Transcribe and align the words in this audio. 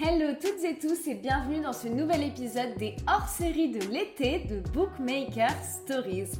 Hello 0.00 0.32
toutes 0.40 0.64
et 0.64 0.78
tous 0.78 1.06
et 1.06 1.14
bienvenue 1.14 1.60
dans 1.60 1.74
ce 1.74 1.86
nouvel 1.86 2.22
épisode 2.22 2.74
des 2.78 2.96
hors-séries 3.06 3.72
de 3.72 3.86
l'été 3.92 4.38
de 4.38 4.60
Bookmaker 4.70 5.52
Stories. 5.62 6.30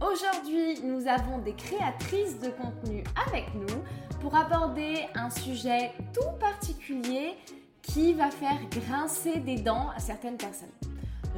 Aujourd'hui, 0.00 0.78
nous 0.84 1.06
avons 1.08 1.38
des 1.38 1.54
créatrices 1.54 2.38
de 2.38 2.50
contenu 2.50 3.02
avec 3.26 3.46
nous 3.54 3.82
pour 4.20 4.36
aborder 4.36 5.06
un 5.14 5.30
sujet 5.30 5.92
tout 6.12 6.38
particulier 6.38 7.34
qui 7.80 8.12
va 8.12 8.30
faire 8.30 8.58
grincer 8.70 9.38
des 9.38 9.56
dents 9.56 9.88
à 9.96 10.00
certaines 10.00 10.36
personnes. 10.36 10.68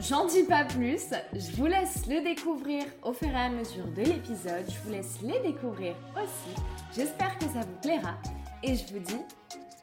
J'en 0.00 0.27
dis 0.27 0.43
pas 0.43 0.64
plus, 0.64 1.11
je 1.32 1.57
vous 1.57 1.66
laisse 1.66 2.05
le 2.09 2.23
découvrir 2.25 2.84
au 3.05 3.12
fur 3.12 3.29
et 3.29 3.34
à 3.34 3.48
mesure 3.48 3.87
de 3.87 4.02
l'épisode, 4.02 4.64
je 4.68 4.79
vous 4.84 4.91
laisse 4.91 5.18
les 5.23 5.39
découvrir 5.41 5.95
aussi. 6.16 6.61
J'espère 6.95 7.39
que 7.39 7.45
ça 7.45 7.61
vous 7.61 7.80
plaira 7.80 8.16
et 8.64 8.75
je 8.75 8.93
vous 8.93 8.98
dis 8.98 9.21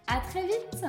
à 0.08 0.20
très 0.30 0.44
vite 0.44 0.84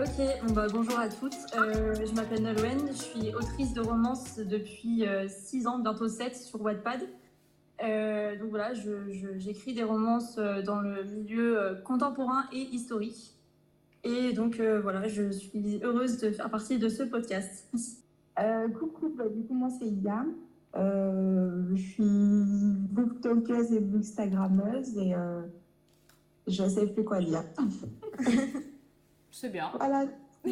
Ok, 0.00 0.54
bah, 0.54 0.66
bonjour 0.72 0.98
à 0.98 1.10
toutes. 1.10 1.36
Euh, 1.54 1.94
je 1.94 2.14
m'appelle 2.14 2.42
Nolwenn, 2.42 2.86
je 2.86 2.92
suis 2.92 3.34
autrice 3.34 3.74
de 3.74 3.82
romances 3.82 4.38
depuis 4.38 5.04
6 5.28 5.66
euh, 5.66 5.68
ans, 5.68 5.78
bientôt 5.78 6.08
7 6.08 6.34
sur 6.34 6.62
Wattpad. 6.62 7.00
Euh, 7.84 8.38
donc 8.38 8.48
voilà, 8.48 8.72
j'écris 8.72 9.74
des 9.74 9.82
romances 9.82 10.36
dans 10.36 10.80
le 10.80 11.04
milieu 11.04 11.76
contemporain 11.84 12.44
et 12.50 12.62
historique. 12.74 13.34
Et 14.02 14.32
donc 14.32 14.58
voilà, 14.58 15.06
je 15.06 15.30
suis 15.32 15.80
heureuse 15.82 16.16
de 16.16 16.30
faire 16.30 16.48
partie 16.48 16.78
de 16.78 16.88
ce 16.88 17.02
podcast. 17.02 17.68
coucou, 18.78 19.14
bah, 19.18 19.28
du 19.28 19.42
coup 19.42 19.52
moi 19.52 19.68
c'est 19.68 19.84
Ida. 19.84 20.24
je 20.76 21.76
suis 21.76 22.78
booktokeuse 22.88 23.74
et 23.74 23.80
bookstagrammeuse 23.80 24.96
et 24.96 25.12
je 26.46 26.68
sais 26.70 26.86
plus 26.86 27.04
quoi 27.04 27.18
dire. 27.18 27.44
C'est 29.30 29.50
bien. 29.50 29.70
Voilà. 29.76 30.06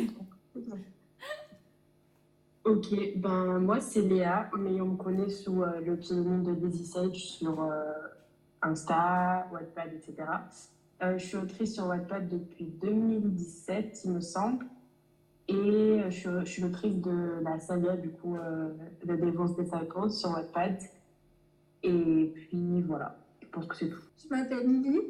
ok, 2.65 2.87
ben 3.17 3.59
moi 3.59 3.81
c'est 3.81 4.03
Léa, 4.03 4.51
mais 4.59 4.81
on 4.81 4.89
me 4.89 4.97
connaît 4.97 5.31
sous 5.31 5.63
euh, 5.63 5.81
le 5.81 5.97
pseudonyme 5.97 6.45
de 6.45 6.55
Daisy 6.55 6.87
Sage 6.87 7.17
sur 7.17 7.63
euh, 7.63 7.93
Insta, 8.63 9.49
Wattpad, 9.53 9.93
etc. 9.95 10.29
Euh, 11.03 11.19
je 11.19 11.27
suis 11.27 11.37
autrice 11.37 11.75
sur 11.75 11.87
Wattpad 11.87 12.29
depuis 12.29 12.67
2017, 12.67 14.03
il 14.05 14.13
me 14.13 14.21
semble. 14.21 14.67
Et 15.49 16.03
je, 16.11 16.45
suis 16.45 16.61
l'autrice 16.61 17.01
de 17.01 17.41
la 17.43 17.59
saga, 17.59 17.97
du 17.97 18.11
coup, 18.11 18.37
de 18.37 19.17
Devil's 19.17 19.57
Disciples 19.57 20.11
sur 20.11 20.31
Wattpad. 20.33 20.79
Et 21.83 22.33
puis 22.35 22.83
voilà 22.83 23.17
pense 23.51 23.67
que 23.67 23.77
c'est 23.77 23.89
tout. 23.89 24.01
Je 24.23 24.29
m'appelle 24.35 24.67
Lily. 24.67 25.01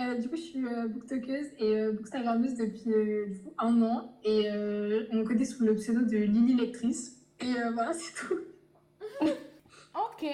Euh, 0.00 0.14
du 0.16 0.28
coup, 0.28 0.36
je 0.36 0.42
suis 0.42 0.66
euh, 0.66 0.88
booktokeuse 0.88 1.48
et 1.58 1.76
euh, 1.76 1.92
bookstagrammeuse 1.92 2.54
depuis 2.54 2.92
euh, 2.92 3.26
un 3.58 3.82
an. 3.82 4.18
Et 4.24 4.48
on 4.50 5.16
me 5.16 5.24
connaît 5.24 5.44
sous 5.44 5.64
le 5.64 5.74
pseudo 5.74 6.02
de 6.02 6.16
Lily 6.16 6.54
Lectrice. 6.54 7.16
Et 7.40 7.54
voilà, 7.72 7.92
c'est 7.94 8.14
tout. 8.14 8.40
ok, 9.20 10.28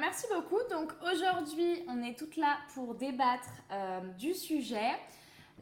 merci 0.00 0.26
beaucoup. 0.34 0.60
Donc 0.70 0.92
aujourd'hui, 1.12 1.84
on 1.88 2.02
est 2.02 2.18
toutes 2.18 2.36
là 2.36 2.58
pour 2.74 2.94
débattre 2.94 3.50
du 4.18 4.34
sujet. 4.34 4.92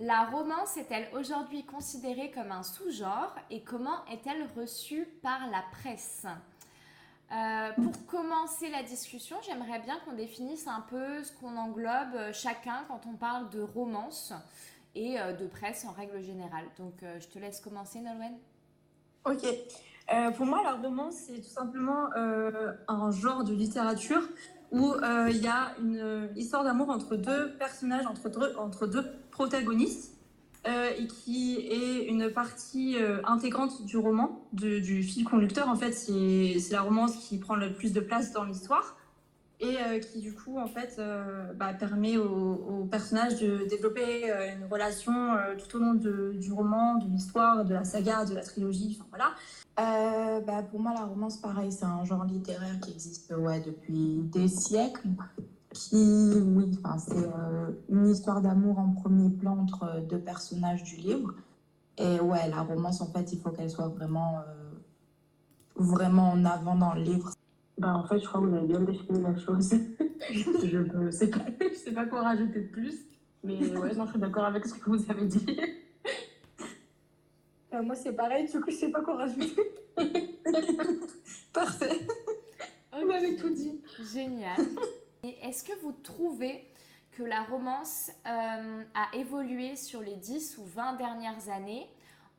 La 0.00 0.24
romance 0.24 0.76
est-elle 0.76 1.08
aujourd'hui 1.12 1.64
considérée 1.64 2.30
comme 2.30 2.50
un 2.50 2.62
sous-genre 2.62 3.34
et 3.50 3.62
comment 3.62 4.04
est-elle 4.06 4.46
reçue 4.56 5.06
par 5.22 5.50
la 5.50 5.62
presse? 5.70 6.26
Euh, 7.32 7.70
pour 7.82 8.06
commencer 8.06 8.68
la 8.68 8.82
discussion, 8.82 9.36
j'aimerais 9.46 9.78
bien 9.78 9.98
qu'on 10.04 10.12
définisse 10.12 10.66
un 10.66 10.84
peu 10.90 11.24
ce 11.24 11.32
qu'on 11.32 11.56
englobe 11.56 12.14
euh, 12.14 12.32
chacun 12.34 12.82
quand 12.88 13.00
on 13.08 13.14
parle 13.14 13.48
de 13.48 13.62
romance 13.62 14.34
et 14.94 15.18
euh, 15.18 15.32
de 15.32 15.46
presse 15.46 15.86
en 15.86 15.92
règle 15.92 16.22
générale. 16.22 16.66
Donc, 16.76 16.92
je 17.02 17.26
te 17.28 17.38
laisse 17.38 17.60
commencer, 17.60 18.00
Nolwenn. 18.00 18.34
Ok. 19.24 19.46
pour 20.36 20.46
moi, 20.46 20.62
la 20.62 20.74
romance, 20.74 21.14
c'est 21.14 21.40
tout 21.40 21.48
simplement 21.48 22.08
un 22.14 23.10
genre 23.12 23.44
de 23.44 23.54
littérature 23.54 24.22
où 24.72 24.94
il 25.28 25.36
y 25.36 25.46
a 25.46 25.74
une 25.80 26.28
histoire 26.36 26.64
d'amour 26.64 26.90
entre 26.90 27.16
deux 27.16 27.52
personnages, 27.52 28.04
entre 28.06 28.58
entre 28.58 28.86
deux 28.86 29.10
protagonistes. 29.30 30.11
Euh, 30.68 30.90
et 30.96 31.08
qui 31.08 31.56
est 31.56 32.04
une 32.04 32.30
partie 32.30 32.96
euh, 32.96 33.20
intégrante 33.24 33.84
du 33.84 33.96
roman, 33.96 34.46
du 34.52 35.02
fil 35.02 35.24
conducteur. 35.24 35.68
En 35.68 35.74
fait, 35.74 35.90
c'est 35.90 36.56
la 36.70 36.82
romance 36.82 37.16
qui 37.16 37.38
prend 37.38 37.56
le 37.56 37.72
plus 37.72 37.92
de 37.92 37.98
place 37.98 38.32
dans 38.32 38.44
l'histoire 38.44 38.96
et 39.58 39.76
euh, 39.78 39.98
qui, 39.98 40.20
du 40.20 40.34
coup, 40.34 40.58
en 40.58 40.68
fait, 40.68 41.00
bah, 41.56 41.72
permet 41.74 42.16
au, 42.16 42.86
personnage 42.88 43.40
de 43.40 43.66
développer 43.68 44.30
une 44.30 44.66
relation 44.70 45.12
tout 45.58 45.76
au 45.76 45.80
long 45.80 45.94
du 45.94 46.52
roman, 46.52 46.98
de 46.98 47.08
l'histoire, 47.08 47.64
de 47.64 47.74
la 47.74 47.84
saga, 47.84 48.24
de 48.24 48.34
la 48.34 48.42
trilogie. 48.42 48.98
Enfin, 49.00 49.08
voilà. 49.10 50.40
Bah, 50.46 50.62
pour 50.62 50.78
moi, 50.78 50.94
la 50.94 51.06
romance, 51.06 51.38
pareil, 51.38 51.72
c'est 51.72 51.86
un 51.86 52.04
genre 52.04 52.24
littéraire 52.24 52.78
qui 52.80 52.92
existe 52.92 53.32
depuis 53.32 54.20
des 54.32 54.46
siècles 54.46 55.08
qui, 55.72 56.32
oui, 56.44 56.70
enfin, 56.78 56.98
c'est 56.98 57.16
euh, 57.16 57.70
une 57.88 58.08
histoire 58.08 58.40
d'amour 58.42 58.78
en 58.78 58.92
premier 58.92 59.30
plan 59.30 59.58
entre 59.58 60.00
deux 60.08 60.18
personnages 60.18 60.82
du 60.84 60.96
livre. 60.96 61.34
Et 61.98 62.20
ouais, 62.20 62.48
la 62.48 62.62
romance, 62.62 63.00
en 63.00 63.06
fait, 63.06 63.32
il 63.32 63.40
faut 63.40 63.50
qu'elle 63.50 63.70
soit 63.70 63.88
vraiment, 63.88 64.38
euh, 64.38 64.70
vraiment 65.76 66.30
en 66.30 66.44
avant 66.44 66.76
dans 66.76 66.94
le 66.94 67.02
livre. 67.02 67.32
Bah, 67.78 67.94
en 67.94 68.06
fait, 68.06 68.18
je 68.18 68.26
crois 68.26 68.40
que 68.40 68.46
vous 68.46 68.54
avez 68.56 68.66
bien 68.66 68.80
défini 68.80 69.22
la 69.22 69.36
chose. 69.36 69.70
je 70.30 70.78
ne 70.78 71.10
sais, 71.10 71.28
pas, 71.28 71.44
sais 71.74 71.92
pas 71.92 72.06
quoi 72.06 72.22
rajouter 72.22 72.60
de 72.60 72.68
plus. 72.68 72.98
Mais 73.44 73.58
ouais, 73.76 73.94
non, 73.94 74.06
je 74.06 74.10
suis 74.10 74.20
d'accord 74.20 74.44
avec 74.44 74.66
ce 74.66 74.74
que 74.74 74.90
vous 74.90 75.10
avez 75.10 75.26
dit. 75.26 75.46
Euh, 77.74 77.82
moi, 77.82 77.94
c'est 77.94 78.12
pareil, 78.12 78.46
du 78.46 78.60
coup, 78.60 78.70
je 78.70 78.76
sais 78.76 78.90
pas 78.90 79.00
quoi 79.00 79.16
rajouter. 79.16 79.56
Parfait. 81.52 82.00
Vous 82.92 83.06
m'avez 83.06 83.36
tout 83.36 83.48
dit. 83.48 83.80
Génial. 84.12 84.60
Est-ce 85.24 85.62
que 85.62 85.72
vous 85.82 85.92
trouvez 86.02 86.64
que 87.12 87.22
la 87.22 87.44
romance 87.44 88.10
euh, 88.26 88.82
a 88.94 89.16
évolué 89.16 89.76
sur 89.76 90.00
les 90.00 90.16
10 90.16 90.58
ou 90.58 90.64
20 90.64 90.94
dernières 90.94 91.48
années? 91.48 91.86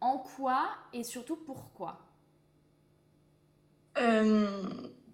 En 0.02 0.18
quoi 0.18 0.66
et 0.92 1.06
surtout 1.06 1.38
pourquoi? 1.38 2.02
Euh, 3.98 4.66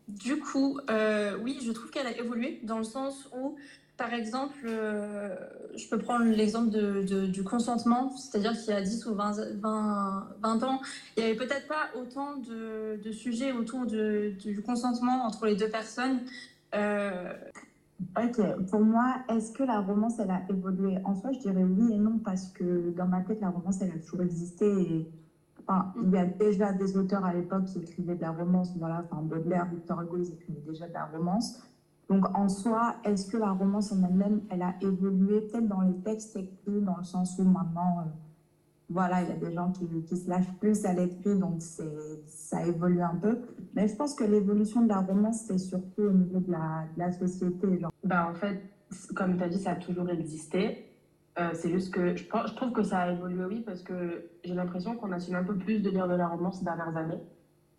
Du 0.08 0.40
coup, 0.40 0.80
euh, 0.90 1.38
oui, 1.44 1.60
je 1.62 1.72
trouve 1.72 1.92
qu'elle 1.92 2.08
a 2.08 2.18
évolué 2.18 2.60
dans 2.64 2.80
le 2.80 2.84
sens 2.84 3.30
où, 3.38 3.56
par 3.98 4.16
exemple, 4.16 4.66
je 4.66 5.90
peux 5.90 6.00
prendre 6.00 6.26
l'exemple 6.26 6.72
du 6.72 7.44
consentement, 7.44 8.18
c'est-à-dire 8.18 8.54
qu'il 8.54 8.74
y 8.74 8.78
a 8.78 8.82
10 8.82 9.06
ou 9.06 9.14
20, 9.14 9.60
20, 10.42 10.64
ans, 10.64 10.82
il 11.16 11.24
n'y 11.24 11.30
avait 11.30 11.38
peut-être 11.38 11.68
pas 11.68 11.92
autant 11.96 12.38
de, 12.38 13.00
de 13.04 13.12
sujets 13.12 13.52
autour 13.52 13.86
du 13.86 14.64
consentement 14.66 15.24
entre 15.24 15.46
les 15.46 15.56
deux 15.56 15.70
personnes. 15.70 16.22
Euh, 16.76 17.34
ok, 18.18 18.66
pour 18.70 18.82
moi, 18.82 19.18
est-ce 19.30 19.52
que 19.52 19.64
la 19.64 19.80
romance, 19.80 20.20
elle 20.20 20.32
a 20.32 20.42
évolué 20.50 20.98
En 21.06 21.16
soi, 21.16 21.32
je 21.32 21.40
dirais 21.40 21.64
oui 21.64 21.94
et 21.94 21.98
non, 21.98 22.20
parce 22.20 22.48
que 22.48 22.92
dans 22.96 23.08
ma 23.08 23.22
tête, 23.22 23.42
la 23.42 23.50
romance, 23.50 23.82
elle 23.82 23.92
a 23.92 24.00
toujours 24.00 24.22
existé. 24.22 24.66
Et, 24.66 25.12
enfin, 25.68 25.94
il 26.04 26.12
y 26.12 26.18
a 26.18 26.26
déjà 26.26 26.74
des 26.74 26.98
auteurs 26.98 27.26
à 27.26 27.34
l'époque 27.34 27.66
qui 27.66 27.80
écrivaient 27.80 28.16
de 28.16 28.22
la 28.22 28.32
romance. 28.32 28.76
Voilà, 28.78 29.04
enfin, 29.10 29.22
Baudelaire, 29.22 29.68
Victor 29.72 30.02
Hugo, 30.02 30.18
ils 30.18 30.34
écrivaient 30.34 30.64
déjà 30.68 30.88
de 30.88 30.94
la 30.94 31.06
romance. 31.06 31.64
Donc, 32.10 32.26
en 32.36 32.50
soi, 32.50 32.96
est-ce 33.04 33.28
que 33.28 33.38
la 33.38 33.52
romance 33.52 33.92
en 33.92 34.04
elle-même, 34.04 34.42
elle 34.50 34.64
a 34.64 34.74
évolué 34.82 35.42
peut-être 35.42 35.68
dans 35.68 35.82
les 35.82 35.96
textes 36.02 36.36
écrits, 36.36 36.82
dans 36.82 36.98
le 36.98 37.04
sens 37.04 37.38
où 37.38 37.44
maintenant, 37.44 38.00
euh, 38.00 38.10
voilà, 38.90 39.22
il 39.22 39.30
y 39.30 39.32
a 39.32 39.36
des 39.36 39.54
gens 39.54 39.72
qui, 39.72 39.88
qui 40.04 40.18
se 40.18 40.30
lâchent 40.30 40.54
plus 40.60 40.84
à 40.86 40.94
l'écrit, 40.94 41.38
donc 41.38 41.62
ça 41.62 42.66
évolue 42.66 43.02
un 43.02 43.16
peu. 43.16 43.40
Mais 43.76 43.88
je 43.88 43.96
pense 43.96 44.16
que 44.16 44.24
l'évolution 44.24 44.82
de 44.82 44.90
la 44.90 45.02
romance, 45.02 45.44
c'est 45.48 45.60
surtout 45.60 46.04
au 46.04 46.12
niveau 46.12 46.40
de 46.40 46.52
la, 46.52 46.86
de 46.96 47.00
la 47.00 47.12
société. 47.12 47.80
Genre. 47.80 47.92
Bah, 48.04 48.28
en 48.30 48.34
fait, 48.34 48.62
comme 49.16 49.38
tu 49.38 49.44
as 49.44 49.50
dit, 49.50 49.60
ça 49.60 49.72
a 49.72 49.76
toujours 49.76 50.10
existé. 50.10 50.86
Euh, 51.40 51.52
c'est 51.54 51.70
juste 51.70 51.94
que 51.94 52.16
je, 52.16 52.24
je, 52.24 52.56
trouve 52.56 52.72
que 52.72 52.84
ça 52.84 53.00
a 53.00 53.12
évolué, 53.12 53.46
oui, 53.46 53.64
parce 53.66 53.84
que 53.84 54.30
j'ai 54.44 54.56
l'impression 54.56 54.96
qu'on 54.96 55.12
assume 55.12 55.36
un 55.36 55.44
peu 55.44 55.56
plus 55.56 55.80
de 55.80 55.90
lire 55.90 56.08
de 56.08 56.16
la 56.16 56.28
romance 56.28 56.60
ces 56.60 56.66
dernières 56.66 56.98
années. 56.98 57.22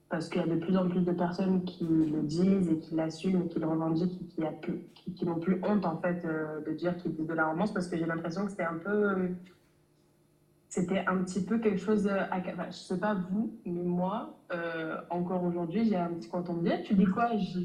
Parce 0.08 0.28
qu'il 0.28 0.40
y 0.40 0.44
a 0.44 0.46
de 0.46 0.58
plus 0.58 0.76
en 0.76 0.88
plus 0.88 1.02
de 1.02 1.12
personnes 1.12 1.64
qui 1.64 1.84
le 1.84 2.22
disent 2.22 2.68
et 2.68 2.78
qui 2.78 2.94
l'assument 2.94 3.44
et 3.44 3.48
qui 3.48 3.60
le 3.60 3.66
revendiquent 3.66 4.20
et 4.38 4.44
qui, 4.60 5.12
qui, 5.12 5.24
n'ont 5.24 5.38
plus 5.38 5.60
honte, 5.62 5.86
en 5.86 5.98
fait, 5.98 6.24
euh, 6.24 6.60
de 6.66 6.72
dire 6.72 6.96
qu'ils 6.96 7.14
disent 7.14 7.28
de 7.28 7.34
la 7.34 7.48
romance. 7.48 7.72
Parce 7.72 7.88
que 7.88 7.96
j'ai 7.96 8.06
l'impression 8.06 8.44
que 8.44 8.50
c'était 8.50 8.64
un 8.64 8.78
peu. 8.78 8.90
Euh, 8.90 9.28
c'était 10.70 11.04
un 11.08 11.18
petit 11.24 11.44
peu 11.44 11.58
quelque 11.58 11.80
chose, 11.80 12.06
à, 12.06 12.28
enfin, 12.38 12.70
je 12.70 12.76
sais 12.76 12.98
pas 12.98 13.14
vous, 13.14 13.58
mais 13.66 13.82
moi, 13.82 14.38
euh, 14.54 14.98
encore 15.10 15.42
aujourd'hui, 15.42 15.84
j'ai 15.84 15.96
un 15.96 16.10
petit, 16.10 16.30
quand 16.30 16.48
on 16.48 16.54
me 16.54 16.62
dit, 16.62 16.82
tu 16.84 16.94
dis 16.94 17.06
quoi? 17.06 17.36
Je, 17.36 17.58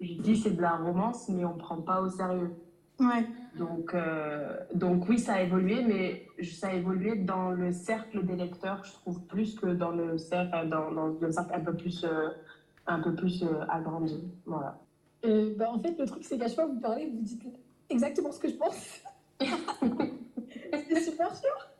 je, 0.00 0.22
dis 0.22 0.36
c'est 0.36 0.52
de 0.52 0.62
la 0.62 0.76
romance, 0.76 1.28
mais 1.28 1.44
on 1.44 1.54
prend 1.54 1.82
pas 1.82 2.00
au 2.00 2.08
sérieux. 2.08 2.52
Ouais. 3.00 3.26
Donc, 3.58 3.92
euh, 3.92 4.56
donc 4.72 5.08
oui, 5.08 5.18
ça 5.18 5.34
a 5.34 5.40
évolué, 5.42 5.82
mais 5.82 6.28
ça 6.44 6.68
a 6.68 6.74
évolué 6.74 7.16
dans 7.16 7.50
le 7.50 7.72
cercle 7.72 8.24
des 8.24 8.36
lecteurs, 8.36 8.84
je 8.84 8.92
trouve, 8.92 9.20
plus 9.26 9.56
que 9.56 9.66
dans 9.66 9.90
le 9.90 10.16
cercle, 10.16 10.68
dans, 10.68 10.92
dans 10.92 11.06
le 11.08 11.32
cercle 11.32 11.54
un 11.54 11.60
peu 11.60 11.74
plus, 11.74 12.04
euh, 12.04 12.28
un 12.86 13.00
peu 13.00 13.16
plus 13.16 13.44
agrandi. 13.68 14.22
Voilà. 14.46 14.78
bah, 15.24 15.70
en 15.72 15.80
fait, 15.80 15.98
le 15.98 16.06
truc, 16.06 16.22
c'est 16.22 16.38
qu'à 16.38 16.46
chaque 16.46 16.54
fois 16.54 16.66
que 16.66 16.74
vous 16.74 16.80
parlez, 16.80 17.06
vous 17.06 17.22
dites 17.22 17.42
exactement 17.90 18.30
ce 18.30 18.38
que 18.38 18.48
je 18.48 18.54
pense. 18.54 19.00
T'es 20.70 21.00
super 21.00 21.34
sûr 21.34 21.73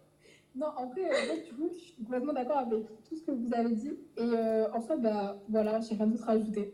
Non, 0.56 0.69
en 0.77 0.89
fait, 0.91 1.05
euh, 1.11 1.43
du 1.45 1.53
coup, 1.55 1.69
je 1.73 1.79
suis 1.79 1.95
complètement 2.05 2.33
d'accord 2.33 2.59
avec 2.59 2.85
tout 3.09 3.17
ce 3.17 3.23
que 3.23 3.33
vous 3.33 3.53
avez 3.53 3.75
dit. 3.75 3.99
Et 4.17 4.21
euh, 4.23 4.71
en 4.73 4.81
fait, 4.81 4.97
bah, 4.99 5.37
voilà, 5.49 5.81
j'ai 5.81 5.95
rien 5.97 6.06
d'autre 6.06 6.29
à 6.29 6.33
ajouter. 6.33 6.73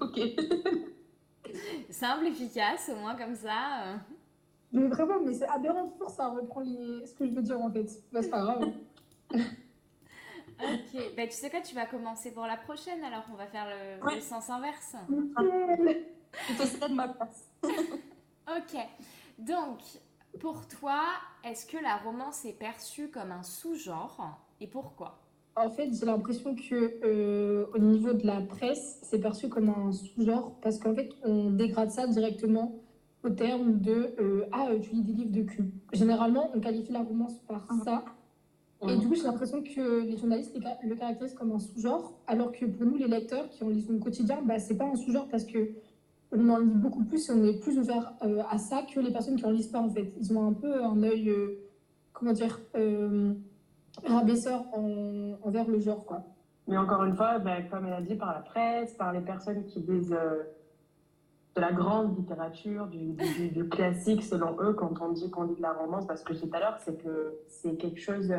Ok. 0.00 0.18
Simple, 1.90 2.26
efficace, 2.26 2.90
au 2.92 2.96
moins 2.96 3.14
comme 3.14 3.34
ça. 3.36 3.84
euh. 3.86 3.96
Mais 4.72 4.88
vraiment, 4.88 5.20
mais 5.20 5.34
c'est 5.34 5.46
aberrant 5.46 5.86
toujours, 5.88 6.10
ça 6.10 6.28
reprend 6.28 6.60
les... 6.60 7.06
ce 7.06 7.14
que 7.14 7.26
je 7.26 7.32
veux 7.32 7.42
dire 7.42 7.60
en 7.60 7.70
fait. 7.70 7.86
Bah, 8.10 8.22
c'est 8.22 8.30
pas 8.30 8.40
grave. 8.42 8.72
Ok, 10.60 11.00
bah, 11.16 11.26
tu 11.26 11.32
sais 11.32 11.50
quoi, 11.50 11.60
tu 11.60 11.74
vas 11.74 11.86
commencer 11.86 12.30
pour 12.30 12.46
la 12.46 12.56
prochaine 12.56 13.02
alors 13.02 13.24
on 13.32 13.36
va 13.36 13.46
faire 13.46 13.66
le, 13.66 14.04
Ouais. 14.06 14.14
le 14.16 14.20
sens 14.20 14.48
inverse. 14.48 14.94
Nickel. 15.08 16.04
Je 16.56 16.62
cède 16.64 16.92
ma 16.92 17.08
place. 17.08 17.50
Ok, 18.46 18.76
donc 19.38 19.78
pour 20.40 20.66
toi, 20.66 21.02
est-ce 21.44 21.66
que 21.66 21.76
la 21.82 21.96
romance 21.96 22.44
est 22.44 22.58
perçue 22.58 23.08
comme 23.08 23.32
un 23.32 23.42
sous-genre 23.42 24.38
et 24.60 24.66
pourquoi? 24.66 25.18
En 25.54 25.68
fait, 25.68 25.90
j'ai 25.92 26.06
l'impression 26.06 26.54
que 26.54 26.98
euh, 27.04 27.66
au 27.74 27.78
niveau 27.78 28.14
de 28.14 28.26
la 28.26 28.40
presse, 28.40 29.00
c'est 29.02 29.20
perçu 29.20 29.48
comme 29.48 29.68
un 29.68 29.92
sous-genre 29.92 30.54
parce 30.62 30.78
qu'en 30.78 30.94
fait, 30.94 31.10
on 31.24 31.50
dégrade 31.50 31.90
ça 31.90 32.06
directement 32.06 32.80
au 33.22 33.30
terme 33.30 33.78
de 33.78 34.14
euh, 34.18 34.46
ah 34.52 34.68
tu 34.80 34.90
lis 34.90 35.02
des 35.02 35.12
livres 35.12 35.32
de 35.32 35.42
cul. 35.42 35.70
Généralement, 35.92 36.50
on 36.54 36.60
qualifie 36.60 36.92
la 36.92 37.02
romance 37.02 37.38
par 37.46 37.66
ça. 37.84 38.04
Et 38.88 38.96
du 38.96 39.06
coup, 39.06 39.14
j'ai 39.14 39.22
l'impression 39.22 39.62
que 39.62 40.00
les 40.00 40.16
journalistes 40.16 40.54
les 40.54 40.88
le 40.88 40.96
caractérisent 40.96 41.34
comme 41.34 41.52
un 41.52 41.60
sous-genre, 41.60 42.18
alors 42.26 42.50
que 42.50 42.64
pour 42.64 42.84
nous, 42.84 42.96
les 42.96 43.06
lecteurs 43.06 43.48
qui 43.48 43.62
en 43.62 43.68
lisent 43.68 43.88
au 43.88 43.98
quotidien, 43.98 44.40
bah, 44.42 44.58
c'est 44.58 44.76
pas 44.76 44.86
un 44.86 44.96
sous-genre 44.96 45.28
parce 45.28 45.44
que 45.44 45.70
on 46.32 46.48
en 46.48 46.58
lit 46.58 46.74
beaucoup 46.74 47.04
plus 47.04 47.28
et 47.28 47.32
on 47.32 47.44
est 47.44 47.60
plus 47.60 47.78
ouvert 47.78 48.14
euh, 48.22 48.42
à 48.48 48.58
ça 48.58 48.82
que 48.82 48.98
les 49.00 49.12
personnes 49.12 49.36
qui 49.36 49.44
en 49.44 49.50
lisent 49.50 49.68
pas 49.70 49.80
en 49.80 49.90
fait. 49.90 50.12
Ils 50.18 50.36
ont 50.36 50.48
un 50.48 50.52
peu 50.54 50.82
un 50.82 51.02
œil, 51.02 51.28
euh, 51.28 51.58
comment 52.12 52.32
dire, 52.32 52.58
euh, 52.74 53.34
rabaisseur 54.04 54.64
en- 54.72 55.36
envers 55.42 55.68
le 55.68 55.78
genre 55.78 56.04
quoi. 56.06 56.22
Mais 56.68 56.78
encore 56.78 57.04
une 57.04 57.14
fois, 57.14 57.38
ben, 57.38 57.68
comme 57.68 57.86
elle 57.86 57.92
a 57.92 58.00
dit, 58.00 58.14
par 58.14 58.32
la 58.32 58.40
presse, 58.40 58.94
par 58.94 59.12
les 59.12 59.20
personnes 59.20 59.64
qui 59.66 59.80
disent 59.82 60.12
euh, 60.12 60.42
de 61.56 61.60
la 61.60 61.72
grande 61.72 62.16
littérature, 62.16 62.86
du, 62.86 63.68
classique 63.68 64.22
selon 64.22 64.56
eux, 64.62 64.72
quand 64.72 64.94
on 65.02 65.12
dit 65.12 65.28
qu'on 65.30 65.42
lit 65.42 65.56
de 65.56 65.60
la 65.62 65.72
romance, 65.72 66.06
parce 66.06 66.22
que 66.22 66.32
tout 66.32 66.48
à 66.52 66.60
l'heure, 66.60 66.78
c'est 66.78 66.96
que 67.02 67.34
c'est 67.48 67.76
quelque 67.76 68.00
chose. 68.00 68.32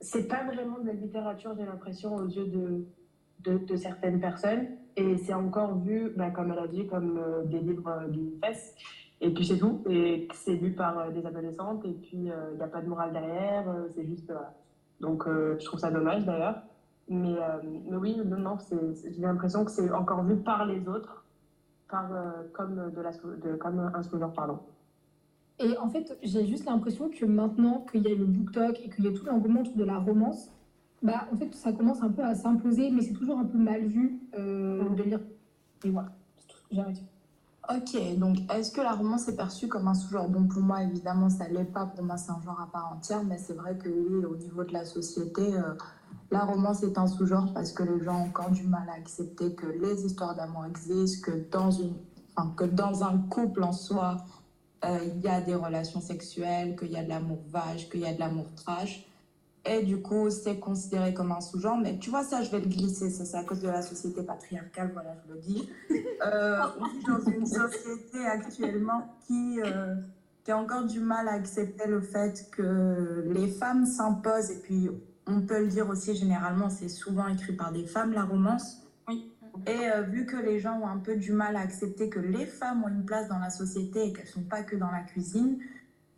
c'est 0.00 0.28
pas 0.28 0.44
vraiment 0.44 0.78
de 0.80 0.88
la 0.88 0.92
littérature, 0.92 1.54
j'ai 1.56 1.64
l'impression, 1.64 2.16
aux 2.16 2.26
yeux 2.26 2.48
de, 2.48 3.56
de 3.56 3.76
certaines 3.76 4.20
personnes. 4.20 4.66
Et 4.96 5.18
c'est 5.18 5.34
encore 5.34 5.78
vu, 5.78 6.12
ben, 6.16 6.30
comme 6.30 6.50
elle 6.52 6.58
a 6.58 6.66
dit, 6.66 6.86
comme 6.86 7.18
euh, 7.18 7.44
des 7.44 7.60
livres 7.60 7.88
euh, 7.88 8.08
d'une 8.08 8.32
fesse. 8.42 8.74
Et 9.20 9.30
puis 9.32 9.44
c'est 9.44 9.58
tout. 9.58 9.82
Et 9.88 10.26
c'est 10.32 10.54
lu 10.54 10.72
par 10.72 10.98
euh, 10.98 11.10
des 11.10 11.24
adolescentes. 11.26 11.84
Et 11.84 11.92
puis 11.92 12.16
il 12.16 12.22
n'y 12.22 12.62
a 12.62 12.66
pas 12.66 12.80
de 12.80 12.88
morale 12.88 13.12
derrière. 13.12 13.64
c'est 13.94 14.06
juste. 14.06 14.32
Donc 15.00 15.24
je 15.26 15.62
trouve 15.64 15.78
ça 15.78 15.90
dommage 15.90 16.24
d'ailleurs. 16.24 16.62
Mais, 17.08 17.36
mais 17.62 17.96
oui, 17.96 18.16
non, 18.24 18.38
non, 18.38 18.56
j'ai 18.70 19.20
l'impression 19.20 19.64
que 19.64 19.70
c'est 19.70 19.92
encore 19.92 20.24
vu 20.24 20.36
par 20.36 20.64
les 20.64 20.88
autres, 20.88 21.24
par, 21.88 22.10
comme, 22.52 22.90
de 22.90 23.00
la, 23.00 23.12
comme 23.58 23.78
un 23.94 24.02
sous-genre, 24.02 24.32
pardon. 24.32 24.58
Et 25.60 25.76
en 25.78 25.88
fait, 25.88 26.18
j'ai 26.22 26.46
juste 26.46 26.64
l'impression 26.64 27.08
que 27.08 27.24
maintenant 27.24 27.86
qu'il 27.90 28.02
y 28.02 28.12
a 28.12 28.14
le 28.14 28.24
BookTok 28.24 28.80
et 28.84 28.90
qu'il 28.90 29.04
y 29.04 29.08
a 29.08 29.12
tout 29.12 29.24
l'engouement 29.24 29.62
de 29.62 29.84
la 29.84 29.98
romance, 29.98 30.50
bah 31.02 31.26
en 31.32 31.36
fait 31.36 31.54
ça 31.54 31.72
commence 31.72 32.02
un 32.02 32.10
peu 32.10 32.22
à 32.22 32.34
s'imposer, 32.34 32.90
mais 32.90 33.02
c'est 33.02 33.12
toujours 33.12 33.38
un 33.38 33.44
peu 33.44 33.58
mal 33.58 33.86
vu 33.86 34.20
euh, 34.38 34.88
de 34.90 35.02
lire. 35.02 35.20
Et 35.84 35.90
voilà, 35.90 36.08
c'est 36.36 36.46
tout 36.48 36.56
ce 36.56 36.68
que 36.68 36.74
j'ai 36.74 36.80
à 36.80 36.90
dire. 36.90 37.04
Ok, 37.68 38.18
donc 38.18 38.38
est-ce 38.52 38.70
que 38.70 38.80
la 38.80 38.92
romance 38.92 39.26
est 39.28 39.34
perçue 39.34 39.66
comme 39.66 39.88
un 39.88 39.94
sous-genre 39.94 40.28
Bon, 40.28 40.46
pour 40.46 40.62
moi, 40.62 40.84
évidemment, 40.84 41.28
ça 41.28 41.48
l'est 41.48 41.64
pas. 41.64 41.86
Pour 41.86 42.04
moi, 42.04 42.16
c'est 42.16 42.30
un 42.30 42.40
genre 42.40 42.60
à 42.60 42.70
part 42.70 42.92
entière, 42.92 43.24
mais 43.24 43.38
c'est 43.38 43.54
vrai 43.54 43.76
que 43.76 43.88
oui, 43.88 44.24
au 44.24 44.36
niveau 44.36 44.62
de 44.62 44.72
la 44.72 44.84
société, 44.84 45.52
euh, 45.52 45.74
la 46.30 46.44
romance 46.44 46.84
est 46.84 46.96
un 46.96 47.08
sous-genre 47.08 47.52
parce 47.52 47.72
que 47.72 47.82
les 47.82 48.04
gens 48.04 48.20
ont 48.20 48.28
encore 48.28 48.50
du 48.50 48.64
mal 48.68 48.88
à 48.88 48.92
accepter 48.92 49.54
que 49.54 49.66
les 49.66 50.04
histoires 50.06 50.36
d'amour 50.36 50.64
existent, 50.64 51.30
que 51.30 51.50
dans, 51.50 51.72
une, 51.72 51.94
enfin, 52.36 52.52
que 52.56 52.64
dans 52.64 53.02
un 53.02 53.18
couple 53.18 53.64
en 53.64 53.72
soi, 53.72 54.18
euh, 54.84 54.98
il 55.04 55.20
y 55.20 55.28
a 55.28 55.40
des 55.40 55.56
relations 55.56 56.00
sexuelles, 56.00 56.76
qu'il 56.76 56.92
y 56.92 56.96
a 56.96 57.02
de 57.02 57.08
l'amour 57.08 57.40
vache, 57.50 57.88
qu'il 57.90 58.00
y 58.00 58.06
a 58.06 58.14
de 58.14 58.20
l'amour 58.20 58.46
trash. 58.54 59.06
Et 59.68 59.82
du 59.82 60.00
coup, 60.00 60.30
c'est 60.30 60.58
considéré 60.58 61.12
comme 61.12 61.32
un 61.32 61.40
sous-genre. 61.40 61.76
Mais 61.76 61.98
tu 61.98 62.10
vois, 62.10 62.22
ça, 62.22 62.42
je 62.42 62.50
vais 62.50 62.60
le 62.60 62.68
glisser. 62.68 63.10
Ça, 63.10 63.24
c'est 63.24 63.36
à 63.36 63.44
cause 63.44 63.60
de 63.60 63.68
la 63.68 63.82
société 63.82 64.22
patriarcale, 64.22 64.90
voilà, 64.92 65.14
je 65.26 65.34
le 65.34 65.40
dis. 65.40 65.68
Euh, 66.24 66.60
on 66.80 66.88
vit 66.88 67.04
dans 67.04 67.30
une 67.30 67.46
société 67.46 68.24
actuellement 68.24 69.16
qui, 69.26 69.60
euh, 69.60 69.94
qui 70.44 70.50
a 70.50 70.56
encore 70.56 70.84
du 70.84 70.98
mal 70.98 71.28
à 71.28 71.32
accepter 71.32 71.86
le 71.86 72.00
fait 72.00 72.48
que 72.50 73.24
les 73.26 73.48
femmes 73.48 73.84
s'imposent. 73.84 74.50
Et 74.50 74.60
puis, 74.60 74.88
on 75.26 75.42
peut 75.42 75.60
le 75.60 75.66
dire 75.66 75.88
aussi, 75.90 76.14
généralement, 76.16 76.70
c'est 76.70 76.88
souvent 76.88 77.28
écrit 77.28 77.52
par 77.52 77.70
des 77.70 77.84
femmes, 77.84 78.12
la 78.12 78.24
romance. 78.24 78.82
Oui. 79.08 79.30
Et 79.66 79.90
euh, 79.90 80.02
vu 80.02 80.26
que 80.26 80.36
les 80.36 80.58
gens 80.58 80.80
ont 80.80 80.86
un 80.86 80.98
peu 80.98 81.16
du 81.16 81.32
mal 81.32 81.56
à 81.56 81.60
accepter 81.60 82.08
que 82.08 82.18
les 82.18 82.46
femmes 82.46 82.84
ont 82.84 82.88
une 82.88 83.04
place 83.04 83.28
dans 83.28 83.38
la 83.38 83.50
société 83.50 84.06
et 84.06 84.12
qu'elles 84.12 84.26
ne 84.26 84.30
sont 84.30 84.44
pas 84.44 84.62
que 84.62 84.76
dans 84.76 84.90
la 84.90 85.00
cuisine, 85.00 85.58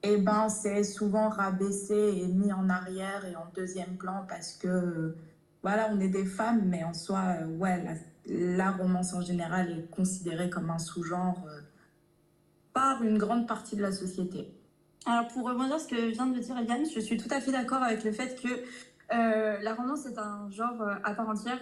eh 0.02 0.16
ben, 0.18 0.48
c'est 0.48 0.84
souvent 0.84 1.28
rabaissé 1.28 1.94
et 1.94 2.26
mis 2.28 2.52
en 2.52 2.68
arrière 2.68 3.24
et 3.24 3.34
en 3.34 3.46
deuxième 3.54 3.96
plan 3.96 4.24
parce 4.28 4.52
que, 4.52 4.68
euh, 4.68 5.16
voilà, 5.62 5.90
on 5.92 5.98
est 5.98 6.08
des 6.08 6.24
femmes, 6.24 6.62
mais 6.66 6.84
en 6.84 6.94
soi, 6.94 7.20
euh, 7.40 7.46
ouais, 7.56 7.82
la, 8.26 8.70
romance 8.70 9.12
en 9.12 9.22
général 9.22 9.70
est 9.72 9.90
considérée 9.90 10.50
comme 10.50 10.70
un 10.70 10.78
sous-genre 10.78 11.44
euh, 11.48 11.60
par 12.72 13.02
une 13.02 13.18
grande 13.18 13.48
partie 13.48 13.74
de 13.74 13.82
la 13.82 13.90
société. 13.90 14.54
Alors 15.04 15.26
pour 15.28 15.48
rebondir 15.48 15.80
ce 15.80 15.88
que 15.88 16.10
vient 16.10 16.26
de 16.26 16.38
dire 16.38 16.56
Eliane, 16.56 16.84
je 16.94 17.00
suis 17.00 17.16
tout 17.16 17.32
à 17.32 17.40
fait 17.40 17.50
d'accord 17.50 17.82
avec 17.82 18.04
le 18.04 18.12
fait 18.12 18.40
que 18.40 18.48
la 19.10 19.74
romance 19.74 20.04
est 20.06 20.18
un 20.18 20.50
genre 20.50 20.82
à 21.02 21.14
part 21.14 21.28
entière. 21.28 21.58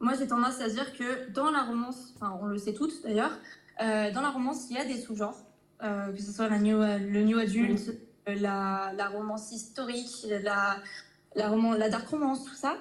Moi 0.00 0.14
j'ai 0.18 0.26
tendance 0.26 0.60
à 0.60 0.68
dire 0.68 0.92
que 0.96 1.30
dans 1.32 1.50
la 1.50 1.64
romance, 1.64 2.14
enfin 2.16 2.38
on 2.40 2.46
le 2.46 2.56
sait 2.56 2.72
toutes 2.72 3.02
d'ailleurs, 3.02 3.38
dans 3.78 4.22
la 4.22 4.30
romance 4.30 4.70
il 4.70 4.76
y 4.76 4.78
a 4.78 4.84
des 4.86 4.98
sous-genres, 4.98 5.36
euh, 5.82 6.12
que 6.12 6.20
ce 6.20 6.32
soit 6.32 6.48
la 6.48 6.58
new, 6.58 6.78
le 6.78 7.22
new 7.22 7.38
adulte, 7.38 7.90
euh, 8.28 8.34
la, 8.36 8.92
la 8.96 9.08
romance 9.08 9.52
historique, 9.52 10.26
la, 10.42 10.76
la, 11.34 11.48
roman, 11.48 11.72
la 11.72 11.88
dark 11.88 12.08
romance, 12.08 12.44
tout 12.44 12.54
ça. 12.54 12.76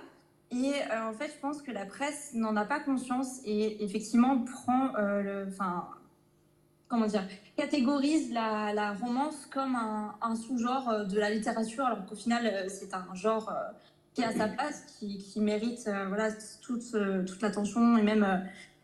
Et 0.51 0.73
euh, 0.73 1.09
en 1.09 1.13
fait 1.13 1.27
je 1.27 1.39
pense 1.39 1.61
que 1.61 1.71
la 1.71 1.85
presse 1.85 2.31
n'en 2.33 2.55
a 2.55 2.65
pas 2.65 2.79
conscience 2.79 3.39
et 3.45 3.83
effectivement 3.83 4.43
prend 4.43 4.95
euh, 4.95 5.21
le... 5.21 5.47
Enfin, 5.49 5.87
comment 6.87 7.05
dire 7.05 7.23
catégorise 7.55 8.31
la, 8.31 8.73
la 8.73 8.93
romance 8.93 9.45
comme 9.45 9.75
un, 9.75 10.15
un 10.21 10.35
sous-genre 10.35 10.89
euh, 10.89 11.03
de 11.03 11.19
la 11.19 11.29
littérature, 11.29 11.85
alors 11.85 12.05
qu'au 12.05 12.15
final, 12.15 12.47
euh, 12.47 12.67
c'est 12.67 12.93
un 12.93 13.13
genre 13.13 13.49
euh, 13.49 13.71
qui 14.13 14.23
a 14.23 14.31
sa 14.31 14.47
place, 14.47 14.85
qui, 14.97 15.17
qui 15.17 15.39
mérite 15.39 15.87
euh, 15.87 16.07
voilà, 16.07 16.29
toute, 16.61 16.95
euh, 16.95 17.23
toute 17.25 17.41
l'attention 17.41 17.97
et 17.97 18.01
même, 18.01 18.23
euh, 18.23 18.37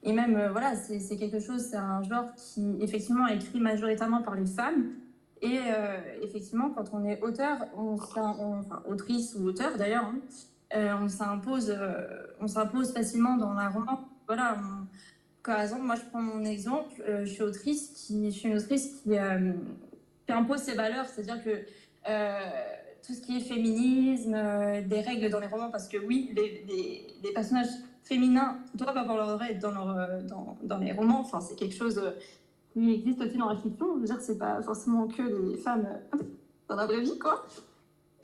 et 0.06 0.14
même 0.14 0.36
euh, 0.38 0.52
voilà, 0.52 0.76
c'est 0.76 1.18
quelque 1.18 1.40
chose, 1.40 1.62
c'est 1.62 1.78
un 1.78 2.04
genre 2.04 2.26
qui 2.36 2.78
effectivement 2.80 3.28
est 3.28 3.38
écrit 3.38 3.60
majoritairement 3.60 4.22
par 4.22 4.36
les 4.36 4.46
femmes. 4.46 4.92
Et 5.42 5.58
euh, 5.60 5.98
effectivement, 6.22 6.70
quand 6.70 6.94
on 6.94 7.04
est 7.04 7.20
auteur, 7.22 7.58
on, 7.76 7.94
enfin 7.96 8.84
autrice 8.88 9.36
ou 9.36 9.48
auteur 9.48 9.78
d'ailleurs, 9.78 10.06
hein, 10.06 10.20
euh, 10.76 10.94
on 11.02 11.10
s'impose, 11.10 11.72
euh, 11.72 12.86
facilement 12.94 13.36
dans 13.36 13.54
la 13.54 13.70
romance. 13.70 14.00
Voilà, 14.28 14.58
par 15.44 15.62
exemple, 15.62 15.84
moi 15.84 15.96
je 15.96 16.02
prends 16.12 16.22
mon 16.22 16.44
exemple, 16.46 17.04
je 17.08 17.26
suis 17.26 17.44
autrice 17.44 17.90
qui, 17.90 18.32
je 18.32 18.38
suis 18.38 18.50
une 18.50 18.58
autrice 18.58 19.02
qui, 19.02 19.18
impose 20.28 20.60
ses 20.60 20.74
valeurs, 20.74 21.06
c'est-à-dire 21.06 21.44
que 21.44 21.60
tout 23.06 23.14
ce 23.14 23.22
qui 23.22 23.38
est 23.38 23.42
féminisme, 23.42 24.36
des 24.88 25.02
règles 25.02 25.30
dans 25.30 25.40
les 25.40 25.46
romans, 25.46 25.70
parce 25.70 25.88
que 25.88 25.98
oui, 25.98 26.32
les- 26.36 27.16
les 27.24 27.34
personnages 27.34 27.70
féminins 28.06 28.60
doivent 28.76 28.98
avoir 28.98 29.18
leur 29.18 29.38
leur, 29.38 29.98
euh, 29.98 30.22
dans, 30.22 30.58
dans 30.64 30.78
les 30.78 30.94
romans, 30.94 31.20
enfin 31.20 31.42
c'est 31.42 31.56
quelque 31.56 31.76
chose 31.76 31.98
euh, 31.98 32.12
qui 32.72 32.94
existe 32.94 33.22
aussi 33.22 33.38
dans 33.38 33.50
la 33.50 33.58
fiction, 33.58 33.96
je 33.96 34.00
veux 34.02 34.06
dire, 34.06 34.22
c'est 34.22 34.38
pas 34.38 34.62
forcément 34.62 35.08
que 35.08 35.22
les 35.22 35.58
femmes 35.58 35.88
euh, 36.14 36.18
dans 36.68 36.76
la 36.76 36.86
vraie 36.86 37.02
vie, 37.02 37.18
quoi. 37.20 37.46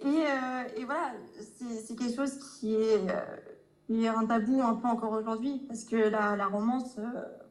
Et, 0.04 0.06
euh, 0.08 0.86
voilà, 0.86 1.12
c'est 1.40 1.96
quelque 1.96 2.16
chose 2.16 2.38
qui 2.60 2.74
est, 2.74 3.10
euh, 3.10 4.10
un 4.10 4.26
tabou 4.26 4.62
un 4.62 4.76
peu 4.76 4.88
encore 4.88 5.14
aujourd'hui, 5.14 5.64
parce 5.68 5.84
que 5.84 5.96
la, 5.96 6.36
la 6.36 6.48
romance, 6.48 6.98
euh, 6.98 7.04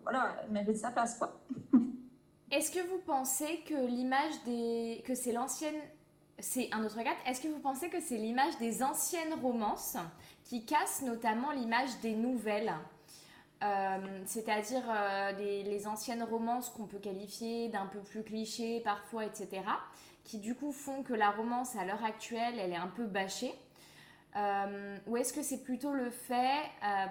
voilà, 0.02 0.37
mérite 0.50 0.76
sa 0.76 0.90
place, 0.90 1.16
quoi. 1.16 1.40
Est-ce 2.50 2.72
que 2.72 2.80
vous 2.88 2.99
pensez 3.06 3.60
que 3.66 3.87
l'image 3.87 4.32
des... 4.44 5.02
que 5.06 5.14
c'est 5.14 5.32
l'ancienne... 5.32 5.76
C'est 6.42 6.70
un 6.72 6.82
autre 6.82 6.96
cas. 7.02 7.10
Est-ce 7.26 7.42
que 7.42 7.49
vous 7.49 7.60
pensez 7.60 7.90
que 7.90 8.00
c'est 8.00 8.16
l'image 8.16 8.56
des 8.58 8.82
anciennes 8.82 9.34
romances 9.42 9.96
qui 10.50 10.64
casse 10.64 11.02
notamment 11.02 11.52
l'image 11.52 12.00
des 12.02 12.14
nouvelles 12.14 12.75
Euh, 13.62 14.23
C'est-à-dire 14.25 14.83
euh, 14.88 15.33
les, 15.33 15.87
anciennes 15.87 16.23
romances 16.23 16.71
qu'on 16.71 16.87
peut 16.87 16.99
qualifier 16.99 17.69
d'un 17.69 17.85
peu 17.87 18.00
plus 18.00 18.25
cliché 18.25 18.80
parfois, 18.80 19.26
etc. 19.26 19.49
Qui 20.25 20.38
du 20.38 20.54
coup 20.54 20.73
font 20.73 21.02
que 21.02 21.12
la 21.12 21.30
romance 21.30 21.76
à 21.76 21.85
l'heure 21.85 22.02
actuelle, 22.02 22.59
elle 22.59 22.73
est 22.73 22.83
un 22.88 22.88
peu 22.88 23.04
bâchée. 23.04 23.54
Euh, 24.35 24.97
ou 25.07 25.19
est-ce 25.19 25.35
que 25.35 25.42
c'est 25.42 25.62
plutôt 25.62 25.92
le 25.92 26.09
fait, 26.11 26.62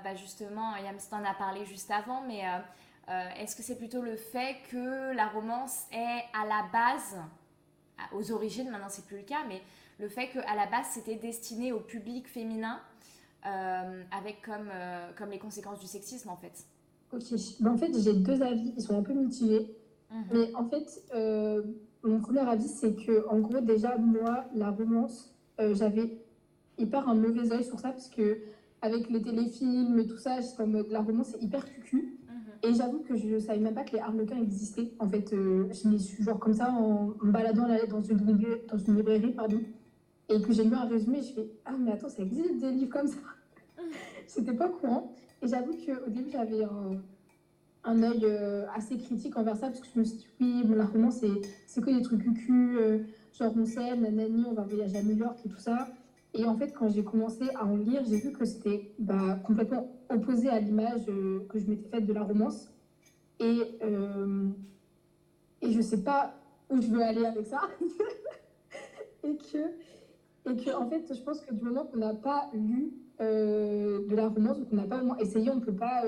bah 0.03 0.15
justement, 0.15 0.75
Yams 0.77 1.05
t'en 1.09 1.23
a 1.23 1.35
parlé 1.35 1.65
juste 1.65 1.91
avant, 1.91 2.21
mais 2.21 2.41
est-ce 3.37 3.55
que 3.55 3.63
c'est 3.63 3.77
plutôt 3.77 4.01
le 4.01 4.15
fait 4.15 4.57
que 4.71 5.13
la 5.13 5.27
romance 5.27 5.83
est 5.91 6.23
à 6.33 6.45
la 6.45 6.63
base 6.73 7.17
aux 8.11 8.31
origines, 8.31 8.69
maintenant 8.71 8.89
c'est 8.89 9.05
plus 9.05 9.17
le 9.17 9.23
cas, 9.23 9.43
mais 9.47 9.61
le 9.99 10.09
fait 10.09 10.29
qu'à 10.29 10.55
la 10.55 10.65
base 10.65 10.87
c'était 10.91 11.15
destiné 11.15 11.71
au 11.73 11.79
public 11.79 12.27
féminin 12.27 12.81
avec 13.43 14.41
comme, 14.41 14.69
comme 15.17 15.29
les 15.29 15.39
conséquences 15.39 15.79
du 15.79 15.87
sexisme 15.87 16.29
en 16.29 16.37
fait. 16.37 16.65
Ok, 17.11 17.23
ben, 17.59 17.71
en 17.71 17.77
fait 17.77 17.91
j'ai 17.97 18.13
deux 18.13 18.41
avis, 18.43 18.73
ils 18.75 18.81
sont 18.81 18.97
un 18.97 19.03
peu 19.03 19.13
mitigés. 19.13 19.75
Mhm. 20.11 20.23
Mais 20.33 20.55
en 20.55 20.65
fait, 20.65 21.03
mon 22.03 22.19
premier 22.19 22.41
avis 22.41 22.67
c'est 22.67 22.95
que 22.95 23.27
en 23.29 23.39
gros 23.39 23.61
déjà 23.61 23.97
moi, 23.97 24.45
la 24.53 24.69
romance, 24.71 25.33
j'avais 25.57 26.19
hyper 26.77 27.07
un 27.07 27.15
mauvais 27.15 27.51
oeil 27.51 27.63
sur 27.63 27.79
ça 27.79 27.89
parce 27.89 28.09
que 28.09 28.39
avec 28.81 29.09
les 29.09 29.21
téléfilms 29.21 30.05
tout 30.07 30.17
ça, 30.17 30.39
j'étais 30.39 30.61
en 30.61 30.67
mode 30.67 30.89
la 30.89 31.01
romance 31.01 31.29
c'est 31.31 31.43
hyper 31.43 31.65
cucu. 31.65 32.17
Mhm. 32.27 32.69
Et 32.69 32.73
j'avoue 32.73 32.99
que 32.99 33.15
je 33.15 33.39
savais 33.39 33.59
même 33.59 33.73
pas 33.73 33.83
que 33.83 33.93
les 33.93 33.99
harlequins 33.99 34.41
existaient. 34.41 34.91
En 34.99 35.07
fait, 35.07 35.33
euh, 35.33 35.67
je 35.71 35.89
l'ai 35.89 35.97
su 35.97 36.23
genre 36.23 36.39
comme 36.39 36.53
ça 36.53 36.71
en, 36.71 37.13
me 37.21 37.31
baladant 37.31 37.67
dans 37.89 38.01
une, 38.01 38.25
librairie, 38.25 38.61
dans 38.67 38.77
une 38.77 38.97
librairie, 38.97 39.31
pardon. 39.31 39.61
Et 40.29 40.41
que 40.41 40.53
j'ai 40.53 40.63
lu 40.63 40.75
un 40.75 40.85
résumé, 40.85 41.21
je 41.21 41.33
fais 41.33 41.47
Ah, 41.65 41.73
mais 41.77 41.91
attends, 41.91 42.09
ça 42.09 42.21
existe 42.21 42.59
des 42.59 42.71
livres 42.71 42.91
comme 42.91 43.07
ça. 43.07 43.17
C'était 44.27 44.53
pas 44.53 44.69
courant. 44.69 45.13
Et 45.41 45.47
j'avoue 45.47 45.73
qu'au 45.73 46.09
début, 46.09 46.29
j'avais 46.29 46.63
un, 46.63 47.01
un 47.83 48.03
œil 48.03 48.21
euh, 48.23 48.65
assez 48.75 48.97
critique 48.97 49.37
envers 49.37 49.55
ça 49.55 49.67
parce 49.67 49.79
que 49.79 49.87
je 49.93 49.99
me 49.99 50.03
suis 50.03 50.17
dit 50.17 50.27
Oui, 50.39 50.63
bon, 50.65 50.75
la 50.75 50.85
romance, 50.85 51.23
c'est 51.65 51.81
que 51.81 51.89
des 51.89 52.01
trucs 52.01 52.21
cucu, 52.21 52.77
euh, 52.77 52.99
genre 53.37 53.53
on 53.57 53.65
s'aime, 53.65 54.01
nanani, 54.01 54.45
on 54.47 54.53
va 54.53 54.63
voyager 54.63 54.97
à 54.97 55.03
New 55.03 55.15
York 55.15 55.39
et 55.45 55.49
tout 55.49 55.57
ça. 55.57 55.87
Et 56.35 56.45
en 56.45 56.55
fait, 56.55 56.73
quand 56.73 56.89
j'ai 56.89 57.03
commencé 57.03 57.49
à 57.55 57.65
en 57.65 57.75
lire, 57.77 58.03
j'ai 58.07 58.17
vu 58.17 58.31
que 58.31 58.45
c'était 58.45 58.91
bah, 58.99 59.39
complètement 59.43 59.91
opposé 60.09 60.49
à 60.49 60.59
l'image 60.59 61.01
euh, 61.09 61.39
que 61.49 61.57
je 61.57 61.65
m'étais 61.65 61.89
faite 61.89 62.05
de 62.05 62.13
la 62.13 62.23
romance. 62.23 62.69
Et, 63.39 63.61
et 65.61 65.71
je 65.71 65.79
sais 65.79 66.03
pas 66.03 66.35
où 66.69 66.81
je 66.81 66.87
veux 66.87 67.01
aller 67.01 67.25
avec 67.25 67.47
ça. 67.47 67.61
et, 69.23 69.37
que, 69.37 69.57
et 70.49 70.55
que, 70.55 70.75
en 70.75 70.89
fait, 70.89 71.13
je 71.13 71.21
pense 71.21 71.41
que 71.41 71.53
du 71.53 71.63
moment 71.63 71.85
qu'on 71.85 71.97
n'a 71.97 72.13
pas 72.13 72.49
lu 72.53 72.93
euh, 73.21 74.07
de 74.07 74.15
la 74.15 74.29
romance, 74.29 74.57
qu'on 74.69 74.75
n'a 74.75 74.87
pas 74.87 74.97
vraiment 74.97 75.17
essayé, 75.17 75.49
on 75.49 75.55
ne 75.55 75.61
peut 75.61 75.75
pas. 75.75 76.03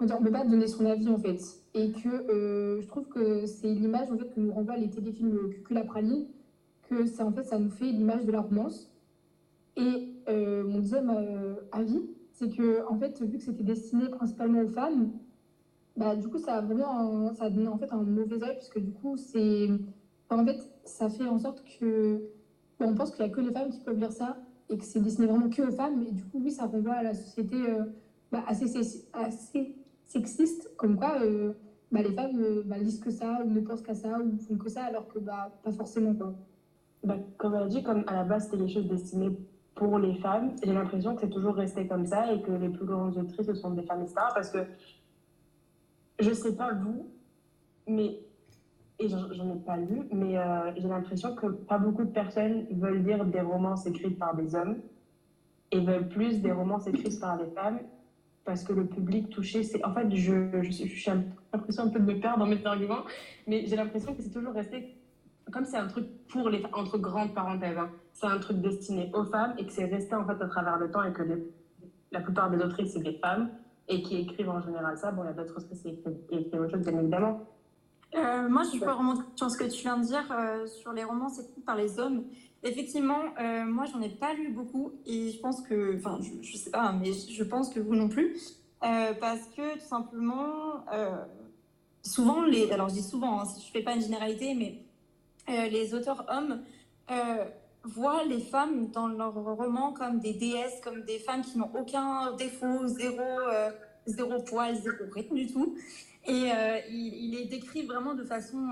on 0.00 0.06
peut 0.22 0.30
pas 0.30 0.44
donner 0.44 0.66
son 0.66 0.86
avis 0.86 1.08
en 1.08 1.18
fait. 1.18 1.40
Et 1.74 1.92
que 1.92 2.80
je 2.80 2.86
trouve 2.86 3.08
que 3.08 3.46
c'est 3.46 3.68
l'image 3.68 4.10
en 4.10 4.18
fait 4.18 4.32
que 4.34 4.40
nous 4.40 4.52
renvoient 4.52 4.76
les 4.76 4.90
téléfilms 4.90 5.50
Cuculapraline 5.50 6.26
que 6.88 7.06
ça, 7.06 7.24
en 7.24 7.32
fait, 7.32 7.44
ça 7.44 7.58
nous 7.58 7.70
fait 7.70 7.86
l'image 7.86 8.24
de 8.24 8.32
la 8.32 8.40
romance. 8.40 8.90
Et 9.76 10.14
euh, 10.28 10.64
mon 10.64 10.78
deuxième 10.78 11.10
euh, 11.10 11.54
avis, 11.72 12.02
c'est 12.32 12.54
que, 12.54 12.86
en 12.88 12.98
fait, 12.98 13.20
vu 13.22 13.38
que 13.38 13.44
c'était 13.44 13.64
destiné 13.64 14.08
principalement 14.08 14.60
aux 14.60 14.68
femmes, 14.68 15.12
bah, 15.96 16.16
du 16.16 16.28
coup, 16.28 16.38
ça 16.38 16.54
a 16.54 16.60
vraiment 16.60 17.32
ça 17.34 17.44
a 17.44 17.50
donné 17.50 17.68
en 17.68 17.78
fait 17.78 17.92
un 17.92 18.02
mauvais 18.02 18.42
œil, 18.42 18.56
puisque 18.56 18.80
du 18.80 18.92
coup, 18.92 19.16
c'est. 19.16 19.68
en 20.30 20.44
fait, 20.44 20.58
ça 20.84 21.08
fait 21.08 21.26
en 21.26 21.38
sorte 21.38 21.64
que. 21.78 22.22
On 22.80 22.94
pense 22.94 23.10
qu'il 23.10 23.24
n'y 23.24 23.30
a 23.30 23.34
que 23.34 23.40
les 23.40 23.52
femmes 23.52 23.70
qui 23.70 23.80
peuvent 23.80 23.98
lire 23.98 24.12
ça, 24.12 24.36
et 24.70 24.78
que 24.78 24.84
c'est 24.84 25.00
destiné 25.00 25.26
vraiment 25.26 25.48
que 25.48 25.62
aux 25.62 25.72
femmes, 25.72 26.02
et 26.02 26.12
du 26.12 26.24
coup, 26.24 26.40
oui, 26.42 26.50
ça 26.50 26.66
renvoie 26.66 26.94
à 26.94 27.02
la 27.02 27.14
société 27.14 27.56
euh, 27.56 27.84
bah, 28.32 28.44
assez, 28.46 29.06
assez 29.12 29.74
sexiste, 30.04 30.70
comme 30.76 30.96
quoi. 30.96 31.18
Bah, 31.92 32.02
les 32.02 32.12
femmes 32.12 32.62
bah, 32.64 32.76
lisent 32.78 32.98
que 32.98 33.10
ça, 33.10 33.42
ou 33.44 33.50
ne 33.50 33.60
pensent 33.60 33.82
qu'à 33.82 33.94
ça, 33.94 34.18
ou 34.18 34.36
font 34.38 34.56
que 34.56 34.68
ça, 34.68 34.84
alors 34.84 35.06
que 35.08 35.18
bah, 35.18 35.52
pas 35.62 35.70
forcément. 35.70 36.14
Quoi. 36.14 36.34
Bah, 37.04 37.16
comme 37.36 37.54
elle 37.54 37.62
a 37.62 37.66
dit, 37.66 37.82
comme 37.82 38.02
à 38.06 38.14
la 38.14 38.24
base 38.24 38.46
c'était 38.46 38.56
des 38.56 38.68
choses 38.68 38.88
destinées 38.88 39.36
pour 39.74 39.98
les 39.98 40.14
femmes, 40.14 40.56
j'ai 40.64 40.72
l'impression 40.72 41.14
que 41.14 41.20
c'est 41.20 41.30
toujours 41.30 41.54
resté 41.54 41.86
comme 41.86 42.06
ça 42.06 42.32
et 42.32 42.42
que 42.42 42.50
les 42.50 42.68
plus 42.68 42.86
grandes 42.86 43.16
autrices 43.16 43.46
ce 43.46 43.54
sont 43.54 43.70
des 43.70 43.82
femmes 43.82 44.06
stars 44.06 44.32
parce 44.34 44.50
que 44.50 44.58
je 46.18 46.32
sais 46.32 46.56
pas 46.56 46.72
vous, 46.72 47.10
mais 47.86 48.20
j'en 49.08 49.54
ai 49.54 49.58
pas 49.58 49.76
lu, 49.76 50.02
mais 50.12 50.38
euh, 50.38 50.72
j'ai 50.76 50.88
l'impression 50.88 51.34
que 51.34 51.46
pas 51.46 51.78
beaucoup 51.78 52.04
de 52.04 52.10
personnes 52.10 52.66
veulent 52.72 53.04
lire 53.04 53.24
des 53.24 53.40
romances 53.40 53.86
écrites 53.86 54.18
par 54.18 54.34
des 54.34 54.54
hommes 54.54 54.78
et 55.70 55.80
veulent 55.80 56.08
plus 56.08 56.40
des 56.40 56.52
romances 56.52 56.86
écrites 56.86 57.20
par 57.20 57.38
des 57.38 57.50
femmes 57.50 57.80
parce 58.44 58.62
que 58.62 58.72
le 58.72 58.86
public 58.86 59.30
touché, 59.30 59.62
c'est 59.62 59.84
en 59.84 59.94
fait 59.94 60.14
je, 60.14 60.62
je, 60.62 60.70
suis 60.70 61.10
l'impression 61.52 61.84
un 61.84 61.88
peu 61.88 61.98
de 61.98 62.04
me 62.04 62.20
perdre 62.20 62.40
dans 62.40 62.46
mes 62.46 62.64
arguments, 62.66 63.04
mais 63.46 63.64
j'ai 63.66 63.76
l'impression 63.76 64.14
que 64.14 64.22
c'est 64.22 64.32
toujours 64.32 64.52
resté 64.52 64.96
comme 65.50 65.64
c'est 65.64 65.76
un 65.76 65.86
truc 65.86 66.06
pour 66.28 66.48
les 66.48 66.62
entre 66.72 66.98
grandes 66.98 67.34
parenthèses, 67.34 67.76
hein, 67.78 67.90
c'est 68.12 68.26
un 68.26 68.38
truc 68.38 68.60
destiné 68.60 69.10
aux 69.14 69.24
femmes 69.24 69.54
et 69.58 69.66
que 69.66 69.72
c'est 69.72 69.84
resté 69.84 70.14
en 70.14 70.26
fait 70.26 70.42
à 70.42 70.46
travers 70.46 70.78
le 70.78 70.90
temps 70.90 71.04
et 71.04 71.12
que 71.12 71.22
la 72.12 72.20
plupart 72.20 72.50
des 72.50 72.58
autrices 72.58 72.92
c'est 72.92 73.02
des 73.02 73.14
femmes 73.14 73.50
et 73.88 74.02
qui 74.02 74.16
écrivent 74.20 74.48
en 74.48 74.60
général 74.60 74.96
ça. 74.96 75.10
Bon, 75.10 75.22
il 75.24 75.26
y 75.26 75.28
a 75.28 75.32
d'autres 75.32 75.56
autrices 75.56 75.82
qui 75.82 75.88
écrivent, 75.88 76.60
autre 76.60 76.70
chose, 76.70 76.86
bien 76.86 76.98
évidemment. 76.98 77.40
Euh, 78.14 78.48
moi, 78.48 78.62
je 78.72 78.78
peux 78.78 78.90
remonter 78.90 79.22
sur 79.36 79.50
ce 79.50 79.56
que 79.56 79.64
tu 79.64 79.82
viens 79.82 79.98
de 79.98 80.04
dire 80.04 80.24
euh, 80.30 80.66
sur 80.66 80.92
les 80.92 81.04
romans 81.04 81.30
écrits 81.30 81.62
par 81.66 81.76
les 81.76 81.98
hommes. 81.98 82.24
Effectivement, 82.62 83.20
euh, 83.40 83.64
moi, 83.64 83.84
j'en 83.86 84.00
ai 84.00 84.08
pas 84.08 84.34
lu 84.34 84.50
beaucoup 84.50 84.92
et 85.04 85.30
je 85.30 85.40
pense 85.40 85.60
que, 85.62 85.96
enfin, 85.98 86.18
je, 86.20 86.46
je, 86.46 86.56
sais 86.56 86.70
pas, 86.70 86.92
mais 86.92 87.12
je 87.12 87.44
pense 87.44 87.68
que 87.68 87.80
vous 87.80 87.94
non 87.94 88.08
plus, 88.08 88.36
parce 88.80 89.46
que 89.56 89.74
tout 89.74 89.86
simplement, 89.86 90.84
souvent 92.02 92.42
les, 92.44 92.70
alors 92.70 92.88
je 92.88 92.94
dis 92.94 93.02
souvent, 93.02 93.40
hein, 93.40 93.44
je 93.58 93.70
fais 93.70 93.82
pas 93.82 93.94
une 93.94 94.02
généralité, 94.02 94.54
mais 94.54 94.84
euh, 95.48 95.68
les 95.68 95.94
auteurs 95.94 96.24
hommes 96.28 96.62
euh, 97.10 97.44
voient 97.82 98.24
les 98.24 98.40
femmes 98.40 98.90
dans 98.90 99.08
leurs 99.08 99.34
romans 99.34 99.92
comme 99.92 100.20
des 100.20 100.32
déesses, 100.32 100.80
comme 100.82 101.02
des 101.02 101.18
femmes 101.18 101.42
qui 101.42 101.58
n'ont 101.58 101.70
aucun 101.78 102.32
défaut, 102.36 102.86
zéro, 102.86 103.20
euh, 103.20 103.70
zéro 104.06 104.40
poil, 104.42 104.76
zéro 104.76 105.04
rythme 105.12 105.34
du 105.34 105.46
tout. 105.46 105.76
Et 106.26 106.50
il, 106.90 107.32
les 107.32 107.44
décrit 107.46 107.84
vraiment 107.84 108.14
de 108.14 108.24
façon 108.24 108.70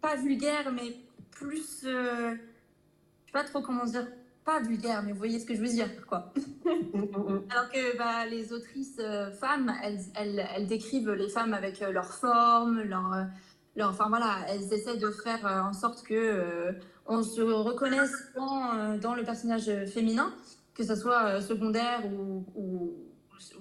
pas 0.00 0.16
vulgaire, 0.16 0.72
mais 0.72 0.96
plus. 1.30 1.82
je 1.82 2.36
sais 3.26 3.32
pas 3.32 3.44
trop 3.44 3.60
comment 3.60 3.84
dire. 3.84 4.06
Pas 4.44 4.58
vulgaire, 4.58 5.04
mais 5.04 5.12
vous 5.12 5.18
voyez 5.18 5.38
ce 5.38 5.46
que 5.46 5.54
je 5.54 5.60
veux 5.60 5.68
dire, 5.68 5.88
quoi. 6.08 6.32
Alors 6.66 7.70
que 7.70 7.96
bah, 7.96 8.26
les 8.26 8.52
autrices 8.52 9.00
femmes, 9.38 9.72
elles, 9.84 10.00
elles, 10.16 10.44
elles, 10.56 10.66
décrivent 10.66 11.12
les 11.12 11.28
femmes 11.28 11.54
avec 11.54 11.78
leur 11.78 12.12
forme, 12.12 12.82
leur 12.82 13.28
enfin 13.80 14.08
voilà, 14.08 14.38
elles 14.48 14.72
essaient 14.72 14.98
de 14.98 15.10
faire 15.10 15.46
euh, 15.46 15.60
en 15.62 15.72
sorte 15.72 16.02
que 16.02 16.14
euh, 16.14 16.72
on 17.06 17.22
se 17.22 17.40
reconnaisse 17.40 18.12
dans, 18.36 18.74
euh, 18.74 18.98
dans, 18.98 19.14
le 19.14 19.24
personnage 19.24 19.70
féminin, 19.86 20.32
que 20.74 20.84
ce 20.84 20.94
soit 20.94 21.40
secondaire 21.40 22.02
ou, 22.06 22.44
ou, 22.54 22.92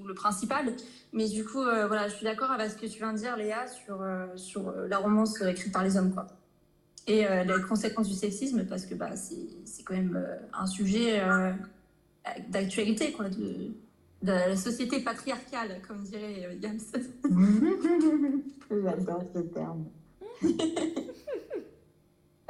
le 0.05 0.13
principal. 0.13 0.73
Mais 1.13 1.27
du 1.27 1.43
coup, 1.43 1.61
voilà, 1.61 2.07
je 2.07 2.15
suis 2.15 2.23
d'accord 2.23 2.51
avec 2.51 2.71
ce 2.71 2.77
que 2.77 2.85
tu 2.85 2.97
viens 2.99 3.13
de 3.13 3.17
dire, 3.17 3.35
Léa, 3.37 3.67
sur, 3.67 4.03
sur 4.35 4.71
la 4.87 4.97
romance 4.97 5.41
écrite 5.41 5.73
par 5.73 5.83
les 5.83 5.97
hommes, 5.97 6.13
quoi. 6.13 6.27
Et 7.07 7.23
les 7.23 7.61
conséquences 7.67 8.07
du 8.07 8.13
sexisme, 8.13 8.65
parce 8.65 8.85
que 8.85 8.95
bah, 8.95 9.15
c'est 9.15 9.83
quand 9.83 9.95
même 9.95 10.25
un 10.53 10.67
sujet 10.67 11.21
d'actualité, 12.49 13.11
quoi, 13.11 13.27
de, 13.29 13.71
de, 14.21 14.31
la 14.31 14.55
société 14.55 15.01
patriarcale, 15.01 15.81
comme 15.87 16.03
dirait 16.03 16.57
James. 16.61 16.79
J'adore 18.71 19.23
ce 19.35 19.39
terme. 19.39 19.85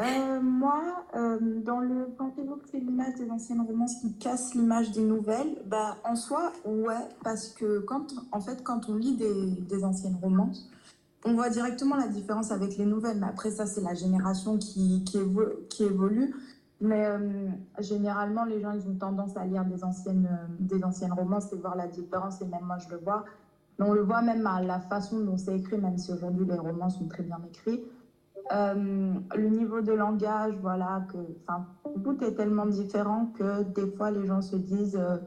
Euh, 0.02 0.42
moi, 0.42 1.06
euh, 1.16 1.38
dans 1.64 1.80
le 1.80 2.08
quand 2.18 2.32
que 2.32 2.42
c'est 2.72 2.80
l'image 2.80 3.16
des 3.16 3.30
anciennes 3.30 3.62
romances 3.62 3.96
qui 4.02 4.14
casse 4.18 4.56
l'image 4.56 4.92
des 4.92 5.04
nouvelles, 5.04 5.58
bah 5.68 5.98
en 6.04 6.16
soi, 6.16 6.52
ouais, 6.66 7.08
parce 7.24 7.50
que 7.50 7.80
quand 7.80 8.08
en 8.32 8.42
fait 8.42 8.64
quand 8.64 8.90
on 8.90 8.96
lit 8.96 9.16
des, 9.16 9.84
anciennes 9.84 10.18
romances, 10.22 10.70
on 11.24 11.34
voit 11.34 11.50
directement 11.50 11.96
la 11.98 12.08
différence 12.08 12.52
avec 12.52 12.78
les 12.78 12.86
nouvelles. 12.86 13.20
Mais 13.20 13.28
après 13.28 13.52
ça, 13.52 13.66
c'est 13.66 13.82
la 13.82 13.94
génération 13.94 14.58
qui, 14.58 15.04
évolue. 15.80 16.36
Mais 16.80 17.06
euh, 17.06 17.50
généralement, 17.80 18.44
les 18.44 18.60
gens 18.60 18.72
ils 18.72 18.88
ont 18.90 18.96
tendance 18.96 19.38
à 19.38 19.46
lire 19.46 19.66
des 19.66 19.84
anciennes, 19.84 20.28
des 20.60 20.84
anciennes 20.84 21.14
romances 21.14 21.54
et 21.54 21.58
voir 21.58 21.76
la 21.76 21.88
différence. 21.88 22.42
Et 22.42 22.46
même 22.46 22.66
moi, 22.66 22.78
je 22.80 22.90
le 22.90 22.98
vois 22.98 23.24
on 23.84 23.94
le 23.94 24.02
voit 24.02 24.22
même 24.22 24.46
à 24.46 24.62
la 24.62 24.80
façon 24.80 25.20
dont 25.22 25.38
c'est 25.38 25.58
écrit, 25.58 25.78
même 25.78 25.98
si 25.98 26.12
aujourd'hui 26.12 26.46
les 26.46 26.58
romans 26.58 26.90
sont 26.90 27.08
très 27.08 27.24
bien 27.24 27.40
écrits. 27.50 27.84
Euh, 28.52 29.14
le 29.36 29.50
niveau 29.50 29.82
de 29.82 29.94
langage, 29.94 30.56
voilà, 30.62 31.06
que, 31.12 31.18
tout 32.04 32.24
est 32.24 32.36
tellement 32.36 32.66
différent 32.66 33.32
que 33.38 33.64
des 33.64 33.88
fois 33.92 34.12
les 34.12 34.26
gens 34.26 34.42
se 34.42 34.56
disent 34.56 34.98
euh, 34.98 35.18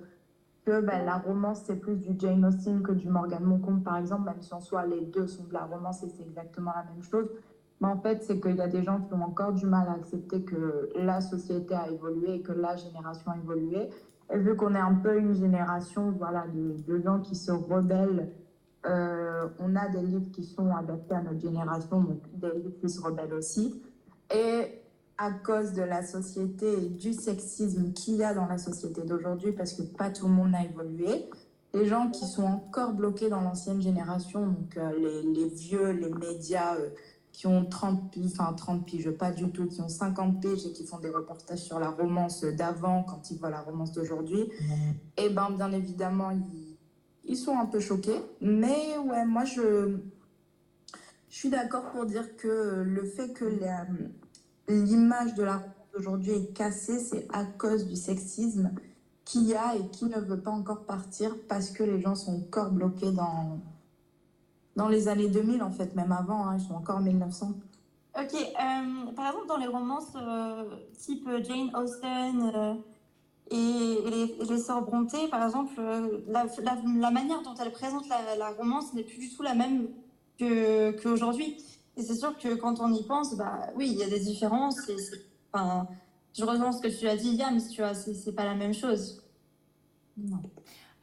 que 0.66 0.80
ben, 0.80 1.04
la 1.04 1.18
romance 1.18 1.62
c'est 1.64 1.76
plus 1.76 1.96
du 1.96 2.18
Jane 2.18 2.44
Austen 2.44 2.82
que 2.82 2.92
du 2.92 3.08
Morgan 3.08 3.42
Moncombe 3.42 3.82
par 3.82 3.96
exemple, 3.96 4.24
même 4.24 4.42
si 4.42 4.52
en 4.52 4.60
soi 4.60 4.84
les 4.86 5.00
deux 5.00 5.26
sont 5.26 5.44
de 5.44 5.52
la 5.52 5.64
romance 5.64 6.02
et 6.02 6.08
c'est 6.08 6.22
exactement 6.22 6.72
la 6.74 6.84
même 6.84 7.02
chose. 7.02 7.28
Mais 7.80 7.88
en 7.88 7.98
fait, 7.98 8.22
c'est 8.22 8.40
qu'il 8.40 8.56
y 8.56 8.60
a 8.60 8.68
des 8.68 8.82
gens 8.82 9.00
qui 9.00 9.12
ont 9.14 9.22
encore 9.22 9.52
du 9.52 9.66
mal 9.66 9.88
à 9.88 9.92
accepter 9.92 10.42
que 10.42 10.90
la 10.94 11.20
société 11.20 11.74
a 11.74 11.88
évolué 11.88 12.36
et 12.36 12.42
que 12.42 12.52
la 12.52 12.76
génération 12.76 13.32
a 13.32 13.36
évolué. 13.36 13.90
Et 14.32 14.38
vu 14.38 14.56
qu'on 14.56 14.74
est 14.74 14.80
un 14.80 14.94
peu 14.94 15.18
une 15.18 15.34
génération 15.34 16.12
voilà, 16.12 16.46
de, 16.54 16.76
de 16.86 17.02
gens 17.02 17.20
qui 17.20 17.34
se 17.34 17.52
rebellent 17.52 18.30
euh, 18.86 19.48
on 19.58 19.76
a 19.76 19.88
des 19.88 20.02
livres 20.02 20.30
qui 20.32 20.44
sont 20.44 20.74
adaptés 20.74 21.14
à 21.14 21.22
notre 21.22 21.40
génération, 21.40 22.00
donc 22.00 22.20
des 22.34 22.52
livres 22.52 22.78
qui 22.80 22.88
se 22.88 23.00
rebellent 23.00 23.34
aussi. 23.34 23.82
Et 24.34 24.80
à 25.16 25.30
cause 25.30 25.72
de 25.72 25.82
la 25.82 26.02
société 26.04 26.66
et 26.72 26.88
du 26.88 27.12
sexisme 27.12 27.92
qu'il 27.92 28.16
y 28.16 28.24
a 28.24 28.34
dans 28.34 28.46
la 28.46 28.58
société 28.58 29.02
d'aujourd'hui, 29.02 29.52
parce 29.52 29.72
que 29.72 29.82
pas 29.82 30.10
tout 30.10 30.26
le 30.26 30.32
monde 30.32 30.54
a 30.54 30.64
évolué, 30.64 31.30
les 31.72 31.86
gens 31.86 32.10
qui 32.10 32.26
sont 32.26 32.44
encore 32.44 32.92
bloqués 32.92 33.28
dans 33.28 33.40
l'ancienne 33.40 33.80
génération, 33.80 34.46
donc 34.46 34.76
euh, 34.76 34.92
les, 35.24 35.48
vieux, 35.48 35.90
les 35.90 36.10
médias, 36.10 36.76
euh, 36.76 36.90
qui 37.32 37.48
ont 37.48 37.64
30 37.64 38.12
piges, 38.12 38.32
enfin 38.38 38.52
30 38.52 38.86
piges, 38.86 39.10
pas 39.10 39.32
du 39.32 39.50
tout, 39.50 39.66
qui 39.66 39.80
ont 39.80 39.88
50 39.88 40.40
piges 40.40 40.66
et 40.66 40.72
qui 40.72 40.86
font 40.86 40.98
des 40.98 41.10
reportages 41.10 41.58
sur 41.58 41.80
la 41.80 41.90
romance 41.90 42.44
d'avant 42.44 43.02
quand 43.02 43.28
ils 43.30 43.38
voient 43.38 43.50
la 43.50 43.60
romance 43.60 43.90
d'aujourd'hui, 43.92 44.50
et 45.16 45.30
ben 45.30 45.50
bien 45.50 45.72
évidemment, 45.72 46.30
ils, 46.30 46.63
ils 47.26 47.36
sont 47.36 47.58
un 47.58 47.66
peu 47.66 47.80
choqués. 47.80 48.20
Mais 48.40 48.96
ouais, 48.98 49.24
moi 49.24 49.44
je, 49.44 49.96
suis 51.28 51.50
d'accord 51.50 51.90
pour 51.90 52.06
dire 52.06 52.36
que 52.36 52.82
le 52.86 53.04
fait 53.04 53.32
que 53.32 53.44
l'image 54.68 55.34
de 55.34 55.42
la 55.42 55.54
romance 55.54 55.74
d'aujourd'hui 55.92 56.32
est 56.32 56.52
cassée, 56.54 56.98
c'est 56.98 57.26
à 57.32 57.44
cause 57.44 57.86
du 57.86 57.96
sexisme 57.96 58.70
qu'il 59.24 59.44
y 59.44 59.54
a 59.54 59.74
et 59.74 59.88
qui 59.88 60.06
ne 60.06 60.20
veut 60.20 60.40
pas 60.40 60.50
encore 60.50 60.84
partir 60.84 61.34
parce 61.48 61.70
que 61.70 61.82
les 61.82 62.00
gens 62.00 62.14
sont 62.14 62.36
encore 62.36 62.70
bloqués 62.70 63.10
dans, 63.10 63.58
dans 64.76 64.88
les 64.88 65.08
années 65.08 65.28
2000, 65.28 65.62
en 65.62 65.70
fait, 65.70 65.94
même 65.94 66.12
avant, 66.12 66.46
hein, 66.46 66.56
ils 66.58 66.64
sont 66.64 66.74
encore 66.74 66.98
en 66.98 67.02
1900. 67.02 67.54
Ok, 68.16 68.32
euh, 68.32 69.12
par 69.16 69.26
exemple, 69.26 69.48
dans 69.48 69.56
les 69.56 69.66
romances 69.66 70.12
euh, 70.14 70.64
type 70.96 71.28
Jane 71.42 71.74
Austen 71.74 72.52
euh, 72.54 72.74
et, 73.50 73.56
et 73.56 74.10
les, 74.10 74.36
et 74.40 74.44
les 74.48 74.58
sœurs 74.58 74.82
Brontë, 74.82 75.28
par 75.30 75.44
exemple, 75.44 75.74
euh, 75.78 76.20
la, 76.28 76.44
la, 76.62 76.76
la 76.98 77.10
manière 77.10 77.42
dont 77.42 77.54
elles 77.54 77.72
présentent 77.72 78.08
la, 78.08 78.36
la 78.36 78.50
romance 78.50 78.94
n'est 78.94 79.04
plus 79.04 79.18
du 79.18 79.30
tout 79.34 79.42
la 79.42 79.54
même 79.54 79.88
que- 80.38 80.92
qu'aujourd'hui. 81.02 81.56
Et 81.96 82.02
c'est 82.02 82.16
sûr 82.16 82.36
que 82.38 82.54
quand 82.54 82.80
on 82.80 82.92
y 82.92 83.02
pense, 83.04 83.36
bah 83.36 83.68
oui, 83.76 83.88
il 83.92 83.98
y 83.98 84.02
a 84.02 84.08
des 84.08 84.18
différences. 84.20 84.88
Et 84.88 84.96
enfin, 85.52 85.86
je 86.36 86.44
rejoins 86.44 86.72
ce 86.72 86.80
que 86.80 86.88
tu 86.88 87.06
as 87.06 87.16
dit, 87.16 87.34
Yams, 87.36 87.60
tu 87.70 87.82
vois, 87.82 87.94
c'est 87.94 88.32
pas 88.34 88.44
la 88.44 88.54
même 88.56 88.74
chose. 88.74 89.22
Non. 90.16 90.40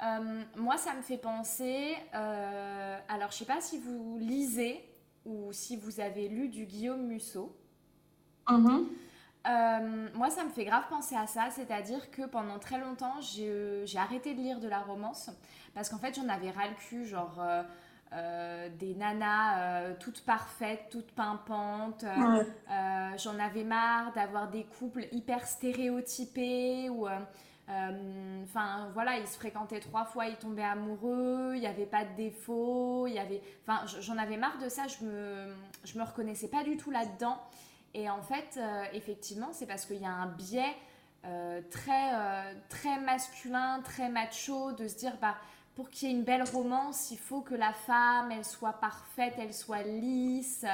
Euh, 0.04 0.42
moi, 0.58 0.78
ça 0.78 0.94
me 0.96 1.02
fait 1.02 1.18
penser. 1.18 1.94
euh, 2.16 2.98
alors, 3.08 3.32
je 3.32 3.38
sais 3.38 3.46
pas 3.46 3.62
si 3.62 3.78
vous 3.78 4.18
lisez 4.20 4.84
ou 5.26 5.54
si 5.54 5.78
vous 5.78 6.00
avez 6.00 6.28
lu 6.28 6.50
du 6.50 6.66
Guillaume 6.66 7.06
Musso. 7.06 7.56
Mhm. 8.50 8.88
Euh, 9.48 10.08
moi, 10.14 10.30
ça 10.30 10.44
me 10.44 10.50
fait 10.50 10.66
grave 10.66 10.84
penser 10.90 11.16
à 11.16 11.26
ça, 11.26 11.50
c'est-à-dire 11.50 12.12
que 12.12 12.24
pendant 12.24 12.60
très 12.60 12.78
longtemps, 12.80 13.16
j'ai 13.22 13.84
j'ai 13.88 13.98
arrêté 13.98 14.34
de 14.36 14.40
lire 14.42 14.60
de 14.60 14.68
la 14.68 14.80
romance 14.82 15.32
parce 15.74 15.90
qu'en 15.90 15.98
fait, 15.98 16.16
j'en 16.16 16.30
avais 16.30 16.52
ras 16.52 16.68
le 16.68 16.76
cul, 16.76 17.06
genre 17.06 17.36
euh, 17.40 17.64
euh, 18.14 18.70
des 18.78 18.94
nanas 18.94 19.60
euh, 19.90 19.94
toutes 20.00 20.24
parfaites, 20.26 20.88
toutes 20.92 21.12
pimpantes. 21.14 22.04
euh, 22.04 22.22
Ouais. 22.22 22.46
euh, 22.72 23.18
J'en 23.18 23.40
avais 23.40 23.64
marre 23.64 24.14
d'avoir 24.14 24.48
des 24.50 24.64
couples 24.66 25.08
hyper 25.12 25.46
stéréotypés 25.48 26.90
ou. 26.90 27.08
euh, 27.08 27.20
euh, 27.70 28.44
Enfin, 28.44 28.90
voilà, 28.94 29.18
ils 29.18 29.28
se 29.28 29.38
fréquentaient 29.38 29.80
trois 29.80 30.04
fois, 30.06 30.28
ils 30.28 30.36
tombaient 30.38 30.64
amoureux, 30.64 31.54
il 31.56 31.62
n'y 31.62 31.68
avait 31.68 31.86
pas 31.86 32.04
de 32.06 32.14
défaut, 32.16 33.08
il 33.08 33.14
y 33.14 33.20
avait. 33.20 33.42
Enfin, 33.68 33.86
j'en 34.02 34.18
avais 34.18 34.38
marre 34.38 34.58
de 34.60 34.68
ça, 34.70 34.84
je 34.88 35.06
me, 35.06 35.54
je 35.86 35.98
me 35.98 36.04
reconnaissais 36.04 36.48
pas 36.50 36.64
du 36.64 36.78
tout 36.78 36.92
là-dedans. 36.92 37.38
Et 37.94 38.10
en 38.10 38.22
fait, 38.22 38.58
euh, 38.58 38.84
effectivement, 38.94 39.50
c'est 39.52 39.66
parce 39.66 39.86
qu'il 39.86 40.02
y 40.02 40.06
a 40.06 40.12
un 40.12 40.28
biais 40.28 40.76
euh, 41.26 41.62
très, 41.70 42.14
euh, 42.14 42.54
très 42.70 43.00
masculin, 43.00 43.82
très 43.84 44.10
macho, 44.10 44.72
de 44.72 44.88
se 44.88 44.98
dire, 44.98 45.18
bah, 45.22 45.36
pour 45.76 45.90
qu'il 45.90 46.10
y 46.10 46.12
ait 46.12 46.16
une 46.16 46.24
belle 46.24 46.44
romance, 46.44 47.12
il 47.12 47.18
faut 47.18 47.42
que 47.42 47.56
la 47.56 47.74
femme, 47.74 48.32
elle 48.32 48.46
soit 48.46 48.74
parfaite, 48.74 49.34
elle 49.38 49.54
soit 49.54 49.84
lisse, 49.84 50.66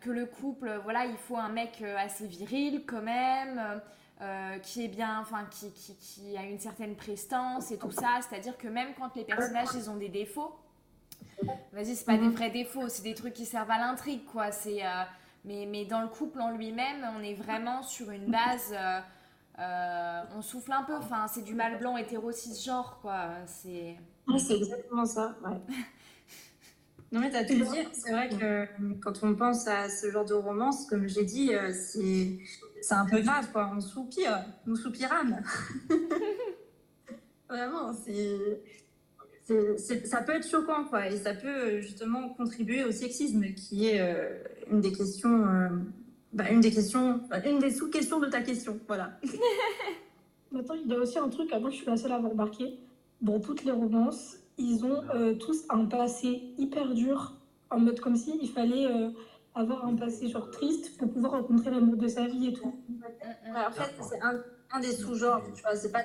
que 0.00 0.10
le 0.10 0.26
couple, 0.26 0.80
voilà, 0.84 1.04
il 1.04 1.16
faut 1.16 1.36
un 1.36 1.48
mec 1.48 1.82
assez 1.82 2.26
viril 2.26 2.84
quand 2.86 3.02
même, 3.02 3.80
euh, 4.22 4.58
qui 4.60 4.82
est 4.82 4.88
bien, 4.88 5.20
enfin, 5.20 5.44
qui, 5.50 5.70
qui, 5.72 5.94
qui 5.96 6.36
a 6.38 6.42
une 6.42 6.58
certaine 6.58 6.94
prestance 6.94 7.70
et 7.70 7.76
tout 7.76 7.90
ça. 7.90 8.20
C'est-à-dire 8.26 8.56
que 8.56 8.66
même 8.66 8.94
quand 8.98 9.14
les 9.14 9.24
personnages, 9.24 9.68
ils 9.74 9.90
ont 9.90 9.96
des 9.96 10.08
défauts, 10.08 10.56
vas-y, 11.72 11.94
c'est 11.94 12.06
pas 12.06 12.16
des 12.16 12.30
vrais 12.30 12.48
défauts, 12.48 12.88
c'est 12.88 13.02
des 13.02 13.12
trucs 13.12 13.34
qui 13.34 13.44
servent 13.44 13.70
à 13.70 13.76
l'intrigue, 13.76 14.24
quoi. 14.24 14.52
C'est, 14.52 14.86
euh, 14.86 15.02
mais, 15.46 15.66
mais 15.66 15.84
dans 15.84 16.02
le 16.02 16.08
couple 16.08 16.40
en 16.40 16.50
lui-même, 16.56 17.06
on 17.16 17.22
est 17.22 17.34
vraiment 17.34 17.82
sur 17.82 18.10
une 18.10 18.26
base. 18.30 18.72
euh, 18.72 19.00
euh, 19.58 20.22
on 20.36 20.42
souffle 20.42 20.72
un 20.72 20.82
peu, 20.82 20.94
enfin, 20.94 21.26
c'est 21.28 21.42
du 21.42 21.54
mâle 21.54 21.78
blanc 21.78 21.96
hétéro 21.96 22.30
cisgenre, 22.32 22.98
quoi. 23.00 23.28
C'est. 23.46 23.96
Ouais, 24.28 24.38
c'est 24.38 24.56
exactement 24.56 25.04
ça, 25.06 25.36
ouais. 25.44 25.56
Non 27.12 27.20
mais 27.20 27.30
t'as 27.30 27.44
tout 27.44 27.54
dit, 27.54 27.88
c'est 27.92 28.10
vrai 28.10 28.28
que 28.28 28.44
euh, 28.44 28.66
quand 29.00 29.22
on 29.22 29.36
pense 29.36 29.68
à 29.68 29.88
ce 29.88 30.10
genre 30.10 30.24
de 30.24 30.34
romance, 30.34 30.86
comme 30.86 31.06
j'ai 31.06 31.22
dit, 31.24 31.52
c'est 31.72 32.38
c'est 32.82 32.94
un 32.94 33.06
peu 33.06 33.20
grave 33.20 33.50
quoi, 33.52 33.70
on 33.74 33.80
soupire, 33.80 34.44
nous 34.66 34.74
soupirâmes. 34.74 35.40
Vraiment, 37.48 37.92
c'est 37.94 38.60
ça 39.46 40.22
peut 40.22 40.32
être 40.32 40.48
choquant 40.48 40.84
quoi, 40.84 41.06
et 41.06 41.16
ça 41.16 41.34
peut 41.34 41.48
euh, 41.48 41.80
justement 41.80 42.30
contribuer 42.30 42.84
au 42.84 42.90
sexisme 42.90 43.44
qui 43.54 43.86
est 43.86 44.00
euh, 44.00 44.38
une 44.70 44.80
des 44.80 44.92
questions, 44.92 45.46
euh, 45.46 45.68
bah, 46.32 46.50
une 46.50 46.60
des 46.60 46.72
questions, 46.72 47.20
bah, 47.30 47.38
une 47.46 47.58
des 47.58 47.70
sous-questions 47.70 48.18
de 48.20 48.26
ta 48.26 48.40
question, 48.42 48.78
voilà. 48.86 49.18
Maintenant, 50.52 50.74
il 50.74 50.90
y 50.90 50.94
a 50.94 50.98
aussi 50.98 51.18
un 51.18 51.28
truc, 51.28 51.52
avant, 51.52 51.70
je 51.70 51.76
suis 51.76 51.86
la 51.86 51.96
seule 51.96 52.12
à 52.12 52.16
avoir 52.16 52.32
remarqué. 52.32 52.78
Dans 53.20 53.40
toutes 53.40 53.64
les 53.64 53.72
romances, 53.72 54.36
ils 54.58 54.84
ont 54.84 55.02
euh, 55.14 55.34
tous 55.34 55.64
un 55.68 55.84
passé 55.84 56.42
hyper 56.58 56.94
dur, 56.94 57.34
en 57.70 57.80
mode 57.80 58.00
comme 58.00 58.16
si 58.16 58.38
il 58.40 58.48
fallait 58.48 58.86
euh, 58.86 59.10
avoir 59.54 59.84
un 59.86 59.96
passé 59.96 60.28
genre 60.28 60.50
triste 60.50 60.96
pour 60.98 61.10
pouvoir 61.10 61.32
rencontrer 61.32 61.70
l'amour 61.70 61.96
de 61.96 62.08
sa 62.08 62.26
vie 62.26 62.48
et 62.48 62.52
tout. 62.52 62.74
Ouais, 62.88 63.66
en 63.66 63.72
fait, 63.72 63.94
c'est 64.08 64.20
un, 64.22 64.42
un 64.72 64.80
des 64.80 64.92
sous-genres, 64.92 65.42
tu 65.54 65.62
vois, 65.62 65.74
c'est 65.74 65.92
pas 65.92 66.04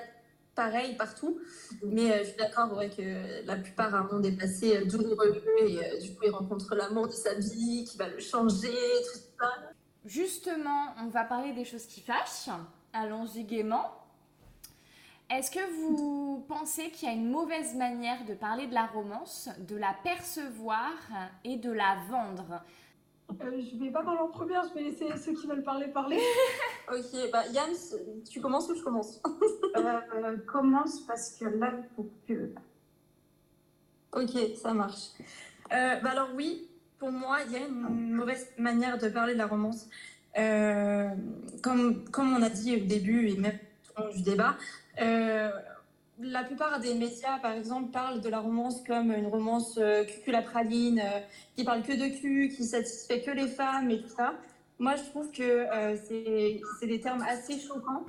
pareil 0.61 0.95
partout, 0.95 1.39
mais 1.83 2.11
euh, 2.11 2.19
je 2.19 2.23
suis 2.25 2.37
d'accord 2.37 2.77
ouais, 2.77 2.89
que 2.89 3.45
la 3.47 3.55
plupart 3.55 4.09
ont 4.13 4.19
des 4.19 4.33
passés 4.33 4.77
euh, 4.77 4.85
douloureux 4.85 5.43
et 5.59 5.77
euh, 5.79 5.99
du 5.99 6.13
coup, 6.13 6.23
ils 6.25 6.29
rencontrent 6.29 6.75
l'amour 6.75 7.07
de 7.07 7.13
sa 7.13 7.33
vie 7.33 7.83
qui 7.85 7.97
va 7.97 8.07
le 8.07 8.19
changer, 8.19 8.67
tout 9.11 9.19
ça. 9.39 9.49
Justement, 10.05 10.93
on 11.03 11.07
va 11.07 11.23
parler 11.23 11.53
des 11.53 11.65
choses 11.65 11.87
qui 11.87 12.01
fâchent. 12.01 12.55
Allons-y 12.93 13.43
gaiement. 13.43 13.89
Est-ce 15.31 15.49
que 15.49 15.65
vous 15.77 16.45
pensez 16.47 16.91
qu'il 16.91 17.07
y 17.07 17.11
a 17.11 17.15
une 17.15 17.31
mauvaise 17.31 17.73
manière 17.73 18.23
de 18.25 18.35
parler 18.35 18.67
de 18.67 18.73
la 18.73 18.85
romance, 18.85 19.49
de 19.59 19.77
la 19.77 19.95
percevoir 20.03 20.91
et 21.43 21.55
de 21.55 21.71
la 21.71 21.97
vendre? 22.09 22.61
Euh, 23.39 23.61
je 23.61 23.77
vais 23.77 23.91
pas 23.91 24.03
parler 24.03 24.19
en 24.19 24.27
première, 24.27 24.63
je 24.67 24.73
vais 24.73 24.83
laisser 24.83 25.07
ceux 25.17 25.33
qui 25.33 25.47
veulent 25.47 25.63
parler 25.63 25.87
parler. 25.87 26.19
Ok, 26.91 27.31
bah 27.31 27.43
Yann, 27.53 27.69
tu 28.29 28.41
commences 28.41 28.69
ou 28.69 28.75
je 28.75 28.83
commence? 28.83 29.21
Euh, 29.77 30.37
commence 30.45 30.99
parce 31.07 31.37
que 31.37 31.45
là, 31.45 31.73
il 31.77 31.95
faut 31.95 32.09
que. 32.27 32.51
Ok, 34.11 34.57
ça 34.57 34.73
marche. 34.73 35.11
Euh, 35.71 35.95
bah 36.01 36.09
alors 36.11 36.29
oui, 36.35 36.67
pour 36.99 37.11
moi, 37.11 37.37
il 37.45 37.53
y 37.53 37.55
a 37.55 37.65
une 37.65 38.11
mauvaise 38.13 38.49
manière 38.57 38.97
de 38.97 39.07
parler 39.07 39.33
de 39.33 39.37
la 39.37 39.47
romance. 39.47 39.87
Euh, 40.37 41.09
comme, 41.63 42.03
comme 42.09 42.35
on 42.35 42.41
a 42.41 42.49
dit 42.49 42.75
au 42.75 42.85
début 42.85 43.29
et 43.29 43.37
même 43.37 43.57
tout 43.83 44.01
au 44.01 44.05
long 44.05 44.13
du 44.13 44.21
débat, 44.21 44.57
euh, 45.01 45.51
la 46.21 46.43
plupart 46.43 46.79
des 46.79 46.93
médias, 46.93 47.39
par 47.39 47.53
exemple, 47.53 47.91
parlent 47.91 48.21
de 48.21 48.29
la 48.29 48.39
romance 48.39 48.81
comme 48.85 49.11
une 49.11 49.27
romance 49.27 49.77
euh, 49.77 50.03
cucul 50.05 50.35
à 50.35 50.41
praline, 50.41 50.99
euh, 50.99 51.19
qui 51.55 51.63
parle 51.63 51.83
que 51.83 51.93
de 51.93 52.19
cul, 52.19 52.49
qui 52.49 52.63
satisfait 52.63 53.21
que 53.21 53.31
les 53.31 53.47
femmes 53.47 53.89
et 53.91 54.01
tout 54.01 54.09
ça. 54.09 54.33
Moi, 54.79 54.95
je 54.95 55.03
trouve 55.09 55.31
que 55.31 55.43
euh, 55.43 55.95
c'est 56.79 56.87
des 56.87 56.99
termes 56.99 57.21
assez 57.23 57.59
choquants. 57.59 58.05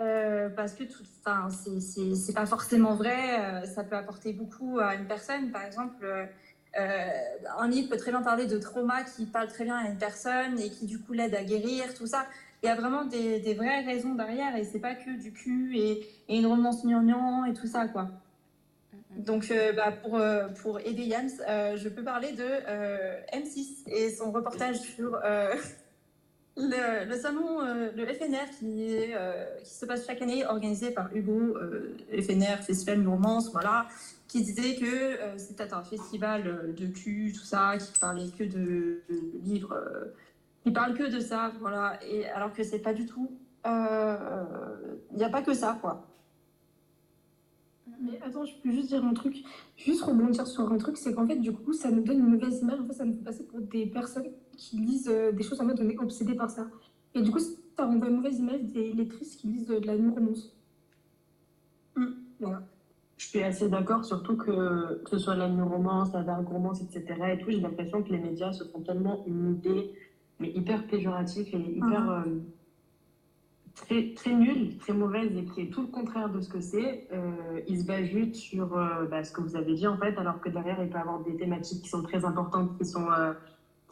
Euh, 0.00 0.48
parce 0.48 0.72
que 0.72 0.84
tout, 0.84 1.04
c'est- 1.04 2.32
pas 2.34 2.46
forcément 2.46 2.94
vrai, 2.94 3.38
euh, 3.38 3.66
ça 3.66 3.84
peut 3.84 3.96
apporter 3.96 4.32
beaucoup 4.32 4.78
à 4.78 4.94
une 4.94 5.06
personne. 5.06 5.50
Par 5.50 5.64
exemple, 5.64 6.28
un 6.74 7.68
livre 7.68 7.90
peut 7.90 7.96
très 7.98 8.10
bien 8.10 8.22
parler 8.22 8.46
de 8.46 8.58
trauma 8.58 9.02
qui 9.02 9.26
parle 9.26 9.48
très 9.48 9.64
bien 9.64 9.76
à 9.76 9.88
une 9.88 9.98
personne 9.98 10.58
et 10.58 10.70
qui 10.70 10.86
du 10.86 11.00
coup 11.00 11.12
l'aide 11.12 11.34
à 11.34 11.44
guérir, 11.44 11.92
tout 11.94 12.06
ça. 12.06 12.26
Il 12.62 12.66
y 12.66 12.68
a 12.68 12.74
vraiment 12.74 13.04
des, 13.04 13.40
des 13.40 13.54
vraies 13.54 13.84
raisons 13.84 14.14
derrière 14.14 14.54
et 14.56 14.64
c'est 14.64 14.80
pas 14.80 14.94
que 14.94 15.10
du 15.10 15.32
cul 15.32 15.76
et, 15.76 16.06
et 16.28 16.38
une 16.38 16.46
romance 16.46 16.84
gnangnan 16.84 17.44
et 17.46 17.54
tout 17.54 17.66
ça 17.66 17.88
quoi. 17.88 18.10
Donc 19.16 19.50
euh, 19.50 19.72
bah, 19.72 19.92
pour, 19.92 20.16
euh, 20.16 20.48
pour 20.62 20.78
aider 20.80 21.02
Yams, 21.02 21.30
euh, 21.48 21.76
je 21.76 21.88
peux 21.88 22.04
parler 22.04 22.32
de 22.32 22.44
euh, 22.44 23.20
M6 23.32 23.88
et 23.88 24.10
son 24.10 24.30
reportage 24.30 24.78
sur 24.78 25.10
le, 26.56 27.08
le 27.08 27.16
salon, 27.16 27.60
le 27.60 28.06
FNR 28.06 28.50
qui, 28.58 28.94
est, 28.94 29.14
qui 29.64 29.74
se 29.74 29.86
passe 29.86 30.06
chaque 30.06 30.22
année, 30.22 30.44
organisé 30.46 30.90
par 30.90 31.14
Hugo, 31.14 31.56
FNR, 32.12 32.62
Festival 32.62 33.02
de 33.02 33.08
romance, 33.08 33.50
voilà, 33.50 33.86
qui 34.28 34.42
disait 34.42 34.76
que 34.76 35.38
c'était 35.38 35.72
un 35.72 35.82
festival 35.82 36.74
de 36.74 36.86
cul, 36.86 37.32
tout 37.32 37.44
ça, 37.44 37.78
qui 37.78 37.98
parlait 37.98 38.28
que 38.38 38.44
de, 38.44 39.02
de 39.08 39.38
livres, 39.42 39.76
euh, 40.60 40.64
qui 40.64 40.72
parle 40.72 40.94
que 40.96 41.10
de 41.10 41.20
ça, 41.20 41.52
voilà, 41.60 41.98
et 42.04 42.26
alors 42.26 42.52
que 42.52 42.62
c'est 42.62 42.80
pas 42.80 42.94
du 42.94 43.06
tout, 43.06 43.30
il 43.64 45.16
n'y 45.16 45.24
a 45.24 45.28
pas 45.30 45.42
que 45.42 45.54
ça, 45.54 45.78
quoi. 45.80 46.06
Mais 48.02 48.18
attends, 48.22 48.46
je 48.46 48.54
peux 48.62 48.70
juste 48.70 48.88
dire 48.88 49.04
un 49.04 49.12
truc, 49.12 49.42
juste 49.76 50.02
rebondir 50.02 50.46
sur 50.46 50.72
un 50.72 50.78
truc, 50.78 50.96
c'est 50.96 51.14
qu'en 51.14 51.26
fait, 51.26 51.36
du 51.36 51.52
coup, 51.52 51.74
ça 51.74 51.90
nous 51.90 52.02
donne 52.02 52.20
une 52.20 52.30
mauvaise 52.30 52.60
image. 52.62 52.80
En 52.80 52.86
fait, 52.86 52.94
ça 52.94 53.04
nous 53.04 53.12
fait 53.12 53.24
passer 53.24 53.44
pour 53.44 53.60
des 53.60 53.86
personnes 53.86 54.28
qui 54.56 54.76
lisent 54.76 55.10
euh, 55.10 55.32
des 55.32 55.42
choses 55.42 55.60
en 55.60 55.64
mode 55.64 55.80
on 55.82 55.88
est 55.88 55.98
obsédé 55.98 56.34
par 56.34 56.50
ça. 56.50 56.66
Et 57.14 57.20
du 57.20 57.30
coup, 57.30 57.38
ça 57.38 57.84
renvoie 57.84 58.08
une 58.08 58.16
mauvaise 58.16 58.38
image 58.38 58.62
des 58.62 58.92
lectrices 58.92 59.36
qui 59.36 59.48
lisent 59.48 59.70
euh, 59.70 59.80
de 59.80 59.86
la 59.86 59.98
non-romance. 59.98 60.56
Voilà. 62.40 62.62
je 63.18 63.26
suis 63.26 63.42
assez 63.42 63.68
d'accord, 63.68 64.02
surtout 64.02 64.34
que, 64.34 65.02
que 65.04 65.10
ce 65.10 65.18
soit 65.18 65.36
la 65.36 65.46
romance, 65.46 66.10
la 66.14 66.22
dark 66.22 66.48
romance, 66.48 66.80
etc. 66.80 67.04
Et 67.34 67.38
tout, 67.38 67.50
j'ai 67.50 67.60
l'impression 67.60 68.02
que 68.02 68.10
les 68.10 68.18
médias 68.18 68.52
se 68.52 68.64
font 68.64 68.80
tellement 68.80 69.24
une 69.26 69.56
idée, 69.56 69.92
mais 70.40 70.50
hyper 70.54 70.86
péjorative 70.86 71.46
et 71.52 71.58
hyper 71.58 72.02
Mhm. 72.02 72.10
euh, 72.10 72.40
très, 73.74 74.12
très 74.14 74.34
nulle, 74.34 74.76
très 74.78 74.92
mauvaise 74.92 75.34
et 75.36 75.44
qui 75.44 75.60
est 75.62 75.70
tout 75.72 75.82
le 75.82 75.88
contraire 75.88 76.28
de 76.30 76.40
ce 76.40 76.48
que 76.48 76.60
c'est. 76.60 77.06
Euh, 77.12 77.60
ils 77.68 77.80
se 77.80 77.86
basent 77.86 78.06
juste 78.06 78.34
sur 78.36 78.76
euh, 78.76 79.06
bah, 79.06 79.22
ce 79.22 79.32
que 79.32 79.40
vous 79.40 79.54
avez 79.56 79.74
dit 79.74 79.86
en 79.86 79.96
fait, 79.98 80.16
alors 80.18 80.40
que 80.40 80.48
derrière, 80.48 80.82
il 80.82 80.88
peut 80.88 80.98
y 80.98 81.00
avoir 81.00 81.20
des 81.20 81.36
thématiques 81.36 81.82
qui 81.82 81.88
sont 81.88 82.02
très 82.02 82.24
importantes, 82.24 82.76
qui 82.78 82.84
sont, 82.86 83.06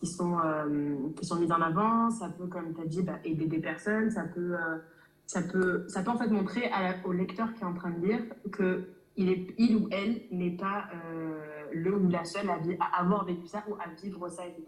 qui 0.01 0.07
sont, 0.07 0.39
qui 1.17 1.25
sont 1.27 1.37
mises 1.37 1.53
en 1.53 1.61
avant. 1.61 2.11
Ça 2.11 2.29
peut, 2.31 2.47
comme 2.47 2.75
tu 2.75 2.81
as 2.81 2.87
dit, 2.87 3.03
bah, 3.03 3.19
aider 3.25 3.47
des 3.47 3.61
personnes. 3.61 4.11
Ça 4.11 4.25
peut, 4.25 4.55
ça 5.27 5.43
peut, 5.43 5.85
ça 5.89 6.03
peut 6.03 6.11
en 6.11 6.19
fait 6.19 6.29
montrer 6.29 6.67
à 6.71 6.83
la- 6.83 7.07
au 7.07 7.13
lecteur 7.13 7.53
qui 7.55 7.63
est 7.63 7.67
en 7.67 7.75
train 7.75 7.91
de 7.91 8.05
lire 8.07 8.23
que 8.51 8.89
il, 9.17 9.29
est, 9.31 9.47
il 9.59 9.77
ou 9.77 9.89
elle 9.91 10.23
n'est 10.31 10.57
pas 10.57 10.85
le 11.73 11.97
ou 11.97 12.09
la 12.09 12.25
seule 12.25 12.49
à, 12.49 12.59
à 12.81 13.01
avoir 13.03 13.25
vécu 13.25 13.47
ça 13.47 13.63
ou 13.69 13.75
à 13.75 13.89
vivre 14.03 14.29
ça, 14.29 14.47
etc. 14.47 14.65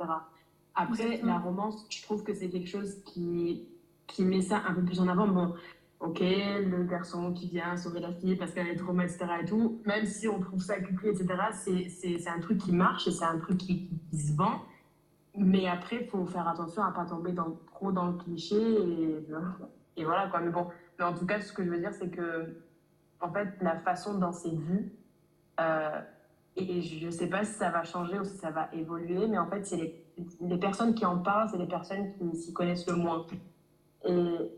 Après, 0.75 1.03
Exactement. 1.05 1.33
la 1.33 1.39
romance, 1.39 1.87
je 1.91 2.03
trouve 2.03 2.23
que 2.23 2.33
c'est 2.35 2.49
quelque 2.49 2.69
chose 2.69 3.03
qui, 3.05 3.67
qui 4.07 4.25
met 4.25 4.41
ça 4.41 4.63
un 4.69 4.75
peu 4.75 4.83
plus 4.83 5.01
en 5.01 5.09
avant. 5.09 5.27
Bon, 5.29 5.55
ok, 6.01 6.21
le 6.21 6.85
garçon 6.85 7.33
qui 7.33 7.49
vient 7.49 7.77
sauver 7.77 8.01
la 8.01 8.13
fille 8.13 8.37
parce 8.37 8.53
qu'elle 8.53 8.69
est 8.69 8.77
trop 8.77 8.99
etc. 9.01 9.27
et 9.43 9.45
tout, 9.45 9.81
même 9.85 10.07
si 10.07 10.29
on 10.29 10.39
trouve 10.41 10.61
ça 10.63 10.81
cucu, 10.81 11.09
etc., 11.09 11.27
c'est- 11.53 11.89
c'est 11.89 12.19
c'est 12.19 12.31
un 12.31 12.41
truc 12.41 12.59
qui 12.59 12.73
marche 12.73 13.07
et 13.09 13.13
c'est 13.13 13.25
un 13.25 13.39
truc 13.39 13.59
qui, 13.59 13.91
qui 14.11 14.19
se 14.19 14.35
vend. 14.35 14.63
Mais 15.37 15.69
après, 15.69 15.99
il 16.03 16.07
faut 16.09 16.25
faire 16.27 16.49
attention 16.49 16.83
à 16.83 16.91
pas 16.93 17.05
tomber 17.05 17.33
dans, 17.33 17.57
trop 17.67 17.93
dans 17.93 18.07
le 18.07 18.15
cliché 18.15 18.57
et, 18.57 19.27
et 19.97 20.05
voilà 20.05 20.29
quoi. 20.29 20.41
Mais 20.41 20.51
bon, 20.51 20.69
mais 20.99 21.05
en 21.05 21.13
tout 21.15 21.27
cas, 21.27 21.41
ce 21.41 21.53
que 21.53 21.65
je 21.65 21.71
veux 21.71 21.79
dire, 21.79 21.93
c'est 21.93 22.11
que 22.11 22.57
en 23.21 23.31
fait, 23.33 23.49
la 23.61 23.77
façon 23.77 24.19
dont 24.19 24.33
c'est 24.33 24.51
vu, 24.55 24.93
euh, 25.61 26.01
et 26.57 26.81
je 26.83 27.07
ne 27.07 27.11
sais 27.11 27.29
pas 27.29 27.45
si 27.45 27.53
ça 27.53 27.71
va 27.71 27.85
changer 27.85 28.19
ou 28.19 28.25
si 28.25 28.37
ça 28.39 28.51
va 28.51 28.69
évoluer, 28.73 29.29
mais 29.29 29.39
en 29.39 29.47
fait, 29.47 29.65
c'est 29.67 29.77
les, 29.77 30.05
les 30.41 30.59
personnes 30.59 30.95
qui 30.95 31.05
en 31.05 31.19
parlent, 31.19 31.49
c'est 31.51 31.59
les 31.59 31.67
personnes 31.67 32.13
qui 32.19 32.35
s'y 32.37 32.53
connaissent 32.53 32.87
le 32.89 32.95
moins. 32.97 33.27
Et 34.05 34.51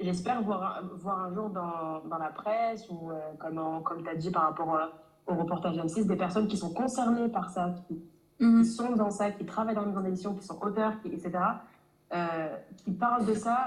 j'espère 0.00 0.42
voir, 0.42 0.82
voir 0.96 1.20
un 1.20 1.34
jour 1.34 1.50
dans, 1.50 2.00
dans 2.08 2.18
la 2.18 2.30
presse 2.30 2.88
ou, 2.90 3.10
euh, 3.10 3.14
comme, 3.38 3.58
en- 3.58 3.80
comme 3.82 4.02
tu 4.02 4.08
as 4.08 4.14
dit 4.16 4.30
par 4.30 4.44
rapport 4.44 4.74
euh, 4.76 4.86
au 5.26 5.34
reportage 5.34 5.76
M6, 5.76 6.06
des 6.06 6.16
personnes 6.16 6.46
qui 6.48 6.56
sont 6.56 6.72
concernées 6.72 7.28
par 7.28 7.50
ça, 7.50 7.74
qui, 7.86 8.00
Mhm. 8.38 8.62
qui 8.62 8.68
sont 8.68 8.92
dans 8.94 9.10
ça, 9.10 9.30
qui 9.30 9.46
travaillent 9.46 9.74
dans 9.74 9.80
les 9.82 9.86
maisons 9.88 10.00
d'édition, 10.02 10.34
qui 10.34 10.42
sont 10.44 10.58
auteurs, 10.62 11.00
qui, 11.00 11.08
etc., 11.08 11.32
euh, 12.14 12.54
qui 12.84 12.92
parlent 12.92 13.24
de 13.24 13.32
ça 13.34 13.64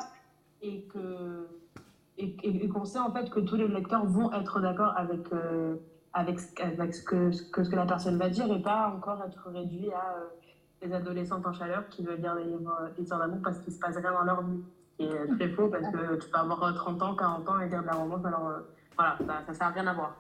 et 0.62 0.84
que 0.84 1.48
et, 2.22 2.36
et- 2.44 2.66
et 2.66 2.68
qu'on 2.70 2.84
sait 2.86 3.00
en 3.00 3.12
fait 3.14 3.30
que 3.30 3.40
tous 3.40 3.56
les 3.56 3.68
lecteurs 3.68 4.06
vont 4.06 4.32
être 4.34 4.60
d'accord 4.60 4.94
avec, 4.98 5.32
euh, 5.34 5.78
avec, 6.14 6.38
ce- 6.40 6.62
avec 6.62 6.94
ce, 6.94 7.02
que, 7.04 7.32
ce, 7.32 7.50
que, 7.50 7.64
ce 7.64 7.70
que 7.70 7.76
la 7.78 7.86
personne 7.86 8.18
va 8.18 8.30
dire 8.30 8.52
et 8.52 8.62
pas 8.62 8.94
encore 8.96 9.24
être 9.26 9.50
réduit 9.50 9.90
à 9.94 10.16
euh, 10.84 10.88
des 10.88 10.94
adolescentes 10.94 11.46
en 11.46 11.54
chaleur 11.54 11.88
qui 11.90 12.04
veulent 12.04 12.22
lire 12.22 12.36
des 12.36 12.44
livres 12.44 12.78
euh, 12.82 12.90
d'histoire 12.98 13.20
d'amour 13.20 13.40
parce 13.44 13.60
qu'il 13.60 13.74
se 13.74 13.80
passe 13.80 13.96
rien 13.98 14.12
dans 14.12 14.24
leur 14.24 14.42
vie. 14.44 14.62
Euh, 15.02 15.34
très 15.38 15.48
faux 15.50 15.70
parce 15.70 15.88
que 15.88 16.16
tu 16.18 16.30
peux 16.30 16.38
avoir 16.38 16.62
euh, 16.62 16.74
30 16.74 17.02
ans, 17.02 17.16
40 17.16 17.48
ans 17.48 17.60
et 17.62 17.70
lire 17.70 17.82
de 17.82 17.88
la 17.88 17.94
romance, 17.94 18.26
alors 18.26 18.50
euh, 18.50 18.60
voilà, 18.98 19.18
ça, 19.26 19.44
ça 19.48 19.54
sert 19.54 19.68
à 19.68 19.70
rien 19.70 19.88
à 19.88 19.94
voir. 19.94 20.18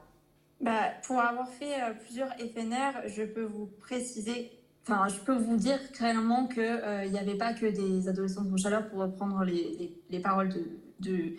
Bah, 0.62 0.72
pour 1.06 1.20
avoir 1.20 1.50
fait 1.50 1.74
euh, 1.74 1.94
plusieurs 2.02 2.30
FNR, 2.38 3.08
je 3.08 3.24
peux 3.24 3.44
vous 3.44 3.66
préciser, 3.82 4.54
enfin, 4.88 5.10
je 5.10 5.20
peux 5.20 5.36
vous 5.36 5.58
dire 5.58 5.92
clairement 5.92 6.48
qu'il 6.48 7.12
n'y 7.12 7.20
avait 7.20 7.38
pas 7.38 7.54
que 7.54 7.66
des 7.66 8.08
adolescents 8.08 8.46
en 8.50 8.56
chaleur 8.56 8.88
pour 8.88 9.00
reprendre 9.00 9.44
les, 9.44 9.76
les, 9.78 10.02
les 10.10 10.20
paroles 10.22 10.50
de, 11.02 11.36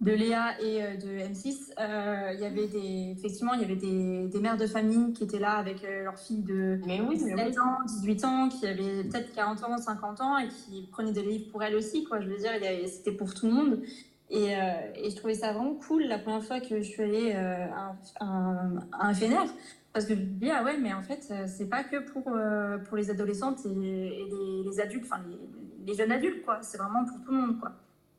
de 0.00 0.12
Léa 0.12 0.60
et 0.60 0.82
euh, 0.82 0.96
de 0.96 1.08
M6. 1.32 1.72
Euh, 1.78 2.32
Il 2.34 2.40
y 2.40 2.44
avait 2.44 2.68
des, 2.68 3.14
effectivement, 3.16 3.54
il 3.54 3.62
y 3.62 3.64
avait 3.64 3.76
des, 3.76 4.28
des 4.28 4.40
mères 4.40 4.56
de 4.58 4.66
famille 4.66 5.12
qui 5.14 5.24
étaient 5.24 5.38
là 5.38 5.52
avec 5.52 5.82
euh, 5.84 6.04
leurs 6.04 6.18
filles 6.18 6.42
de 6.42 6.78
Mais 6.86 7.00
oui, 7.00 7.20
mais 7.24 7.34
oui. 7.34 7.44
17 7.48 7.58
ans, 7.58 7.78
18 7.86 8.24
ans, 8.24 8.48
qui 8.48 8.66
avaient 8.66 9.04
peut-être 9.04 9.32
40 9.32 9.64
ans, 9.64 9.78
50 9.78 10.20
ans 10.20 10.38
et 10.38 10.48
qui 10.48 10.86
prenaient 10.92 11.12
des 11.12 11.22
livres 11.22 11.50
pour 11.50 11.62
elles 11.62 11.74
aussi, 11.74 12.04
quoi. 12.04 12.20
Je 12.20 12.28
veux 12.28 12.36
dire, 12.36 12.52
c'était 12.86 13.12
pour 13.12 13.32
tout 13.34 13.46
le 13.46 13.52
monde. 13.52 13.82
Et, 14.28 14.56
euh, 14.56 14.60
et 14.96 15.10
je 15.10 15.16
trouvais 15.16 15.34
ça 15.34 15.52
vraiment 15.52 15.74
cool 15.74 16.02
la 16.02 16.18
première 16.18 16.42
fois 16.42 16.60
que 16.60 16.78
je 16.82 16.88
suis 16.88 17.02
allée 17.02 17.32
euh, 17.34 17.66
à, 17.72 18.24
un, 18.24 18.76
à 18.92 19.06
un 19.08 19.14
FNR. 19.14 19.46
Parce 19.92 20.04
que 20.04 20.14
je 20.14 20.20
me 20.20 20.26
dis, 20.26 20.50
ah 20.50 20.62
ouais, 20.62 20.76
mais 20.76 20.92
en 20.92 21.02
fait, 21.02 21.32
c'est 21.46 21.70
pas 21.70 21.82
que 21.84 21.96
pour, 22.10 22.28
euh, 22.28 22.76
pour 22.76 22.98
les 22.98 23.08
adolescentes 23.10 23.64
et, 23.64 23.70
et 23.70 24.26
les, 24.30 24.62
les 24.62 24.80
adultes, 24.80 25.04
enfin 25.06 25.22
les, 25.26 25.38
les 25.86 25.94
jeunes 25.96 26.12
adultes, 26.12 26.44
quoi. 26.44 26.58
C'est 26.60 26.76
vraiment 26.76 27.04
pour 27.06 27.18
tout 27.24 27.32
le 27.32 27.38
monde, 27.38 27.58
quoi. 27.60 27.72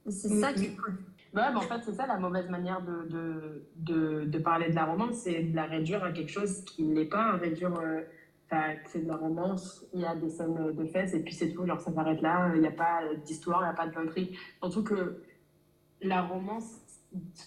Et 0.07 0.11
c'est 0.11 0.29
ça 0.39 0.53
qui 0.53 0.65
est 0.65 0.75
cool. 0.75 0.97
Ouais, 1.38 1.56
en 1.56 1.62
fait, 1.62 1.82
c'est 1.84 1.93
ça 1.93 2.08
la 2.08 2.17
mauvaise 2.17 2.50
manière 2.50 2.82
de, 2.82 3.08
de, 3.10 3.63
de, 3.76 4.26
de 4.26 4.39
parler 4.39 4.71
de 4.71 4.76
la 4.76 4.86
romance, 4.86 5.17
c'est 5.17 5.43
de 5.43 5.56
la 5.56 5.65
réduire 5.65 6.04
à 6.04 6.12
quelque 6.12 6.32
chose 6.32 6.65
qui 6.65 6.82
n'est 6.82 7.06
pas, 7.06 7.34
réduire, 7.34 7.78
euh, 7.80 8.02
c'est 8.86 9.04
de 9.04 9.08
la 9.08 9.17
romance, 9.17 9.86
il 9.93 10.02
y 10.02 10.06
a 10.06 10.15
des 10.15 10.30
scènes 10.30 10.73
de 10.73 10.86
fesses 10.86 11.13
et 11.13 11.19
puis 11.19 11.36
c'est 11.36 11.54
tout, 11.54 11.63
genre 11.67 11.80
ça 11.80 11.91
s'arrête 11.93 12.21
là, 12.23 12.52
il 12.56 12.62
n'y 12.62 12.67
a 12.67 12.71
pas 12.71 13.02
d'histoire, 13.23 13.60
il 13.62 13.65
n'y 13.65 13.69
a 13.69 13.73
pas 13.73 13.86
d'intrigue. 13.86 14.36
Surtout 14.63 14.84
que 14.84 15.21
la 16.02 16.23
romance, 16.23 16.80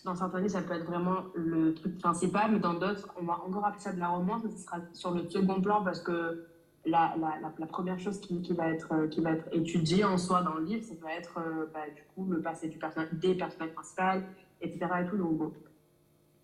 dans 0.05 0.15
certains 0.15 0.39
livres, 0.39 0.53
ça 0.53 0.63
peut 0.63 0.75
être 0.75 0.87
vraiment 0.87 1.25
le 1.35 1.75
truc 1.75 1.99
principal, 1.99 2.53
mais 2.53 2.61
dans 2.61 2.75
d'autres, 2.75 3.09
on 3.21 3.25
va 3.25 3.41
encore 3.45 3.67
appeler 3.67 3.83
ça 3.83 3.93
de 3.93 3.99
la 3.99 4.09
romance, 4.09 4.43
mais 4.45 4.51
ce 4.51 4.59
sera 4.59 4.79
sur 4.93 5.11
le 5.11 5.29
second 5.29 5.61
plan 5.61 5.83
parce 5.83 6.01
que 6.01 6.47
la, 6.87 7.15
la, 7.19 7.39
la, 7.41 7.53
la 7.59 7.67
première 7.67 7.99
chose 7.99 8.19
qui, 8.21 8.41
qui, 8.41 8.53
va 8.55 8.69
être, 8.69 8.93
euh, 8.93 9.07
qui 9.09 9.21
va 9.21 9.33
être 9.33 9.47
étudiée 9.53 10.05
en 10.05 10.17
soi 10.17 10.43
dans 10.43 10.55
le 10.55 10.65
livre, 10.65 10.85
ça 10.85 10.95
va 11.03 11.13
être 11.15 11.39
euh, 11.39 11.67
bah, 11.75 11.81
du 11.95 12.03
coup 12.15 12.31
le 12.31 12.41
passé 12.41 12.69
du 12.69 12.79
personnage, 12.79 13.13
des 13.13 13.35
personnages 13.35 13.75
principaux, 13.75 14.27
etc. 14.63 14.87
Et 15.03 15.07
tout, 15.09 15.17
donc, 15.19 15.37
bon. 15.39 15.53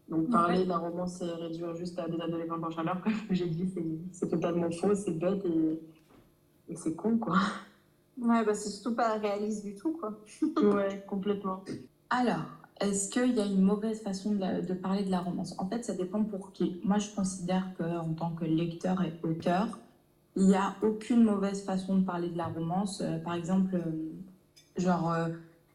donc 0.09 0.31
parler 0.31 0.65
de 0.65 0.69
la 0.69 0.79
romance 0.79 1.21
et 1.23 1.25
réduire 1.25 1.75
juste 1.75 1.99
à 1.99 2.09
des 2.09 2.21
adolescents 2.21 2.63
en 2.63 2.71
chaleur, 2.71 3.01
comme 3.03 3.13
j'ai 3.31 3.47
dit, 3.47 3.69
c'est- 3.69 3.99
c'est 4.13 4.29
totalement 4.29 4.71
faux, 4.71 4.95
c'est 4.95 5.19
bête 5.19 5.45
et, 5.47 5.81
et 6.69 6.77
c'est 6.77 6.95
con, 6.95 7.17
quoi. 7.19 7.39
Ouais, 8.19 8.45
bah 8.45 8.55
c'est 8.55 8.71
surtout 8.71 8.95
pas 8.97 9.15
réaliste 9.19 9.65
du 9.65 9.75
tout, 9.75 9.93
quoi. 9.93 10.19
Ouais, 10.63 11.05
complètement. 11.07 11.65
Alors, 12.11 12.45
est-ce 12.81 13.09
qu'il 13.11 13.35
y 13.37 13.41
a 13.41 13.47
une 13.47 13.63
mauvaise 13.63 14.03
façon 14.03 14.33
de, 14.35 14.39
la- 14.41 14.61
de 14.61 14.75
parler 14.75 15.03
de 15.03 15.11
la 15.11 15.21
romance? 15.21 15.55
En 15.59 15.67
fait, 15.67 15.83
ça 15.85 15.95
dépend 15.95 16.23
pour 16.25 16.53
qui. 16.53 16.81
Moi, 16.85 16.99
je 16.99 17.15
considère 17.15 17.73
qu'en 17.79 18.13
tant 18.15 18.31
que 18.35 18.45
lecteur 18.45 19.03
et 19.03 19.13
auteur, 19.23 19.79
il 20.37 20.47
n'y 20.47 20.55
a 20.55 20.77
aucune 20.83 21.25
mauvaise 21.25 21.65
façon 21.65 21.99
de 21.99 22.05
parler 22.05 22.29
de 22.29 22.37
la 22.37 22.47
romance. 22.47 23.01
Euh, 23.01 23.19
par 23.19 23.35
exemple, 23.35 23.75
euh, 23.75 24.81
genre, 24.81 25.11
euh, 25.13 25.29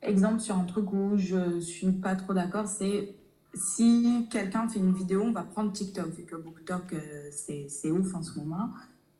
exemple 0.03 0.39
sur 0.39 0.55
un 0.55 0.65
truc 0.65 0.93
où 0.93 1.17
je 1.17 1.59
suis 1.59 1.91
pas 1.91 2.15
trop 2.15 2.33
d'accord, 2.33 2.67
c'est 2.67 3.15
si 3.55 4.27
quelqu'un 4.29 4.67
fait 4.69 4.79
une 4.79 4.93
vidéo, 4.93 5.23
on 5.23 5.31
va 5.31 5.43
prendre 5.43 5.71
TikTok, 5.73 6.09
vu 6.11 6.23
que 6.23 6.35
BookTok, 6.35 6.95
c'est 7.31 7.91
ouf 7.91 8.15
en 8.15 8.23
ce 8.23 8.39
moment. 8.39 8.69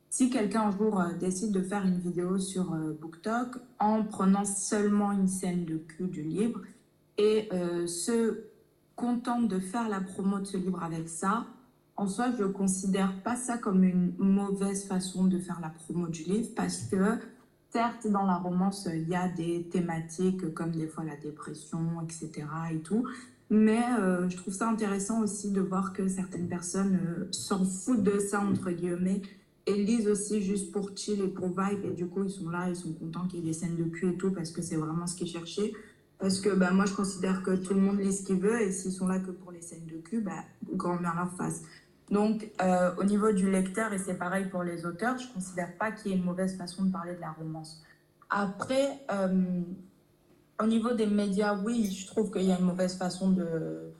Si 0.08 0.30
quelqu'un 0.30 0.62
un 0.62 0.70
jour 0.70 1.02
décide 1.20 1.52
de 1.52 1.60
faire 1.60 1.84
une 1.84 1.98
vidéo 1.98 2.38
sur 2.38 2.74
BookTok 2.98 3.58
en 3.78 4.04
prenant 4.04 4.46
seulement 4.46 5.12
une 5.12 5.28
scène 5.28 5.66
de 5.66 5.76
cul 5.76 6.06
du 6.06 6.22
livre 6.22 6.62
et 7.18 7.50
se 7.86 8.44
contente 8.96 9.48
de 9.48 9.58
faire 9.58 9.90
la 9.90 10.00
promo 10.00 10.38
de 10.38 10.46
ce 10.46 10.56
livre 10.56 10.82
avec 10.82 11.10
ça, 11.10 11.46
en 11.96 12.06
soi, 12.06 12.30
je 12.36 12.44
ne 12.44 12.48
considère 12.48 13.22
pas 13.22 13.36
ça 13.36 13.58
comme 13.58 13.84
une 13.84 14.14
mauvaise 14.18 14.84
façon 14.84 15.24
de 15.24 15.38
faire 15.38 15.60
la 15.60 15.68
promo 15.68 16.08
du 16.08 16.22
livre 16.24 16.48
parce 16.56 16.84
que, 16.90 17.18
certes, 17.70 18.06
dans 18.08 18.24
la 18.24 18.36
romance, 18.36 18.88
il 18.92 19.08
y 19.08 19.14
a 19.14 19.28
des 19.28 19.64
thématiques 19.70 20.54
comme 20.54 20.72
des 20.72 20.86
fois 20.86 21.04
la 21.04 21.16
dépression, 21.16 22.00
etc. 22.02 22.46
et 22.72 22.78
tout. 22.78 23.06
Mais 23.50 23.82
euh, 24.00 24.30
je 24.30 24.36
trouve 24.38 24.54
ça 24.54 24.66
intéressant 24.68 25.20
aussi 25.20 25.50
de 25.50 25.60
voir 25.60 25.92
que 25.92 26.08
certaines 26.08 26.48
personnes 26.48 26.98
euh, 27.06 27.28
s'en 27.32 27.64
foutent 27.66 28.02
de 28.02 28.18
ça, 28.18 28.40
entre 28.40 28.70
guillemets, 28.70 29.20
et 29.66 29.74
lisent 29.74 30.08
aussi 30.08 30.40
juste 30.40 30.72
pour 30.72 30.96
chill 30.96 31.20
et 31.20 31.28
pour 31.28 31.48
vibe. 31.48 31.84
Et 31.84 31.92
du 31.92 32.06
coup, 32.06 32.24
ils 32.24 32.30
sont 32.30 32.48
là, 32.48 32.70
ils 32.70 32.76
sont 32.76 32.94
contents 32.94 33.26
qu'il 33.28 33.40
y 33.40 33.42
ait 33.42 33.46
des 33.46 33.52
scènes 33.52 33.76
de 33.76 33.84
cul 33.84 34.08
et 34.08 34.16
tout 34.16 34.30
parce 34.30 34.50
que 34.50 34.62
c'est 34.62 34.76
vraiment 34.76 35.06
ce 35.06 35.16
qu'ils 35.16 35.28
cherchaient. 35.28 35.74
Parce 36.22 36.38
que 36.38 36.50
bah, 36.50 36.70
moi, 36.70 36.86
je 36.86 36.94
considère 36.94 37.42
que 37.42 37.50
tout 37.50 37.74
le 37.74 37.80
monde 37.80 37.98
lit 37.98 38.12
ce 38.12 38.22
qu'il 38.22 38.38
veut 38.38 38.62
et 38.62 38.70
s'ils 38.70 38.92
sont 38.92 39.08
là 39.08 39.18
que 39.18 39.32
pour 39.32 39.50
les 39.50 39.60
scènes 39.60 39.86
de 39.86 39.96
cul, 39.96 40.20
bah, 40.20 40.44
grand 40.72 40.94
bien 40.94 41.12
leur 41.16 41.32
face. 41.32 41.62
Donc, 42.12 42.48
euh, 42.62 42.94
au 42.96 43.02
niveau 43.02 43.32
du 43.32 43.50
lecteur, 43.50 43.92
et 43.92 43.98
c'est 43.98 44.14
pareil 44.14 44.48
pour 44.48 44.62
les 44.62 44.86
auteurs, 44.86 45.18
je 45.18 45.26
ne 45.26 45.32
considère 45.32 45.76
pas 45.76 45.90
qu'il 45.90 46.12
y 46.12 46.14
ait 46.14 46.18
une 46.18 46.24
mauvaise 46.24 46.56
façon 46.56 46.84
de 46.84 46.92
parler 46.92 47.16
de 47.16 47.20
la 47.20 47.32
romance. 47.32 47.82
Après, 48.30 49.00
euh, 49.10 49.62
au 50.60 50.66
niveau 50.66 50.92
des 50.92 51.06
médias, 51.06 51.58
oui, 51.64 51.90
je 51.90 52.06
trouve 52.06 52.30
qu'il 52.30 52.44
y 52.44 52.52
a 52.52 52.58
une 52.58 52.66
mauvaise 52.66 52.96
façon 52.96 53.32
de, 53.32 53.92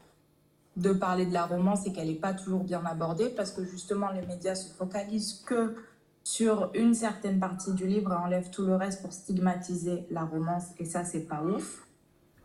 de 0.77 0.93
parler 0.93 1.27
de 1.27 1.33
la 1.33 1.47
romance 1.47 1.89
et 1.89 1.93
qu'elle 1.93 2.07
n'est 2.07 2.15
pas 2.15 2.35
toujours 2.35 2.63
bien 2.63 2.85
abordée 2.87 3.31
parce 3.31 3.51
que 3.51 3.65
justement, 3.65 4.13
les 4.13 4.25
médias 4.25 4.55
se 4.55 4.73
focalisent 4.73 5.43
que 5.45 5.75
sur 6.23 6.71
une 6.75 6.95
certaine 6.95 7.41
partie 7.41 7.73
du 7.73 7.89
livre 7.89 8.13
et 8.13 8.17
enlèvent 8.17 8.51
tout 8.51 8.65
le 8.65 8.77
reste 8.77 9.03
pour 9.03 9.13
stigmatiser 9.13 10.07
la 10.13 10.23
romance 10.23 10.67
et 10.79 10.85
ça, 10.85 11.05
c'est 11.05 11.27
pas 11.27 11.43
ouf. 11.43 11.85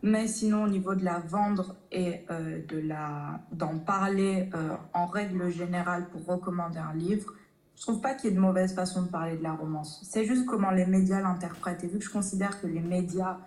Mais 0.02 0.28
sinon, 0.28 0.64
au 0.64 0.68
niveau 0.68 0.94
de 0.94 1.04
la 1.04 1.18
vendre 1.18 1.74
et 1.90 2.24
euh, 2.30 2.60
de 2.68 2.78
la 2.78 3.40
d'en 3.52 3.78
parler 3.78 4.48
euh, 4.54 4.74
en 4.94 5.06
règle 5.06 5.50
générale 5.50 6.08
pour 6.10 6.24
recommander 6.24 6.78
un 6.78 6.94
livre, 6.94 7.34
je 7.76 7.82
trouve 7.82 8.00
pas 8.00 8.14
qu'il 8.14 8.30
y 8.30 8.32
ait 8.32 8.36
de 8.36 8.40
mauvaise 8.40 8.74
façon 8.74 9.02
de 9.02 9.08
parler 9.08 9.36
de 9.36 9.42
la 9.42 9.52
romance. 9.52 10.00
C'est 10.08 10.24
juste 10.24 10.46
comment 10.46 10.70
les 10.70 10.86
médias 10.86 11.20
l'interprètent. 11.20 11.82
Et 11.84 11.88
vu 11.88 11.98
que 11.98 12.04
je 12.04 12.10
considère 12.10 12.60
que 12.60 12.66
les 12.66 12.80
médias 12.80 13.38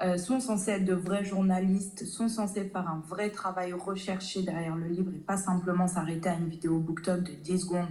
euh, 0.00 0.16
sont 0.16 0.40
censés 0.40 0.72
être 0.72 0.84
de 0.84 0.94
vrais 0.94 1.24
journalistes, 1.24 2.04
sont 2.04 2.28
censés 2.28 2.64
faire 2.64 2.88
un 2.88 3.02
vrai 3.08 3.30
travail 3.30 3.72
recherché 3.72 4.42
derrière 4.42 4.74
le 4.74 4.86
livre 4.86 5.12
et 5.14 5.18
pas 5.18 5.36
simplement 5.36 5.86
s'arrêter 5.86 6.28
à 6.28 6.34
une 6.34 6.48
vidéo 6.48 6.78
BookTok 6.78 7.22
de 7.22 7.32
10 7.32 7.60
secondes 7.60 7.90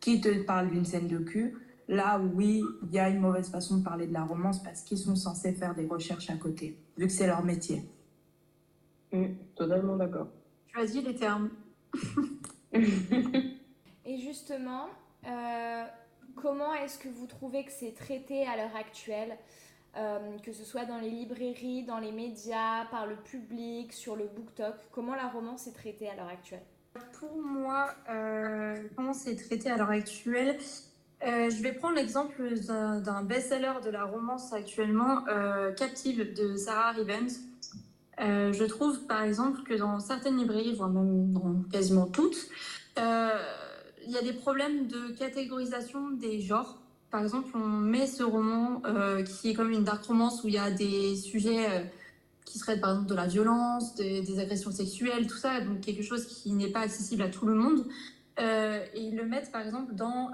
qui 0.00 0.20
te 0.20 0.42
parle 0.42 0.70
d'une 0.70 0.84
scène 0.84 1.06
de 1.06 1.18
cul. 1.18 1.54
Là, 1.88 2.18
oui, 2.18 2.62
il 2.82 2.92
y 2.92 2.98
a 2.98 3.08
une 3.08 3.20
mauvaise 3.20 3.50
façon 3.50 3.78
de 3.78 3.84
parler 3.84 4.06
de 4.06 4.12
la 4.12 4.24
romance 4.24 4.62
parce 4.62 4.82
qu'ils 4.82 4.98
sont 4.98 5.16
censés 5.16 5.52
faire 5.52 5.74
des 5.74 5.86
recherches 5.86 6.30
à 6.30 6.36
côté, 6.36 6.78
vu 6.96 7.06
que 7.06 7.12
c'est 7.12 7.26
leur 7.26 7.44
métier. 7.44 7.84
Mm, 9.12 9.34
totalement 9.54 9.96
d'accord. 9.96 10.28
Choisis 10.72 11.04
les 11.04 11.14
termes. 11.14 11.50
Et 14.06 14.18
justement, 14.18 14.88
euh, 15.26 15.84
comment 16.36 16.74
est-ce 16.74 16.98
que 16.98 17.08
vous 17.08 17.26
trouvez 17.26 17.64
que 17.64 17.72
c'est 17.72 17.94
traité 17.94 18.46
à 18.46 18.56
l'heure 18.56 18.76
actuelle 18.76 19.36
euh, 19.96 20.38
que 20.42 20.52
ce 20.52 20.64
soit 20.64 20.86
dans 20.86 20.98
les 20.98 21.10
librairies, 21.10 21.84
dans 21.84 21.98
les 21.98 22.10
médias, 22.10 22.84
par 22.86 23.06
le 23.06 23.14
public, 23.14 23.92
sur 23.92 24.16
le 24.16 24.26
BookTok, 24.26 24.74
comment 24.90 25.14
la 25.14 25.28
romance 25.28 25.68
est 25.68 25.72
traitée 25.72 26.08
à 26.08 26.16
l'heure 26.16 26.28
actuelle? 26.28 26.64
Pour 27.20 27.36
moi, 27.36 27.90
euh, 28.08 28.76
comment 28.96 29.12
c'est 29.12 29.36
traité 29.36 29.70
à 29.70 29.76
l'heure 29.76 29.90
actuelle 29.90 30.58
euh, 31.26 31.48
je 31.48 31.62
vais 31.62 31.72
prendre 31.72 31.96
l'exemple 31.96 32.54
d'un 32.66 33.22
best-seller 33.22 33.72
de 33.82 33.90
la 33.90 34.04
romance 34.04 34.52
actuellement, 34.52 35.26
euh, 35.28 35.72
Captive 35.72 36.34
de 36.34 36.56
Sarah 36.56 36.92
Rivens. 36.92 37.40
Euh, 38.20 38.52
je 38.52 38.64
trouve 38.64 39.06
par 39.06 39.22
exemple 39.22 39.62
que 39.62 39.74
dans 39.74 40.00
certaines 40.00 40.36
librairies, 40.36 40.74
voire 40.74 40.90
même 40.90 41.32
dans 41.32 41.62
quasiment 41.72 42.06
toutes, 42.06 42.36
il 42.96 44.12
y 44.12 44.18
a 44.18 44.22
des 44.22 44.34
problèmes 44.34 44.86
de 44.86 45.16
catégorisation 45.18 46.10
des 46.10 46.40
genres. 46.40 46.78
Par 47.10 47.22
exemple, 47.22 47.48
on 47.54 47.66
met 47.66 48.06
ce 48.06 48.22
roman 48.22 48.82
qui 49.24 49.50
est 49.50 49.54
comme 49.54 49.70
une 49.70 49.84
dark 49.84 50.04
romance 50.04 50.44
où 50.44 50.48
il 50.48 50.54
y 50.54 50.58
a 50.58 50.70
des 50.70 51.16
sujets 51.16 51.90
qui 52.44 52.58
seraient 52.58 52.78
par 52.78 52.90
exemple 52.90 53.08
de 53.08 53.14
la 53.14 53.26
violence, 53.26 53.94
des, 53.94 54.38
agressions 54.38 54.70
sexuelles, 54.70 55.26
tout 55.26 55.38
ça, 55.38 55.62
donc 55.62 55.80
quelque 55.80 56.02
chose 56.02 56.26
qui 56.26 56.52
n'est 56.52 56.70
pas 56.70 56.80
accessible 56.80 57.22
à 57.22 57.28
tout 57.28 57.46
le 57.46 57.54
monde. 57.54 57.86
Et 58.38 59.00
ils 59.00 59.16
le 59.16 59.24
mettent 59.24 59.50
par 59.50 59.62
exemple 59.62 59.94
dans 59.94 60.30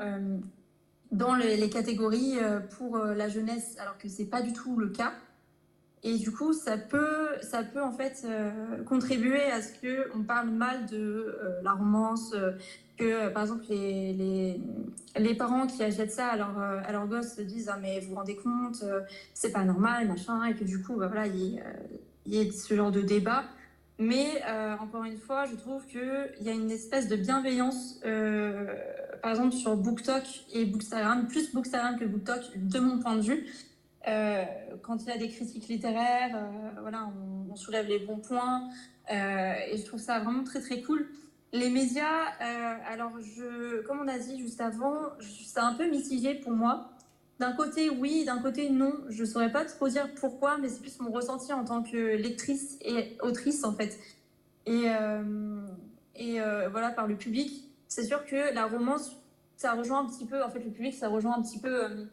dans 1.12 1.34
les, 1.34 1.68
catégories 1.68 2.38
euh, 2.38 2.60
pour 2.60 2.96
euh, 2.96 3.14
la 3.14 3.28
jeunesse, 3.28 3.76
alors 3.78 3.98
que 3.98 4.08
c'est 4.08 4.26
pas 4.26 4.42
du 4.42 4.52
tout 4.52 4.76
le 4.76 4.88
cas. 4.88 5.12
Et 6.02 6.16
du 6.16 6.30
coup, 6.30 6.54
ça 6.54 6.78
peut, 6.78 7.28
ça 7.42 7.62
peut 7.62 7.82
en 7.82 7.92
fait 7.92 8.22
euh, 8.24 8.82
contribuer 8.84 9.42
à 9.42 9.60
ce 9.60 9.72
que 9.80 10.08
on 10.16 10.22
parle 10.22 10.48
mal 10.48 10.86
de 10.86 11.36
la 11.62 11.72
romance, 11.72 12.34
que 12.96 13.28
par 13.28 13.42
exemple 13.42 13.66
les, 13.68 14.14
les, 14.14 14.60
les 15.18 15.34
parents 15.34 15.66
qui 15.66 15.82
achètent 15.82 16.12
ça 16.12 16.28
à 16.28 16.36
leur, 16.38 16.58
à 16.58 16.90
leur 16.90 17.06
gosse 17.06 17.34
se 17.34 17.42
disent 17.42 17.68
ah 17.70 17.78
mais 17.82 18.00
vous 18.00 18.10
vous 18.10 18.14
rendez 18.14 18.36
compte, 18.36 18.82
c'est 19.34 19.52
pas 19.52 19.64
normal 19.64 20.08
machin, 20.08 20.42
et 20.44 20.54
que 20.54 20.64
du 20.64 20.82
coup 20.82 20.96
bah, 20.96 21.08
voilà 21.08 21.26
il 21.26 21.60
y, 22.24 22.34
y 22.34 22.38
ait 22.38 22.50
ce 22.50 22.74
genre 22.74 22.90
de 22.90 23.02
débat. 23.02 23.44
Mais 23.98 24.42
encore 24.80 25.04
une 25.04 25.18
fois, 25.18 25.44
je 25.44 25.54
trouve 25.54 25.84
qu'il 25.84 26.30
y 26.40 26.48
a 26.48 26.52
une 26.52 26.70
espèce 26.70 27.08
de 27.08 27.16
bienveillance, 27.16 28.00
par 29.22 29.32
exemple 29.32 29.52
sur 29.52 29.76
BookTok 29.76 30.24
et 30.52 30.64
Bookstagram, 30.64 31.26
plus 31.26 31.52
Bookstagram 31.52 31.98
que 31.98 32.04
BookTok, 32.04 32.40
de 32.56 32.78
mon 32.78 32.98
point 32.98 33.16
de 33.16 33.22
vue. 33.22 33.46
Euh, 34.08 34.44
quand 34.82 35.02
il 35.02 35.08
y 35.08 35.12
a 35.12 35.18
des 35.18 35.28
critiques 35.28 35.68
littéraires, 35.68 36.34
euh, 36.34 36.80
voilà, 36.80 37.10
on, 37.50 37.56
soulève 37.56 37.86
les 37.86 37.98
bons 37.98 38.18
points 38.18 38.68
euh, 39.10 39.52
et 39.68 39.76
je 39.76 39.84
trouve 39.84 39.98
ça 39.98 40.20
vraiment 40.20 40.44
très 40.44 40.60
très 40.60 40.82
cool. 40.82 41.08
Les 41.52 41.68
médias, 41.68 42.26
alors 42.88 43.10
je, 43.20 43.82
comme 43.82 43.98
on 44.00 44.06
a 44.06 44.18
dit 44.18 44.38
juste 44.38 44.60
avant, 44.60 44.94
c'est 45.18 45.58
un 45.58 45.74
peu 45.74 45.90
mitigé 45.90 46.36
pour 46.36 46.52
moi. 46.52 46.92
D'un 47.40 47.52
côté, 47.52 47.90
oui, 47.90 48.24
d'un 48.24 48.38
côté, 48.38 48.70
non. 48.70 48.92
Je 49.08 49.24
saurais 49.24 49.50
pas 49.50 49.64
trop 49.64 49.88
dire 49.88 50.14
pourquoi, 50.14 50.58
mais 50.58 50.68
c'est 50.68 50.80
plus 50.80 51.00
mon 51.00 51.10
ressenti 51.10 51.52
en 51.52 51.64
tant 51.64 51.82
que 51.82 52.14
lectrice 52.14 52.78
et 52.82 53.18
autrice, 53.20 53.64
en 53.64 53.72
fait. 53.72 53.98
Et, 54.66 54.84
et 56.14 56.40
voilà, 56.70 56.90
par 56.90 57.08
le 57.08 57.16
public. 57.16 57.69
C'est 57.90 58.04
sûr 58.04 58.24
que 58.24 58.54
la 58.54 58.66
romance, 58.66 59.14
ça 59.58 59.74
rejoint 59.74 60.00
un 60.00 60.06
petit 60.06 60.24
peu, 60.24 60.42
en 60.42 60.48
fait, 60.48 60.60
le 60.60 60.70
public, 60.70 60.94
ça 60.94 61.08
rejoint 61.08 61.36
un 61.36 61.42
petit 61.42 61.58
peu 61.58 61.84
euh, 61.84 62.04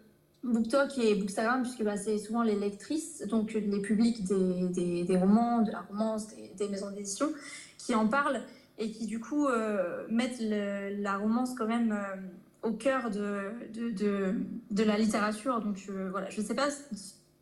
BookTok 0.44 0.98
et 0.98 1.16
Bookstagram, 1.16 1.62
puisque 1.62 1.84
bah, 1.84 1.96
c'est 1.96 2.18
souvent 2.18 2.44
les 2.44 2.56
lectrices, 2.56 3.26
donc 3.28 3.54
les 3.54 3.82
publics 3.82 4.26
des, 4.26 5.04
des, 5.06 5.18
romans, 5.18 5.62
de 5.62 5.72
la 5.72 5.80
romance, 5.82 6.28
des, 6.58 6.68
maisons 6.68 6.92
d'édition, 6.92 7.30
qui 7.78 7.96
en 7.96 8.10
parlent 8.10 8.42
et 8.78 8.92
qui, 8.92 9.08
du 9.08 9.22
coup, 9.22 9.48
euh, 9.48 10.06
mettent 10.10 10.42
la 10.42 11.18
romance 11.18 11.56
quand 11.56 11.68
même. 11.68 11.94
euh, 11.94 12.18
au 12.64 12.72
cœur 12.72 13.10
de, 13.10 13.52
de, 13.74 14.36
de, 14.72 14.84
la 14.84 14.98
littérature. 14.98 15.62
Donc 15.62 15.78
euh, 15.90 16.10
voilà, 16.12 16.30
je 16.30 16.42
ne 16.42 16.46
sais 16.46 16.56
pas 16.56 16.68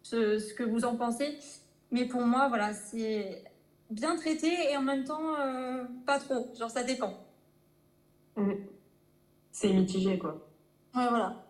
ce, 0.04 0.40
ce 0.40 0.54
que 0.54 0.64
vous 0.64 0.86
en 0.86 0.96
pensez, 0.96 1.38
mais 1.92 2.06
pour 2.06 2.22
moi, 2.22 2.48
voilà, 2.48 2.74
c'est 2.74 3.44
bien 3.90 4.16
traité 4.16 4.52
et 4.72 4.78
en 4.78 4.82
même 4.82 5.04
temps, 5.04 5.36
euh, 5.40 5.84
pas 6.06 6.20
trop. 6.20 6.52
Genre, 6.58 6.70
ça 6.70 6.84
dépend. 6.84 7.25
Mm. 8.36 8.52
C'est 9.52 9.74
mitigé, 9.74 10.18
quoi. 10.18 10.48
Ouais, 10.96 11.08
voilà. 11.10 11.46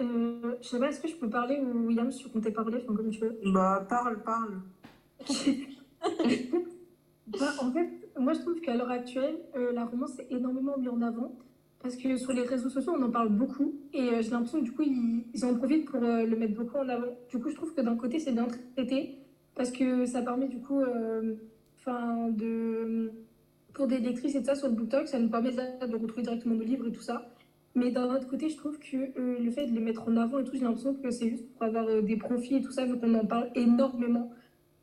Euh, 0.00 0.56
je 0.60 0.68
sais 0.68 0.78
pas, 0.78 0.88
est-ce 0.88 1.00
que 1.00 1.08
je 1.08 1.16
peux 1.16 1.28
parler 1.28 1.60
ou 1.60 1.86
William, 1.86 2.10
si 2.10 2.24
tu 2.24 2.30
comptais 2.30 2.50
parler, 2.50 2.82
enfin, 2.84 2.96
comme 2.96 3.10
tu 3.10 3.20
veux. 3.20 3.38
Bah, 3.46 3.86
parle, 3.88 4.22
parle. 4.22 4.60
Bah, 7.38 7.52
en 7.60 7.70
fait, 7.70 7.88
moi 8.18 8.32
je 8.32 8.40
trouve 8.40 8.60
qu'à 8.60 8.74
l'heure 8.74 8.90
actuelle, 8.90 9.36
euh, 9.54 9.72
la 9.72 9.84
romance 9.84 10.18
est 10.18 10.32
énormément 10.32 10.76
mise 10.76 10.88
en 10.88 11.00
avant. 11.00 11.38
Parce 11.82 11.96
que 11.96 12.16
sur 12.16 12.32
les 12.32 12.42
réseaux 12.42 12.68
sociaux, 12.68 12.92
on 12.96 13.02
en 13.02 13.10
parle 13.10 13.30
beaucoup. 13.30 13.74
Et 13.92 14.00
euh, 14.00 14.22
j'ai 14.22 14.30
l'impression 14.30 14.60
que 14.60 14.64
du 14.64 14.72
coup, 14.72 14.82
ils, 14.82 15.24
ils 15.32 15.44
en 15.44 15.54
profitent 15.54 15.86
pour 15.90 16.02
euh, 16.02 16.26
le 16.26 16.36
mettre 16.36 16.54
beaucoup 16.54 16.76
en 16.76 16.88
avant. 16.88 17.06
Du 17.30 17.38
coup, 17.38 17.48
je 17.48 17.54
trouve 17.54 17.74
que 17.74 17.80
d'un 17.80 17.96
côté, 17.96 18.18
c'est 18.18 18.32
bien 18.32 18.46
traité. 18.76 19.18
Parce 19.54 19.70
que 19.70 20.04
ça 20.04 20.22
permet 20.22 20.48
du 20.48 20.60
coup, 20.60 20.80
euh, 20.80 21.34
enfin, 21.78 22.28
de. 22.28 23.12
Pour 23.80 23.88
des 23.88 23.96
lectrices 23.98 24.34
et 24.34 24.40
tout 24.40 24.44
ça 24.44 24.54
sur 24.54 24.68
le 24.68 24.74
BookTok, 24.74 25.08
ça 25.08 25.18
nous 25.18 25.30
permet 25.30 25.52
de, 25.52 25.96
retrouver 25.96 26.20
directement 26.20 26.54
le 26.54 26.64
livre 26.64 26.86
et 26.86 26.92
tout 26.92 27.00
ça. 27.00 27.30
Mais 27.74 27.90
d'un 27.90 28.14
autre 28.14 28.28
côté, 28.28 28.50
je 28.50 28.56
trouve 28.58 28.78
que 28.78 28.94
euh, 29.18 29.38
le 29.42 29.50
fait 29.50 29.68
de 29.68 29.72
les 29.72 29.80
mettre 29.80 30.06
en 30.06 30.18
avant 30.18 30.38
et 30.38 30.44
tout, 30.44 30.52
j'ai 30.52 30.64
l'impression 30.64 30.94
que 30.94 31.10
c'est 31.10 31.30
juste 31.30 31.50
pour 31.54 31.62
avoir 31.62 31.86
euh, 31.88 32.02
des 32.02 32.18
profits 32.18 32.56
et 32.56 32.60
tout 32.60 32.72
ça, 32.72 32.84
vu 32.84 32.98
qu'on 32.98 33.14
en 33.14 33.24
parle 33.24 33.48
énormément. 33.54 34.32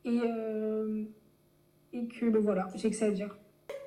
Et, 0.04 0.20
euh, 0.26 1.04
et 1.92 2.08
que 2.08 2.28
ben, 2.28 2.40
voilà, 2.42 2.66
j'ai 2.74 2.90
que 2.90 2.96
ça 2.96 3.04
à 3.06 3.10
dire. 3.12 3.38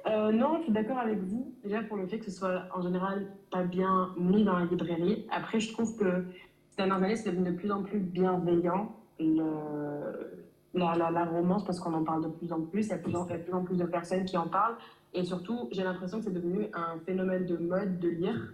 Non, 0.07 0.59
je 0.59 0.63
suis 0.63 0.71
d'accord 0.71 0.99
avec 0.99 1.19
vous. 1.19 1.53
Déjà 1.61 1.81
pour 1.81 1.97
le 1.97 2.07
fait 2.07 2.19
que 2.19 2.25
ce 2.25 2.31
soit 2.31 2.63
en 2.73 2.81
général 2.81 3.27
pas 3.49 3.63
bien 3.65 4.13
mis 4.17 4.45
dans 4.45 4.57
la 4.59 4.63
librairie. 4.63 5.25
Après, 5.29 5.59
je 5.59 5.73
trouve 5.73 5.97
que 5.97 6.23
ces 6.69 6.77
dernières 6.77 7.03
années, 7.03 7.17
c'est 7.17 7.31
devenu 7.31 7.51
de 7.51 7.55
plus 7.57 7.69
en 7.69 7.83
plus 7.83 7.99
bienveillant 7.99 8.95
le- 9.19 10.45
la, 10.73 10.95
la, 10.95 11.11
la 11.11 11.25
romance 11.25 11.65
parce 11.65 11.81
qu'on 11.81 11.93
en 11.93 12.05
parle 12.05 12.23
de 12.23 12.29
plus 12.29 12.53
en 12.53 12.61
plus. 12.61 12.85
Il 12.85 12.89
y 12.91 12.93
a 12.93 12.97
de 12.97 13.03
plus 13.43 13.53
en 13.53 13.63
plus 13.65 13.75
de 13.75 13.83
personnes 13.83 14.23
qui 14.23 14.37
en 14.37 14.47
parlent. 14.47 14.77
Et 15.13 15.23
surtout, 15.25 15.67
j'ai 15.71 15.83
l'impression 15.83 16.19
que 16.19 16.25
c'est 16.25 16.33
devenu 16.33 16.67
un 16.73 16.97
phénomène 17.05 17.45
de 17.45 17.57
mode 17.57 17.99
de 17.99 18.09
lire. 18.09 18.53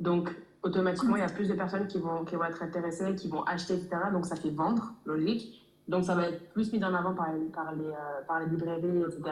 Donc, 0.00 0.30
automatiquement, 0.62 1.16
il 1.16 1.20
y 1.20 1.22
a 1.22 1.28
plus 1.28 1.48
de 1.48 1.54
personnes 1.54 1.86
qui 1.88 1.98
vont, 1.98 2.24
qui 2.24 2.36
vont 2.36 2.44
être 2.44 2.62
intéressées, 2.62 3.14
qui 3.16 3.28
vont 3.28 3.42
acheter, 3.42 3.74
etc. 3.74 3.96
Donc, 4.12 4.24
ça 4.26 4.36
fait 4.36 4.50
vendre, 4.50 4.92
logique. 5.04 5.62
Donc, 5.88 6.04
ça 6.04 6.14
va 6.14 6.28
être 6.28 6.52
plus 6.52 6.72
mis 6.72 6.84
en 6.84 6.94
avant 6.94 7.14
par, 7.14 7.28
par, 7.52 7.74
les, 7.74 7.84
euh, 7.86 8.22
par 8.26 8.40
les 8.40 8.46
librairies, 8.46 9.02
etc. 9.02 9.22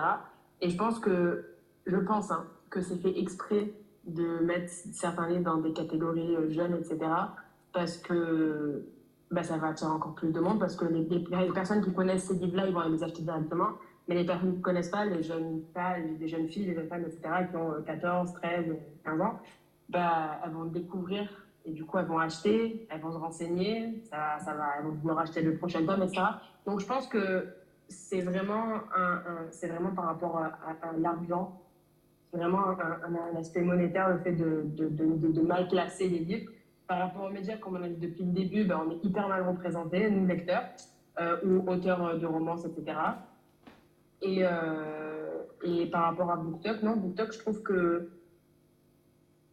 Et 0.61 0.69
je 0.71 0.77
pense 0.77 0.99
que, 0.99 1.45
je 1.87 1.97
pense 1.97 2.31
hein, 2.31 2.45
que 2.71 2.81
c'est 2.81 2.97
fait 2.97 3.19
exprès 3.19 3.73
de 4.07 4.39
mettre 4.45 4.71
certains 4.93 5.29
livres 5.29 5.45
dans 5.45 5.59
des 5.59 5.73
catégories 5.73 6.37
euh, 6.37 6.51
jeunes, 6.51 6.75
etc. 6.75 6.99
Parce 7.73 7.97
que 7.99 8.85
bah, 9.31 9.43
ça 9.43 9.57
va 9.59 9.69
attirer 9.69 9.91
encore 9.91 10.15
plus 10.15 10.31
de 10.33 10.41
monde, 10.41 10.59
parce 10.61 10.77
que 10.77 10.85
les, 10.85 11.05
les- 11.05 11.53
personnes 11.53 11.83
qui 11.85 11.93
connaissent 11.93 12.25
ces 12.25 12.35
livres-là, 12.35 12.67
ils 12.69 12.75
vont 12.75 12.89
les 12.89 13.03
acheter 13.03 13.23
directement. 13.23 13.71
Mais 14.09 14.15
les 14.15 14.25
personnes 14.25 14.53
qui 14.53 14.59
ne 14.59 14.63
connaissent 14.63 14.91
pas, 14.91 15.05
les 15.05 15.23
jeunes, 15.23 15.63
pas, 15.73 15.97
les 15.99 16.29
jeunes 16.29 16.49
filles, 16.49 16.67
les 16.67 16.75
jeunes 16.75 16.89
femmes, 16.89 17.05
etc., 17.07 17.21
qui 17.51 17.57
ont 17.57 17.73
euh, 17.73 17.81
14, 17.81 18.33
13, 18.35 18.77
15 19.05 19.21
ans, 19.21 19.39
bah, 19.89 20.41
elles 20.45 20.53
vont 20.53 20.65
découvrir 20.65 21.29
et 21.65 21.73
du 21.73 21.85
coup 21.85 21.99
elles 21.99 22.07
vont 22.07 22.19
acheter, 22.19 22.87
elles 22.91 23.01
vont 23.01 23.13
se 23.13 23.19
renseigner, 23.19 24.03
ça, 24.05 24.39
ça 24.45 24.53
va, 24.55 24.67
elles 24.79 24.85
vont 24.85 24.93
vouloir 24.93 25.21
acheter 25.21 25.43
le 25.43 25.57
prochain 25.57 25.85
tome, 25.87 26.03
etc. 26.03 26.23
Donc 26.67 26.81
je 26.81 26.87
pense 26.87 27.07
que 27.07 27.55
c'est 27.89 28.21
vraiment, 28.21 28.75
un, 28.97 29.23
c'est 29.51 29.69
vraiment 29.69 29.95
par 29.95 30.07
rapport 30.07 30.39
à, 30.39 30.47
à- 30.47 30.93
c'est 32.35 32.41
vraiment 32.41 32.71
un, 32.71 33.37
aspect 33.37 33.61
monétaire, 33.61 34.09
le 34.11 34.19
fait 34.19 34.33
de, 34.33 34.65
de, 34.75 35.41
mal 35.41 35.69
placer 35.69 36.09
les 36.09 36.19
livres. 36.19 36.51
Par 36.89 36.99
rapport 36.99 37.27
aux 37.27 37.31
médias, 37.31 37.57
comme 37.57 37.77
on 37.77 37.83
a 37.83 37.89
dit 37.89 37.97
depuis 38.09 38.25
le 38.25 38.33
début, 38.33 38.65
ben, 38.65 38.83
on 38.87 38.91
est 38.91 39.05
hyper 39.05 39.29
mal 39.29 39.49
représentés, 39.49 40.11
nous 40.11 40.27
lecteurs, 40.27 40.65
euh, 41.21 41.37
ou 41.45 41.71
auteurs 41.71 42.19
de 42.19 42.27
romances, 42.27 42.67
etc. 42.67 42.99
Et, 44.23 44.41
euh, 44.43 45.43
et 45.63 45.87
par 45.87 46.05
rapport 46.05 46.31
à 46.31 46.37
BookTok, 46.37 46.83
non, 46.83 46.97
BookTok, 46.97 47.33
je 47.33 47.39
trouve 47.39 47.63
que 47.63 48.11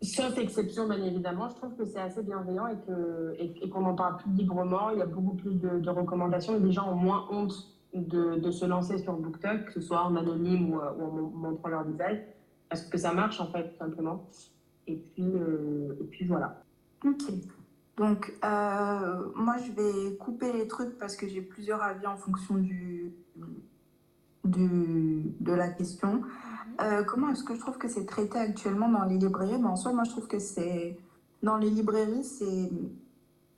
Sauf 0.04 0.36
exception, 0.40 0.88
bien 0.88 1.04
évidemment, 1.04 1.48
je 1.50 1.56
trouve 1.58 1.76
que 1.76 1.86
c'est 1.86 2.00
assez 2.00 2.24
bienveillant 2.24 2.66
et 2.66 2.78
que 2.88 3.36
et, 3.38 3.54
et 3.64 3.70
qu'on 3.70 3.86
en 3.86 3.94
parle 3.94 4.18
plus 4.18 4.32
librement. 4.32 4.90
Il 4.90 4.98
y 4.98 5.02
a 5.04 5.06
beaucoup 5.06 5.36
plus 5.36 5.54
de, 5.54 5.90
recommandations 5.90 6.56
et 6.56 6.60
les 6.60 6.72
gens 6.72 6.92
ont 6.92 6.96
moins 6.96 7.28
honte 7.30 7.54
de, 7.94 8.40
de 8.40 8.50
se 8.50 8.66
lancer 8.66 8.98
sur 8.98 9.14
BookTok, 9.14 9.66
que 9.66 9.74
ce 9.74 9.82
soit 9.82 10.02
en 10.02 10.16
anonyme 10.16 10.74
ou, 10.74 10.80
euh, 10.80 10.90
en 10.90 11.12
mon- 11.12 11.30
montrant 11.30 11.70
leur 11.70 11.84
visage, 11.84 12.18
parce 12.68 12.82
que 12.82 12.98
ça 12.98 13.14
marche 13.14 13.40
en 13.42 13.52
fait, 13.52 13.76
simplement. 13.78 14.28
Et 14.88 14.96
puis, 14.96 15.24
euh, 15.36 15.94
et 16.02 16.06
puis 16.06 16.26
voilà. 16.26 16.64
Ok. 17.06 17.22
Donc, 17.98 18.34
moi, 18.42 19.58
je 19.60 19.72
vais 19.74 20.16
couper 20.18 20.52
les 20.52 20.68
trucs 20.68 20.98
parce 20.98 21.16
que 21.16 21.28
j'ai 21.28 21.42
plusieurs 21.44 21.84
avis 21.84 22.08
en 22.08 22.18
fonction 22.18 22.56
du, 22.56 23.14
du, 24.44 25.34
de 25.40 25.54
la 25.54 25.70
question. 25.70 26.22
Euh, 26.82 27.04
comment 27.04 27.30
est-ce 27.30 27.44
que 27.44 27.54
je 27.54 27.60
trouve 27.60 27.78
que 27.78 27.88
c'est 27.88 28.06
traité 28.06 28.40
actuellement 28.40 28.90
dans 28.90 29.04
les 29.04 29.18
librairies? 29.18 29.60
Mais 29.60 29.68
en 29.68 29.76
soi, 29.76 29.94
moi, 29.94 30.04
je 30.04 30.12
trouve 30.12 30.28
que 30.28 30.40
c'est. 30.40 30.98
Dans 31.44 31.58
les 31.58 31.70
librairies, 31.70 32.24
c'est. 32.24 32.72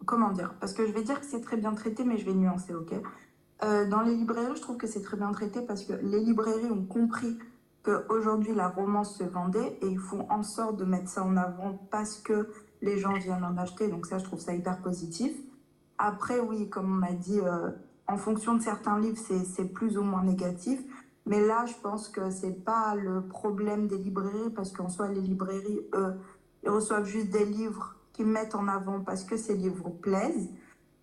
Comment 0.06 0.32
dire? 0.32 0.54
Parce 0.60 0.74
que 0.74 0.86
je 0.86 0.92
vais 0.92 1.04
dire 1.04 1.20
que 1.20 1.26
c'est 1.26 1.42
très 1.42 1.58
bien 1.58 1.74
traité, 1.74 2.04
mais 2.04 2.18
je 2.18 2.26
vais 2.26 2.34
nuancer, 2.34 2.74
ok? 2.74 2.94
Euh, 3.64 3.88
Dans 3.88 4.02
les 4.02 4.16
librairies, 4.16 4.56
je 4.56 4.62
trouve 4.62 4.78
que 4.78 4.88
c'est 4.88 5.02
très 5.02 5.16
bien 5.16 5.32
traité 5.32 5.62
parce 5.62 5.84
que 5.84 5.94
les 5.94 6.20
librairies 6.20 6.72
ont 6.72 6.84
compris 6.84 7.38
qu'aujourd'hui, 7.84 8.54
la 8.54 8.68
romance 8.68 9.18
se 9.18 9.24
vendait 9.24 9.78
et 9.82 9.88
ils 9.88 10.00
font 10.00 10.26
en 10.30 10.44
sorte 10.44 10.78
de 10.78 10.86
mettre 10.86 11.10
ça 11.10 11.24
en 11.24 11.38
avant 11.38 11.78
parce 11.92 12.18
que 12.18 12.50
les 12.82 12.98
gens 12.98 13.14
viennent 13.14 13.44
en 13.46 13.56
acheter. 13.58 13.88
Donc, 13.88 14.06
ça, 14.06 14.18
je 14.18 14.26
trouve 14.26 14.40
ça 14.40 14.54
hyper 14.54 14.82
positif. 14.82 15.34
Après, 15.98 16.40
oui, 16.40 16.70
comme 16.70 16.92
on 16.92 16.96
m'a 16.96 17.14
dit, 17.14 17.40
euh, 17.40 17.70
en 18.08 18.18
fonction 18.18 18.56
de 18.56 18.62
certains 18.62 19.00
livres, 19.00 19.18
c'est 19.18 19.66
plus 19.74 19.98
ou 19.98 20.04
moins 20.04 20.24
négatif. 20.24 20.82
Mais 21.26 21.40
là, 21.46 21.66
je 21.66 21.74
pense 21.82 22.10
que 22.10 22.30
c'est 22.30 22.64
pas 22.66 22.96
le 22.96 23.22
problème 23.22 23.88
des 23.88 23.98
librairies, 23.98 24.50
parce 24.54 24.72
qu'en 24.74 24.90
soi, 24.90 25.08
les 25.08 25.22
librairies, 25.22 25.80
eux, 25.96 26.16
ils 26.64 26.70
reçoivent 26.70 27.06
juste 27.06 27.30
des 27.30 27.46
livres 27.46 27.96
qu'ils 28.12 28.26
mettent 28.28 28.56
en 28.56 28.68
avant 28.68 29.00
parce 29.00 29.24
que 29.24 29.38
ces 29.38 29.56
livres 29.56 29.90
plaisent. 29.90 30.50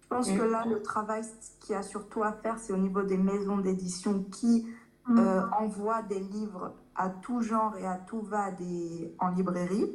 Je 0.02 0.06
pense 0.08 0.30
Mm. 0.30 0.36
que 0.36 0.42
là, 0.42 0.64
le 0.66 0.82
travail 0.82 1.22
qu'il 1.60 1.74
y 1.74 1.78
a 1.78 1.82
surtout 1.82 2.22
à 2.22 2.32
faire, 2.32 2.58
c'est 2.58 2.72
au 2.72 2.76
niveau 2.76 3.02
des 3.02 3.16
maisons 3.16 3.58
d'édition 3.58 4.24
qui 4.24 4.66
Mm. 5.06 5.18
euh, 5.18 5.40
envoient 5.58 6.02
des 6.02 6.20
livres 6.20 6.74
à 6.94 7.08
tout 7.08 7.40
genre 7.40 7.76
et 7.78 7.86
à 7.86 7.96
tout 7.96 8.20
va 8.20 8.50
des... 8.50 9.14
en 9.18 9.28
librairie. 9.30 9.90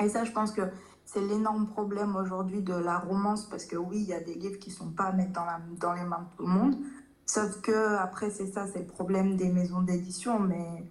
Et 0.00 0.08
ça, 0.08 0.24
je 0.24 0.32
pense 0.32 0.50
que 0.52 0.62
c'est 1.06 1.20
l'énorme 1.22 1.66
problème 1.68 2.14
aujourd'hui 2.16 2.60
de 2.62 2.74
la 2.74 2.98
romance, 2.98 3.44
parce 3.48 3.64
que 3.64 3.76
oui, 3.76 3.98
il 4.00 4.08
y 4.08 4.12
a 4.12 4.20
des 4.20 4.34
livres 4.34 4.58
qui 4.58 4.70
sont 4.70 4.90
pas 4.90 5.04
à 5.04 5.12
mettre 5.12 5.32
dans, 5.32 5.44
la- 5.46 5.60
dans 5.80 5.94
les 5.94 6.04
mains 6.04 6.18
de 6.30 6.36
tout 6.36 6.46
le 6.46 6.52
monde. 6.52 6.76
Sauf 7.24 7.60
que 7.62 7.96
après, 7.96 8.30
c'est 8.30 8.46
ça, 8.46 8.66
c'est 8.66 8.80
le 8.80 8.86
problème 8.86 9.36
des 9.36 9.50
maisons 9.50 9.80
d'édition, 9.82 10.38
mais 10.38 10.84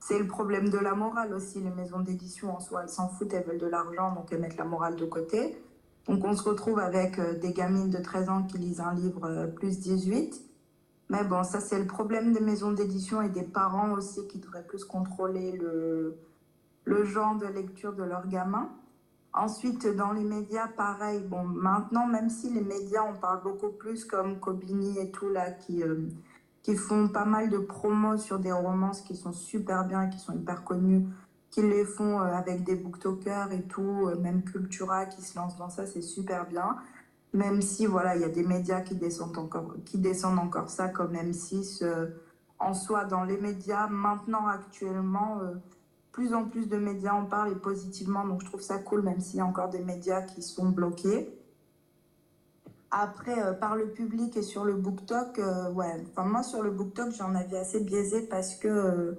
c'est 0.00 0.18
le 0.18 0.26
problème 0.26 0.68
de 0.70 0.78
la 0.78 0.94
morale 0.94 1.34
aussi. 1.34 1.60
Les 1.60 1.70
maisons 1.70 2.00
d'édition, 2.00 2.54
en 2.56 2.60
soi, 2.60 2.82
elles 2.84 2.88
s'en 2.88 3.08
foutent, 3.08 3.32
elles 3.34 3.44
veulent 3.46 3.58
de 3.58 3.66
l'argent, 3.66 4.14
donc 4.14 4.32
elles 4.32 4.40
mettent 4.40 4.56
la 4.56 4.64
morale 4.64 4.96
de 4.96 5.04
côté. 5.06 5.60
Donc 6.06 6.24
on 6.24 6.34
se 6.34 6.42
retrouve 6.48 6.78
avec 6.78 7.18
euh, 7.18 7.38
des 7.38 7.52
gamines 7.52 7.90
de 7.90 7.98
13 7.98 8.28
ans 8.30 8.42
qui 8.44 8.56
lisent 8.58 8.80
un 8.80 8.94
livre 8.94 9.24
euh, 9.26 9.46
plus 9.46 9.78
18. 9.78 10.40
Mais 11.10 11.24
bon, 11.24 11.42
ça 11.44 11.60
c'est 11.60 11.78
le 11.78 11.86
problème 11.86 12.32
des 12.32 12.40
maisons 12.40 12.72
d'édition 12.72 13.20
et 13.22 13.28
des 13.28 13.42
parents 13.42 13.92
aussi 13.92 14.26
qui 14.26 14.38
devraient 14.38 14.66
plus 14.66 14.84
contrôler 14.84 15.52
le, 15.52 16.16
le 16.84 17.04
genre 17.04 17.36
de 17.36 17.46
lecture 17.46 17.92
de 17.94 18.02
leurs 18.04 18.26
gamins. 18.28 18.70
Ensuite, 19.38 19.86
dans 19.86 20.12
les 20.12 20.24
médias, 20.24 20.66
pareil. 20.66 21.20
Bon, 21.20 21.44
maintenant, 21.44 22.08
même 22.08 22.28
si 22.28 22.50
les 22.50 22.60
médias, 22.60 23.04
on 23.08 23.14
parle 23.14 23.40
beaucoup 23.44 23.68
plus 23.68 24.04
comme 24.04 24.40
Kobini 24.40 24.98
et 24.98 25.12
tout, 25.12 25.28
là, 25.28 25.52
qui, 25.52 25.84
euh, 25.84 26.08
qui 26.62 26.74
font 26.74 27.08
pas 27.08 27.24
mal 27.24 27.48
de 27.48 27.58
promos 27.58 28.16
sur 28.16 28.40
des 28.40 28.50
romances 28.50 29.00
qui 29.00 29.14
sont 29.14 29.32
super 29.32 29.86
bien, 29.86 30.08
qui 30.08 30.18
sont 30.18 30.32
hyper 30.32 30.64
connues, 30.64 31.06
qui 31.50 31.62
les 31.62 31.84
font 31.84 32.20
euh, 32.20 32.32
avec 32.32 32.64
des 32.64 32.74
booktokers 32.74 33.52
et 33.52 33.62
tout, 33.62 34.08
euh, 34.08 34.18
même 34.18 34.42
Cultura 34.42 35.06
qui 35.06 35.22
se 35.22 35.38
lance 35.38 35.56
dans 35.56 35.70
ça, 35.70 35.86
c'est 35.86 36.02
super 36.02 36.48
bien. 36.48 36.76
Même 37.32 37.62
si, 37.62 37.86
voilà, 37.86 38.16
il 38.16 38.22
y 38.22 38.24
a 38.24 38.30
des 38.30 38.44
médias 38.44 38.80
qui 38.80 38.96
descendent 38.96 39.38
encore, 39.38 39.76
qui 39.84 39.98
descendent 39.98 40.40
encore 40.40 40.68
ça, 40.68 40.88
comme 40.88 41.12
M6. 41.14 41.84
euh, 41.84 42.08
en 42.58 42.74
soi, 42.74 43.04
dans 43.04 43.22
les 43.22 43.38
médias, 43.38 43.86
maintenant, 43.86 44.48
actuellement, 44.48 45.38
plus 46.18 46.34
en 46.34 46.46
plus 46.46 46.66
de 46.66 46.76
médias 46.78 47.12
en 47.12 47.26
parlent 47.26 47.52
et 47.52 47.54
positivement, 47.54 48.26
donc 48.26 48.40
je 48.40 48.46
trouve 48.46 48.60
ça 48.60 48.78
cool, 48.78 49.02
même 49.02 49.20
s'il 49.20 49.36
y 49.36 49.40
a 49.40 49.46
encore 49.46 49.68
des 49.68 49.78
médias 49.78 50.22
qui 50.22 50.42
sont 50.42 50.68
bloqués. 50.68 51.32
Après, 52.90 53.40
euh, 53.40 53.52
par 53.52 53.76
le 53.76 53.90
public 53.90 54.36
et 54.36 54.42
sur 54.42 54.64
le 54.64 54.74
BookTok, 54.74 55.38
euh, 55.38 55.70
ouais, 55.70 56.04
enfin 56.10 56.24
moi 56.24 56.42
sur 56.42 56.60
le 56.60 56.72
BookTok, 56.72 57.12
j'ai 57.12 57.22
un 57.22 57.36
avis 57.36 57.56
assez 57.56 57.78
biaisé 57.78 58.22
parce 58.22 58.56
que 58.56 58.66
euh, 58.66 59.12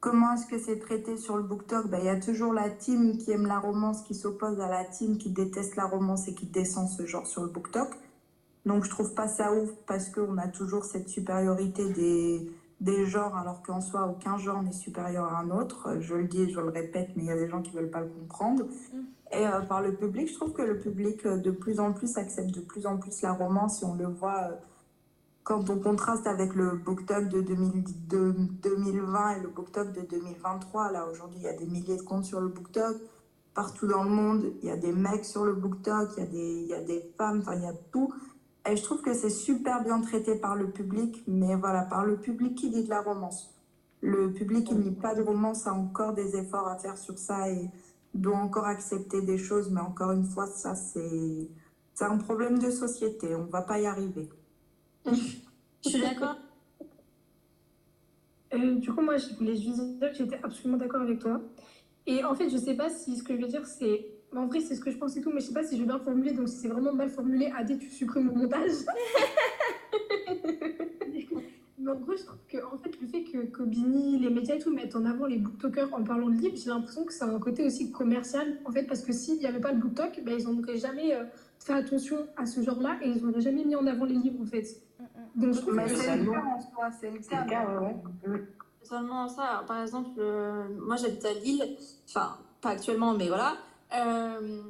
comment 0.00 0.34
est-ce 0.34 0.46
que 0.46 0.58
c'est 0.58 0.80
traité 0.80 1.16
sur 1.16 1.38
le 1.38 1.44
BookTok? 1.44 1.88
Ben, 1.88 1.98
Il 2.00 2.04
y 2.04 2.10
a 2.10 2.20
toujours 2.20 2.52
la 2.52 2.68
team 2.68 3.16
qui 3.16 3.30
aime 3.30 3.46
la 3.46 3.58
romance 3.58 4.02
qui 4.02 4.14
s'oppose 4.14 4.60
à 4.60 4.68
la 4.68 4.84
team 4.84 5.16
qui 5.16 5.30
déteste 5.30 5.76
la 5.76 5.86
romance 5.86 6.28
et 6.28 6.34
qui 6.34 6.44
descend 6.44 6.90
ce 6.90 7.06
genre 7.06 7.26
sur 7.26 7.42
le 7.42 7.48
BookTok. 7.48 7.88
Donc 8.66 8.84
je 8.84 8.90
trouve 8.90 9.14
pas 9.14 9.28
ça 9.28 9.54
ouf 9.54 9.70
parce 9.86 10.10
qu'on 10.10 10.36
a 10.36 10.48
toujours 10.48 10.84
cette 10.84 11.08
supériorité 11.08 11.88
des, 11.90 12.50
des 12.80 13.06
genres 13.06 13.36
alors 13.36 13.62
qu'en 13.62 13.80
soi 13.80 14.06
aucun 14.06 14.36
genre 14.36 14.62
n'est 14.62 14.72
supérieur 14.72 15.24
à 15.24 15.38
un 15.38 15.50
autre. 15.50 15.88
Euh, 15.88 16.00
Je 16.00 16.14
le 16.14 16.28
dis, 16.28 16.50
je 16.50 16.60
le 16.60 16.68
répète, 16.68 17.10
mais 17.16 17.24
il 17.24 17.26
y 17.26 17.30
a 17.30 17.36
des 17.36 17.48
gens 17.48 17.62
qui 17.62 17.72
veulent 17.72 17.90
pas 17.90 18.00
le 18.00 18.08
comprendre. 18.08 18.64
Et 19.32 19.46
euh, 19.46 19.60
par 19.62 19.82
le 19.82 19.94
public, 19.94 20.28
je 20.28 20.34
trouve 20.34 20.52
que 20.52 20.62
le 20.62 20.78
public 20.78 21.26
euh, 21.26 21.36
de 21.36 21.50
plus 21.50 21.80
en 21.80 21.92
plus 21.92 22.16
accepte 22.16 22.50
de 22.52 22.60
plus 22.60 22.86
en 22.86 22.96
plus 22.96 23.22
la 23.22 23.32
romance 23.32 23.82
et 23.82 23.86
on 23.86 23.94
le 23.94 24.06
voit 24.06 24.50
euh, 24.50 24.54
quand 25.42 25.68
on 25.68 25.78
contraste 25.78 26.26
avec 26.26 26.54
le 26.54 26.76
BookTok 26.76 27.28
de, 27.28 27.40
2000 27.40 28.06
de 28.08 28.34
2020 28.62 29.30
et 29.36 29.40
le 29.40 29.48
BookTok 29.48 29.92
de 29.92 30.02
2023. 30.02 30.92
Là 30.92 31.06
aujourd'hui, 31.10 31.40
il 31.40 31.44
y 31.44 31.48
a 31.48 31.56
des 31.56 31.66
milliers 31.66 31.96
de 31.96 32.02
comptes 32.02 32.24
sur 32.24 32.40
le 32.40 32.48
BookTok. 32.48 32.96
Partout 33.54 33.86
dans 33.86 34.04
le 34.04 34.10
monde, 34.10 34.52
il 34.62 34.68
y 34.68 34.70
a 34.70 34.76
des 34.76 34.92
mecs 34.92 35.24
sur 35.24 35.44
le 35.44 35.54
BookTok, 35.54 36.10
il 36.16 36.20
y 36.20 36.22
a 36.22 36.26
des, 36.26 36.60
il 36.62 36.66
y 36.66 36.74
a 36.74 36.82
des 36.82 37.12
femmes, 37.16 37.40
enfin 37.40 37.54
il 37.56 37.62
y 37.62 37.66
a 37.66 37.74
tout. 37.90 38.12
Et 38.68 38.76
je 38.76 38.82
trouve 38.82 39.00
que 39.02 39.14
c'est 39.14 39.30
super 39.30 39.82
bien 39.82 40.00
traité 40.00 40.34
par 40.36 40.56
le 40.56 40.70
public, 40.70 41.22
mais 41.26 41.54
voilà, 41.54 41.82
par 41.82 42.04
le 42.04 42.16
public 42.16 42.56
qui 42.56 42.70
lit 42.70 42.84
de 42.84 42.90
la 42.90 43.00
romance. 43.00 43.54
Le 44.00 44.32
public 44.32 44.66
qui 44.66 44.74
ne 44.74 44.82
lit 44.82 44.90
pas 44.90 45.14
de 45.14 45.22
romance 45.22 45.66
a 45.66 45.72
encore 45.72 46.14
des 46.14 46.36
efforts 46.36 46.68
à 46.68 46.76
faire 46.76 46.98
sur 46.98 47.18
ça 47.18 47.48
et 47.50 47.70
doit 48.14 48.36
encore 48.36 48.66
accepter 48.66 49.22
des 49.22 49.38
choses, 49.38 49.70
mais 49.70 49.80
encore 49.80 50.12
une 50.12 50.24
fois, 50.24 50.46
ça 50.46 50.74
c'est 50.74 51.48
c'est 51.94 52.04
un 52.04 52.18
problème 52.18 52.58
de 52.58 52.70
société, 52.70 53.34
on 53.34 53.44
va 53.44 53.62
pas 53.62 53.78
y 53.80 53.86
arriver. 53.86 54.28
Je 55.06 55.90
suis 55.90 56.00
d'accord. 56.00 56.36
Euh, 58.52 58.74
du 58.74 58.92
coup, 58.92 59.00
moi, 59.00 59.16
je 59.16 59.34
voulais 59.34 59.56
juste 59.56 59.98
dire 59.98 60.10
que 60.10 60.16
j'étais 60.16 60.40
absolument 60.42 60.78
d'accord 60.78 61.02
avec 61.02 61.18
toi. 61.18 61.40
Et 62.06 62.24
en 62.24 62.34
fait, 62.34 62.48
je 62.48 62.56
sais 62.56 62.74
pas 62.74 62.90
si 62.90 63.16
ce 63.16 63.22
que 63.22 63.34
je 63.36 63.40
veux 63.40 63.48
dire, 63.48 63.66
c'est. 63.66 64.15
En 64.34 64.46
vrai, 64.46 64.60
c'est 64.60 64.74
ce 64.74 64.80
que 64.80 64.90
je 64.90 64.98
pense 64.98 65.16
et 65.16 65.20
tout, 65.20 65.30
mais 65.32 65.40
je 65.40 65.46
sais 65.46 65.54
pas 65.54 65.64
si 65.64 65.76
je 65.76 65.82
vais 65.82 65.86
bien 65.86 65.98
formuler. 65.98 66.32
Donc, 66.32 66.48
si 66.48 66.56
c'est 66.56 66.68
vraiment 66.68 66.92
mal 66.92 67.08
formulé, 67.08 67.52
Adé, 67.56 67.78
tu 67.78 67.88
supprimes 67.88 68.26
mon 68.26 68.36
montage. 68.36 68.72
mais 71.78 71.90
en 71.90 71.94
gros, 71.94 72.16
je 72.16 72.24
trouve 72.24 72.38
que 72.48 72.58
en 72.58 72.78
fait, 72.78 73.00
le 73.00 73.06
fait 73.06 73.24
que 73.24 73.46
Kobini, 73.46 74.18
les 74.18 74.30
médias 74.30 74.56
et 74.56 74.58
tout 74.58 74.74
mettent 74.74 74.96
en 74.96 75.04
avant 75.06 75.26
les 75.26 75.38
booktokers 75.38 75.92
en 75.94 76.02
parlant 76.02 76.28
de 76.28 76.36
livres, 76.36 76.56
j'ai 76.56 76.68
l'impression 76.70 77.04
que 77.04 77.12
c'est 77.12 77.24
un 77.24 77.38
côté 77.38 77.64
aussi 77.64 77.92
commercial. 77.92 78.58
En 78.64 78.72
fait, 78.72 78.82
parce 78.84 79.02
que 79.02 79.12
s'il 79.12 79.38
n'y 79.38 79.46
avait 79.46 79.60
pas 79.60 79.72
le 79.72 79.78
booktok, 79.78 80.20
ben, 80.24 80.38
ils 80.38 80.46
n'auraient 80.48 80.78
jamais 80.78 81.14
euh, 81.14 81.24
fait 81.58 81.72
attention 81.72 82.26
à 82.36 82.46
ce 82.46 82.60
genre-là 82.62 82.98
et 83.02 83.08
ils 83.08 83.24
n'auraient 83.24 83.40
jamais 83.40 83.64
mis 83.64 83.76
en 83.76 83.86
avant 83.86 84.04
les 84.04 84.16
livres, 84.16 84.42
en 84.42 84.46
fait. 84.46 84.66
Donc, 85.34 85.54
je 85.54 85.60
trouve 85.60 85.74
Mais 85.74 85.84
que 85.84 85.96
c'est 85.96 86.16
le 86.16 86.30
cas 86.30 86.42
en 86.44 86.60
soi, 86.60 86.90
c'est 86.98 87.10
le 87.10 87.18
cas. 87.18 87.66
le 88.24 88.30
ouais. 88.32 88.42
Seulement 88.82 89.28
ça, 89.28 89.64
par 89.66 89.82
exemple, 89.82 90.10
euh, 90.18 90.68
moi 90.78 90.94
j'habite 90.94 91.24
à 91.24 91.32
Lille, 91.32 91.76
enfin 92.08 92.38
pas 92.60 92.70
actuellement, 92.70 93.14
mais 93.14 93.26
voilà. 93.26 93.56
Euh, 93.94 94.60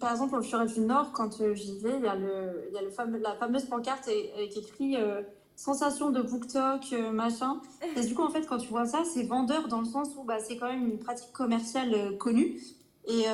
par 0.00 0.12
exemple, 0.12 0.36
au 0.36 0.42
Furet 0.42 0.66
du 0.66 0.80
Nord, 0.80 1.12
quand 1.12 1.40
euh, 1.40 1.54
j'y 1.54 1.78
vais, 1.78 1.96
il 1.96 2.04
y 2.04 2.08
a, 2.08 2.14
le, 2.14 2.70
y 2.72 2.78
a 2.78 2.82
le 2.82 2.90
fameux, 2.90 3.18
la 3.18 3.34
fameuse 3.34 3.64
pancarte 3.64 4.08
avec 4.08 4.56
écrit 4.56 4.96
euh, 4.96 5.22
sensation 5.56 6.10
de 6.10 6.22
BookTok, 6.22 6.92
machin. 7.12 7.60
Et 7.96 8.04
du 8.04 8.14
coup, 8.14 8.22
en 8.22 8.30
fait, 8.30 8.46
quand 8.46 8.58
tu 8.58 8.68
vois 8.68 8.86
ça, 8.86 9.02
c'est 9.04 9.24
vendeur 9.24 9.68
dans 9.68 9.80
le 9.80 9.86
sens 9.86 10.10
où 10.16 10.22
bah, 10.22 10.38
c'est 10.38 10.56
quand 10.56 10.68
même 10.68 10.86
une 10.86 10.98
pratique 10.98 11.32
commerciale 11.32 12.16
connue. 12.18 12.60
Et 13.08 13.24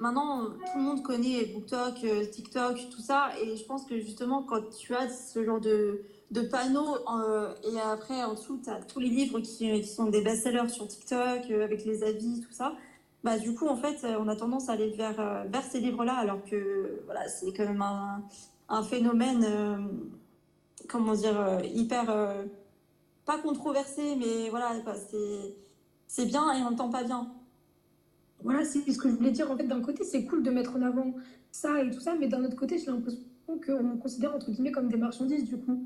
maintenant, 0.00 0.46
tout 0.46 0.78
le 0.78 0.82
monde 0.82 1.02
connaît 1.04 1.44
BookTok, 1.54 2.04
TikTok, 2.32 2.88
tout 2.90 3.00
ça. 3.00 3.28
Et 3.40 3.56
je 3.56 3.64
pense 3.64 3.84
que 3.84 4.00
justement, 4.00 4.42
quand 4.42 4.70
tu 4.70 4.92
as 4.94 5.08
ce 5.08 5.44
genre 5.44 5.60
de, 5.60 6.00
de 6.32 6.40
et 6.40 7.80
après, 7.80 8.24
en 8.24 8.32
dessous, 8.32 8.58
tu 8.64 8.70
as 8.70 8.82
tous 8.82 8.98
les 8.98 9.10
livres 9.10 9.38
qui, 9.38 9.80
qui 9.80 9.86
sont 9.86 10.06
des 10.06 10.22
best-sellers 10.22 10.70
sur 10.70 10.88
TikTok, 10.88 11.48
avec 11.50 11.84
les 11.84 12.02
avis, 12.02 12.40
tout 12.40 12.52
ça. 12.52 12.74
Bah, 13.24 13.38
du 13.38 13.52
coup, 13.54 13.66
en 13.66 13.76
fait, 13.76 14.04
euh, 14.04 14.16
on 14.20 14.28
a 14.28 14.36
tendance 14.36 14.68
à 14.68 14.72
aller 14.72 14.90
vers, 14.90 15.18
euh, 15.18 15.44
vers 15.48 15.62
ces 15.64 15.80
livres-là, 15.80 16.14
alors 16.14 16.44
que 16.44 17.02
voilà, 17.04 17.26
c'est 17.28 17.52
quand 17.52 17.64
même 17.64 17.82
un, 17.82 18.22
un 18.68 18.82
phénomène, 18.82 19.44
euh, 19.44 19.76
comment 20.88 21.14
dire, 21.14 21.60
hyper. 21.74 22.06
pas 23.24 23.38
controversé, 23.38 24.16
mais 24.16 24.50
voilà, 24.50 24.72
c'est 26.06 26.26
bien 26.26 26.52
et 26.52 26.62
en 26.62 26.74
même 26.74 26.90
pas 26.90 27.02
bien. 27.04 27.28
Voilà, 28.44 28.64
c'est 28.64 28.90
ce 28.90 28.98
que 28.98 29.08
je 29.08 29.14
voulais 29.14 29.32
dire. 29.32 29.50
En 29.50 29.56
fait, 29.56 29.64
d'un 29.66 29.80
côté, 29.82 30.04
c'est 30.04 30.24
cool 30.24 30.42
de 30.44 30.50
mettre 30.50 30.76
en 30.76 30.82
avant 30.82 31.12
ça 31.50 31.82
et 31.82 31.90
tout 31.90 32.00
ça, 32.00 32.14
mais 32.14 32.28
d'un 32.28 32.44
autre 32.44 32.56
côté, 32.56 32.78
j'ai 32.78 32.86
l'impression 32.86 33.20
qu'on 33.66 33.98
considère 33.98 34.34
entre 34.34 34.50
guillemets 34.50 34.72
comme 34.72 34.88
des 34.88 34.96
marchandises, 34.96 35.44
du 35.44 35.58
coup. 35.58 35.84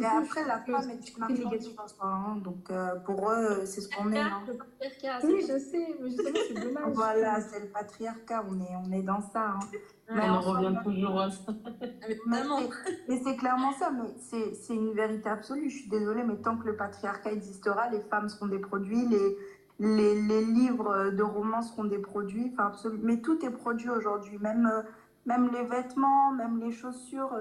Et 0.00 0.04
après, 0.06 0.44
la 0.44 0.60
femme 0.60 0.90
est 0.90 0.94
un 1.20 1.28
une 1.28 1.40
marchandise 1.44 1.74
en 1.78 1.88
soi, 1.88 2.06
hein, 2.06 2.36
donc 2.44 2.70
euh, 2.70 2.94
pour 3.04 3.30
eux, 3.30 3.34
euh, 3.62 3.66
c'est 3.66 3.80
ce 3.80 3.88
qu'on 3.88 4.12
est. 4.12 4.18
hein. 4.18 4.42
Le 4.46 4.54
patriarcat, 4.56 5.26
Oui, 5.26 5.40
je 5.42 5.58
sais, 5.58 5.96
mais 6.00 6.08
justement, 6.10 6.38
c'est 6.48 6.54
dommage. 6.54 6.92
Voilà, 6.94 7.40
c'est 7.40 7.60
le 7.60 7.66
patriarcat, 7.66 8.44
on 8.48 8.60
est, 8.60 8.76
on 8.86 8.92
est 8.92 9.02
dans 9.02 9.20
ça. 9.20 9.54
hein. 9.56 9.58
Ouais, 10.10 10.22
On 10.30 10.40
revient 10.40 10.74
toujours 10.84 11.20
à 11.20 11.30
ça. 11.30 11.52
mais 12.08 12.16
totalement. 12.16 12.60
Mais 13.08 13.20
c'est 13.24 13.36
clairement 13.36 13.72
ça, 13.72 13.90
mais 13.90 14.14
c'est 14.18 14.54
c'est 14.54 14.74
une 14.74 14.92
vérité 14.94 15.28
absolue. 15.28 15.68
Je 15.68 15.78
suis 15.80 15.90
désolée, 15.90 16.22
mais 16.24 16.36
tant 16.36 16.56
que 16.56 16.66
le 16.66 16.76
patriarcat 16.76 17.32
existera, 17.32 17.88
les 17.90 18.00
femmes 18.00 18.28
seront 18.28 18.46
des 18.46 18.58
produits, 18.58 19.04
les, 19.06 19.36
les, 19.80 20.22
les 20.22 20.44
livres 20.44 21.10
de 21.10 21.22
romance 21.22 21.70
seront 21.72 21.84
des 21.84 21.98
produits. 21.98 22.50
Enfin, 22.54 22.68
absolument. 22.68 23.02
Mais 23.04 23.20
tout 23.20 23.44
est 23.44 23.50
produit 23.50 23.90
aujourd'hui, 23.90 24.38
même, 24.38 24.66
euh, 24.66 24.82
même 25.26 25.50
les 25.52 25.64
vêtements, 25.64 26.32
même 26.32 26.58
les 26.58 26.72
chaussures. 26.72 27.34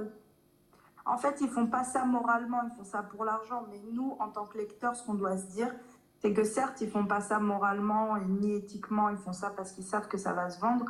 En 1.07 1.17
fait, 1.17 1.37
ils 1.41 1.49
font 1.49 1.67
pas 1.67 1.83
ça 1.83 2.05
moralement, 2.05 2.61
ils 2.63 2.75
font 2.75 2.83
ça 2.83 3.01
pour 3.01 3.23
l'argent. 3.23 3.65
Mais 3.69 3.81
nous, 3.93 4.15
en 4.19 4.29
tant 4.29 4.45
que 4.45 4.57
lecteurs, 4.57 4.95
ce 4.95 5.05
qu'on 5.05 5.13
doit 5.13 5.37
se 5.37 5.47
dire, 5.47 5.73
c'est 6.21 6.33
que 6.33 6.43
certes, 6.43 6.81
ils 6.81 6.89
font 6.89 7.05
pas 7.05 7.21
ça 7.21 7.39
moralement 7.39 8.17
ni 8.17 8.55
éthiquement, 8.55 9.09
ils 9.09 9.17
font 9.17 9.33
ça 9.33 9.51
parce 9.55 9.71
qu'ils 9.71 9.85
savent 9.85 10.07
que 10.07 10.17
ça 10.17 10.33
va 10.33 10.49
se 10.49 10.59
vendre. 10.59 10.85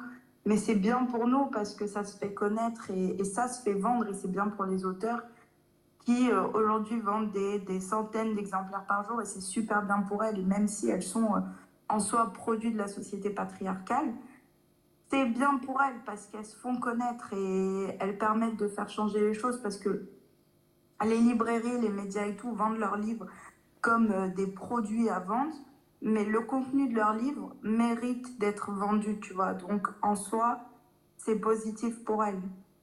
Mais 0.46 0.58
c'est 0.58 0.76
bien 0.76 1.06
pour 1.06 1.28
nous 1.28 1.48
parce 1.48 1.76
que 1.76 1.88
ça 1.88 2.04
se 2.04 2.18
fait 2.18 2.34
connaître 2.34 2.90
et, 2.90 3.24
ça 3.26 3.48
se 3.48 3.62
fait 3.62 3.74
vendre 3.74 4.08
et 4.08 4.14
c'est 4.14 4.32
bien 4.32 4.48
pour 4.48 4.66
les 4.66 4.86
auteurs 4.86 5.22
qui 6.00 6.32
euh, 6.32 6.48
aujourd'hui 6.54 7.02
vendent 7.02 7.32
des, 7.32 7.60
des 7.60 7.82
centaines 7.82 8.34
d'exemplaires 8.34 8.86
par 8.88 9.04
jour 9.04 9.22
et 9.22 9.26
c'est 9.26 9.42
super 9.42 9.84
bien 9.84 10.02
pour 10.04 10.24
elles. 10.24 10.46
Même 10.46 10.70
si 10.70 10.90
elles 10.90 11.04
sont 11.04 11.36
euh, 11.36 11.40
en 11.90 12.00
soi 12.00 12.32
produits 12.32 12.72
de 12.72 12.78
la 12.78 12.88
société 12.88 13.30
patriarcale, 13.30 14.14
c'est 15.10 15.26
bien 15.26 15.58
pour 15.58 15.82
elles 15.82 16.00
parce 16.06 16.28
qu'elles 16.28 16.46
se 16.46 16.58
font 16.58 16.78
connaître 16.78 17.34
et 17.34 17.98
elles 18.00 18.18
permettent 18.18 18.58
de 18.58 18.68
faire 18.68 18.90
changer 18.90 19.22
les 19.22 19.34
choses 19.34 19.62
parce 19.62 19.78
que 19.78 20.08
les 21.06 21.18
librairies, 21.18 21.82
les 21.82 21.90
médias 21.90 22.26
et 22.26 22.36
tout 22.36 22.52
vendent 22.54 22.78
leurs 22.78 22.98
livres 22.98 23.28
comme 23.82 24.12
euh, 24.12 24.28
des 24.28 24.48
produits 24.48 25.10
à 25.10 25.20
vendre, 25.20 25.56
mais 26.02 26.26
le 26.26 26.42
contenu 26.42 26.90
de 26.90 26.96
leurs 26.96 27.14
livres 27.14 27.56
mérite 27.62 28.40
d'être 28.40 28.72
vendu, 28.72 29.20
tu 29.20 29.34
vois. 29.34 29.54
Donc 29.54 29.88
en 30.02 30.16
soi, 30.16 30.62
c'est 31.18 31.40
positif 31.40 32.04
pour 32.04 32.24
elles. 32.24 32.42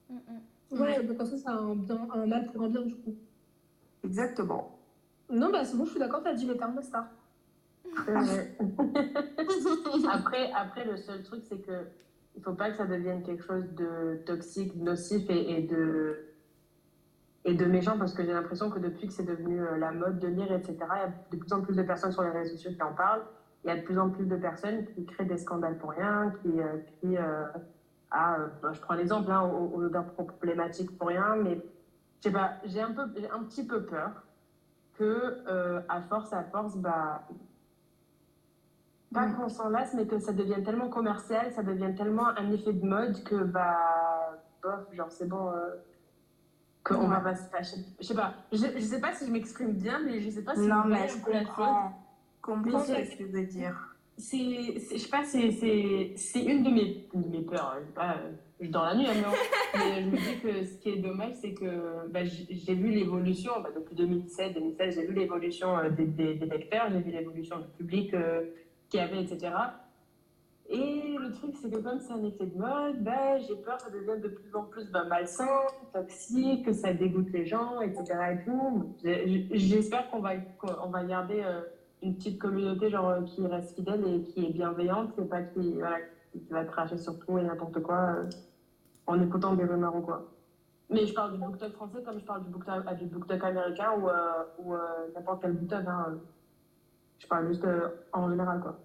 Mm, 0.09 0.14
mm. 0.14 0.81
Ouais, 0.81 1.03
donc 1.03 1.20
en 1.20 1.27
soi, 1.27 1.39
ça 1.39 1.51
a 1.51 1.57
un, 1.57 1.75
bien, 1.75 2.09
un 2.14 2.27
mal 2.27 2.51
pour 2.53 2.62
un 2.62 2.68
bien, 2.68 2.83
du 2.83 2.95
coup. 2.95 3.14
Exactement. 4.03 4.79
Non, 5.31 5.51
bah 5.51 5.64
c'est 5.64 5.77
bon, 5.77 5.85
je 5.85 5.91
suis 5.91 6.01
d'accord, 6.01 6.22
t'as 6.22 6.35
dit 6.35 6.47
les 6.47 6.57
termes 6.57 6.77
de 6.77 6.83
star. 6.83 7.07
après, 10.12 10.53
après, 10.53 10.85
le 10.85 10.97
seul 10.97 11.22
truc, 11.22 11.43
c'est 11.49 11.59
que 11.59 11.87
il 12.37 12.43
faut 12.43 12.53
pas 12.55 12.70
que 12.70 12.76
ça 12.76 12.87
devienne 12.87 13.22
quelque 13.22 13.45
chose 13.45 13.64
de 13.74 14.20
toxique, 14.26 14.74
nocif 14.76 15.28
et, 15.28 15.62
de 15.62 16.18
et 17.45 17.55
de 17.55 17.64
méchant 17.66 17.99
parce 17.99 18.14
que 18.14 18.24
j'ai 18.24 18.32
l'impression 18.32 18.70
que 18.70 18.78
depuis 18.78 19.07
que 19.09 19.12
c'est 19.12 19.24
devenu 19.24 19.61
euh, 19.61 19.76
la 19.76 19.93
mode 19.93 20.18
de 20.18 20.28
lire, 20.28 20.51
etc., 20.53 20.76
il 20.78 20.87
y 20.87 21.03
a 21.03 21.12
de 21.30 21.37
plus 21.37 21.53
en 21.53 21.61
plus 21.61 21.76
de 21.76 21.82
personnes 21.82 22.12
sur 22.12 22.22
les 22.22 22.30
réseaux 22.30 22.57
sociaux 22.57 22.72
qui 22.74 22.82
en 22.82 22.95
parlent. 22.95 23.24
Il 23.64 23.68
y 23.68 23.70
a 23.70 23.76
de 23.76 23.82
plus 23.82 23.99
en 23.99 24.11
plus 24.11 24.26
de 24.26 24.37
personnes 24.37 24.85
qui 24.87 25.05
créent 25.07 25.24
des 25.24 25.39
scandales 25.39 25.78
pour 25.78 25.91
rien, 25.91 26.32
qui 26.43 26.51
crient 26.99 27.18
euh, 27.18 27.45
euh, 28.14 28.47
bah, 28.62 28.72
je 28.72 28.80
prends 28.80 28.95
l'exemple, 28.95 29.30
hein, 29.30 29.43
aux, 29.43 29.82
aux 29.82 30.24
problématiques 30.24 30.97
pour 30.99 31.09
rien, 31.09 31.37
mais 31.37 31.57
je 32.20 32.28
sais 32.28 32.32
pas, 32.32 32.55
j'ai 32.64 32.80
un 32.80 32.91
un 32.91 33.43
petit 33.45 33.66
peu 33.66 33.85
peur 33.85 34.11
que 34.99 35.43
à 35.89 36.01
force, 36.03 36.32
à 36.32 36.45
force, 36.45 36.76
bah 36.76 37.26
pas 39.15 39.27
Mm. 39.27 39.37
qu'on 39.37 39.49
s'en 39.49 39.69
lasse, 39.71 39.95
mais 39.95 40.07
que 40.07 40.19
ça 40.19 40.33
devienne 40.33 40.62
tellement 40.65 40.89
commercial, 40.91 41.51
ça 41.53 41.62
devienne 41.62 41.95
tellement 41.95 42.27
un 42.29 42.51
effet 42.53 42.73
de 42.75 42.85
mode 42.85 43.23
que, 43.25 43.37
bah, 43.37 43.79
bof, 44.62 44.93
genre, 44.93 45.11
c'est 45.11 45.29
bon, 45.29 45.49
euh, 45.49 45.77
qu'on 46.85 46.97
Ouais. 47.03 47.09
va 47.09 47.21
pas 47.21 47.35
se 47.35 47.49
fâcher. 47.49 47.77
Je 47.99 48.05
sais 48.07 48.15
pas, 48.15 48.35
je, 48.53 48.59
je 48.59 48.81
sais 48.81 49.01
pas 49.01 49.12
si 49.15 49.27
je 49.27 49.33
m'exprime 49.33 49.73
bien, 49.73 50.01
mais 50.05 50.21
je 50.21 50.29
sais 50.29 50.43
pas 50.45 50.55
si 50.55 50.67
Non, 50.69 50.83
vous 50.83 50.89
mais 50.91 51.09
je 51.09 51.15
comprends, 51.25 51.93
ce 52.43 52.93
que 52.93 53.17
tu 53.17 53.25
veux 53.25 53.47
dire. 53.47 53.77
C'est, 54.17 54.39
je 54.39 54.97
sais 54.99 55.09
pas, 55.09 55.25
c'est, 55.25 55.41
une 56.45 56.62
de 56.62 56.71
mes, 56.71 57.09
de 57.15 57.29
mes 57.31 57.41
peurs. 57.43 57.77
Je, 57.81 57.87
sais 57.87 57.93
pas, 57.95 58.17
je 58.61 58.71
dors 58.71 58.85
la 58.85 58.95
nuit, 58.95 59.07
hein, 59.09 59.33
mais, 59.77 60.03
je 60.03 60.09
me 60.09 60.17
dis 60.17 60.41
que 60.41 60.65
ce 60.65 60.75
qui 60.79 60.91
est 60.91 60.99
dommage, 60.99 61.35
c'est 61.41 61.53
que 61.55 62.07
bah, 62.11 62.25
j'ai, 62.25 62.75
vu 62.75 62.91
l'évolution, 62.91 63.53
bah, 63.62 63.71
depuis 63.75 63.97
2017, 63.97 64.55
2016, 64.55 64.95
j'ai 64.95 65.07
vu 65.07 65.15
l'évolution 65.15 65.77
euh, 65.79 65.89
des, 65.91 66.05
des, 66.05 66.35
des 66.35 66.47
lecteurs, 66.47 66.91
j'ai 66.93 67.01
vu 67.01 67.11
l'évolution 67.11 67.59
du 67.59 67.67
public 67.77 68.15
euh, 68.15 68.43
qu'il 68.95 69.01
avait, 69.01 69.23
etc. 69.23 69.53
Et 70.69 71.17
le 71.19 71.33
truc, 71.33 71.55
c'est 71.61 71.71
que 71.71 71.79
comme 71.79 72.01
c'est 72.01 72.13
un 72.13 72.25
effet 72.25 72.47
de 72.47 72.57
mode, 72.57 73.03
bah, 73.03 73.39
j'ai 73.39 73.57
peur 73.57 73.77
que 73.77 73.83
ça 73.83 73.91
devienne 73.91 74.21
de 74.21 74.29
plus 74.29 74.55
en 74.55 74.63
plus 74.63 74.91
bah, 74.91 75.05
malsain, 75.05 75.47
toxique, 75.93 76.65
que 76.65 76.73
ça 76.73 76.95
dégoûte 76.95 77.31
les 77.33 77.45
gens, 77.45 77.81
etc. 77.81 78.39
J'espère 79.51 80.11
qu'on 80.11 80.21
va, 80.21 80.35
va 80.91 81.05
garder 81.05 81.43
euh, 81.45 81.61
une 82.03 82.15
petite 82.15 82.39
communauté 82.39 82.89
genre, 82.89 83.09
euh, 83.09 83.23
qui 83.23 83.47
reste 83.47 83.75
fidèle 83.75 84.07
et 84.07 84.23
qui 84.23 84.47
est 84.47 84.53
bienveillante, 84.53 85.19
et 85.19 85.25
pas 85.25 85.43
qui, 85.43 85.75
voilà, 85.75 85.99
qui 86.33 86.47
va 86.51 86.65
cracher 86.65 86.99
sur 86.99 87.19
tout 87.19 87.39
et 87.39 87.43
n'importe 87.43 87.83
quoi 87.83 87.97
euh, 87.97 88.31
en 89.07 89.21
écoutant 89.21 89.55
des 89.55 89.65
rumeurs 89.65 90.01
quoi. 90.03 90.31
Mais 90.89 91.07
je 91.07 91.15
parle 91.15 91.33
du 91.33 91.39
BookTok 91.39 91.73
français 91.73 92.03
comme 92.05 92.21
je 92.21 92.25
parle 92.25 92.45
du 92.45 92.51
BookTok, 92.51 92.95
du 92.99 93.07
BookTok 93.07 93.45
américain 93.45 93.93
ou, 93.99 94.09
euh, 94.09 94.45
ou 94.59 94.75
n'importe 95.15 95.43
quel 95.43 95.53
BookTok. 95.53 95.85
Hein. 95.87 96.19
Je 97.19 97.27
parle 97.27 97.49
juste 97.49 97.67
en 98.13 98.31
général, 98.31 98.61
quoi. 98.61 98.79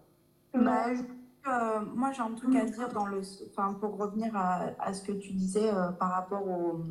Bah, 0.53 0.87
euh, 1.47 1.79
moi, 1.95 2.11
j'ai 2.11 2.21
un 2.21 2.33
truc 2.33 2.55
à 2.55 2.65
dire 2.65 2.89
dans 2.93 3.05
le, 3.05 3.21
enfin, 3.49 3.73
pour 3.79 3.97
revenir 3.97 4.35
à, 4.35 4.69
à 4.79 4.93
ce 4.93 5.03
que 5.03 5.11
tu 5.11 5.33
disais 5.33 5.71
euh, 5.73 5.89
par 5.91 6.11
rapport 6.11 6.47
aux, 6.47 6.81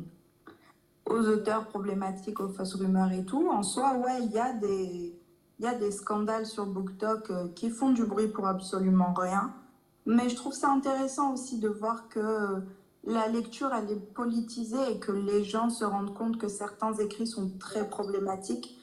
aux 1.05 1.27
auteurs 1.27 1.67
problématiques, 1.67 2.39
aux 2.39 2.49
fausses 2.49 2.75
rumeurs 2.75 3.11
et 3.11 3.25
tout. 3.25 3.49
En 3.49 3.63
soi, 3.63 3.95
ouais, 3.97 4.23
il 4.23 4.31
y 4.31 4.39
a 4.39 4.53
des, 4.53 5.15
il 5.59 5.65
y 5.65 5.67
a 5.67 5.75
des 5.75 5.91
scandales 5.91 6.45
sur 6.45 6.65
BookTok 6.65 7.29
euh, 7.29 7.47
qui 7.49 7.69
font 7.69 7.91
du 7.91 8.05
bruit 8.05 8.27
pour 8.27 8.47
absolument 8.47 9.13
rien. 9.13 9.53
Mais 10.05 10.29
je 10.29 10.35
trouve 10.35 10.53
ça 10.53 10.71
intéressant 10.71 11.33
aussi 11.33 11.59
de 11.59 11.67
voir 11.67 12.07
que 12.09 12.63
la 13.03 13.27
lecture, 13.27 13.73
elle 13.73 13.91
est 13.91 14.13
politisée 14.13 14.91
et 14.91 14.99
que 14.99 15.11
les 15.11 15.43
gens 15.43 15.69
se 15.69 15.85
rendent 15.85 16.13
compte 16.13 16.37
que 16.37 16.47
certains 16.47 16.93
écrits 16.93 17.27
sont 17.27 17.51
très 17.59 17.87
problématiques 17.87 18.77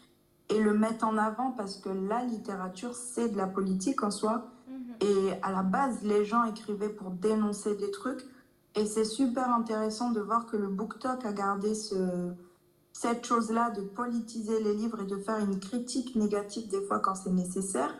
et 0.48 0.60
le 0.60 0.74
mettent 0.74 1.02
en 1.02 1.16
avant 1.18 1.50
parce 1.50 1.76
que 1.76 1.88
la 1.88 2.22
littérature, 2.22 2.94
c'est 2.94 3.30
de 3.30 3.36
la 3.36 3.46
politique 3.46 4.02
en 4.02 4.10
soi. 4.10 4.46
Et 5.00 5.32
à 5.42 5.52
la 5.52 5.62
base, 5.62 6.02
les 6.02 6.24
gens 6.24 6.44
écrivaient 6.44 6.88
pour 6.88 7.10
dénoncer 7.10 7.76
des 7.76 7.90
trucs. 7.90 8.24
Et 8.74 8.84
c'est 8.84 9.04
super 9.04 9.48
intéressant 9.54 10.10
de 10.10 10.20
voir 10.20 10.46
que 10.46 10.56
le 10.56 10.68
BookTok 10.68 11.24
a 11.24 11.32
gardé 11.32 11.74
ce, 11.74 12.32
cette 12.92 13.24
chose-là 13.26 13.70
de 13.70 13.82
politiser 13.82 14.62
les 14.62 14.74
livres 14.74 15.00
et 15.02 15.06
de 15.06 15.16
faire 15.16 15.38
une 15.38 15.58
critique 15.58 16.14
négative 16.16 16.68
des 16.68 16.82
fois 16.82 17.00
quand 17.00 17.14
c'est 17.14 17.32
nécessaire. 17.32 17.94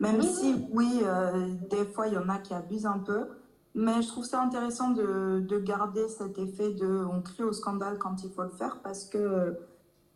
Même 0.00 0.20
Oui, 0.20 0.26
si, 0.26 0.66
oui, 0.72 1.00
euh, 1.04 1.54
des 1.70 1.84
fois, 1.84 2.08
il 2.08 2.14
y 2.14 2.18
en 2.18 2.28
a 2.28 2.38
qui 2.38 2.54
abusent 2.54 2.86
un 2.86 2.98
peu. 2.98 3.28
Mais 3.74 4.02
je 4.02 4.08
trouve 4.08 4.24
ça 4.24 4.42
intéressant 4.42 4.90
de, 4.90 5.40
de 5.40 5.58
garder 5.58 6.08
cet 6.08 6.38
effet 6.38 6.72
de 6.74 7.04
on 7.10 7.22
crie 7.22 7.42
au 7.42 7.52
scandale 7.52 7.98
quand 7.98 8.22
il 8.22 8.30
faut 8.30 8.42
le 8.42 8.50
faire 8.50 8.80
parce 8.82 9.06
que 9.06 9.16
euh, 9.16 9.52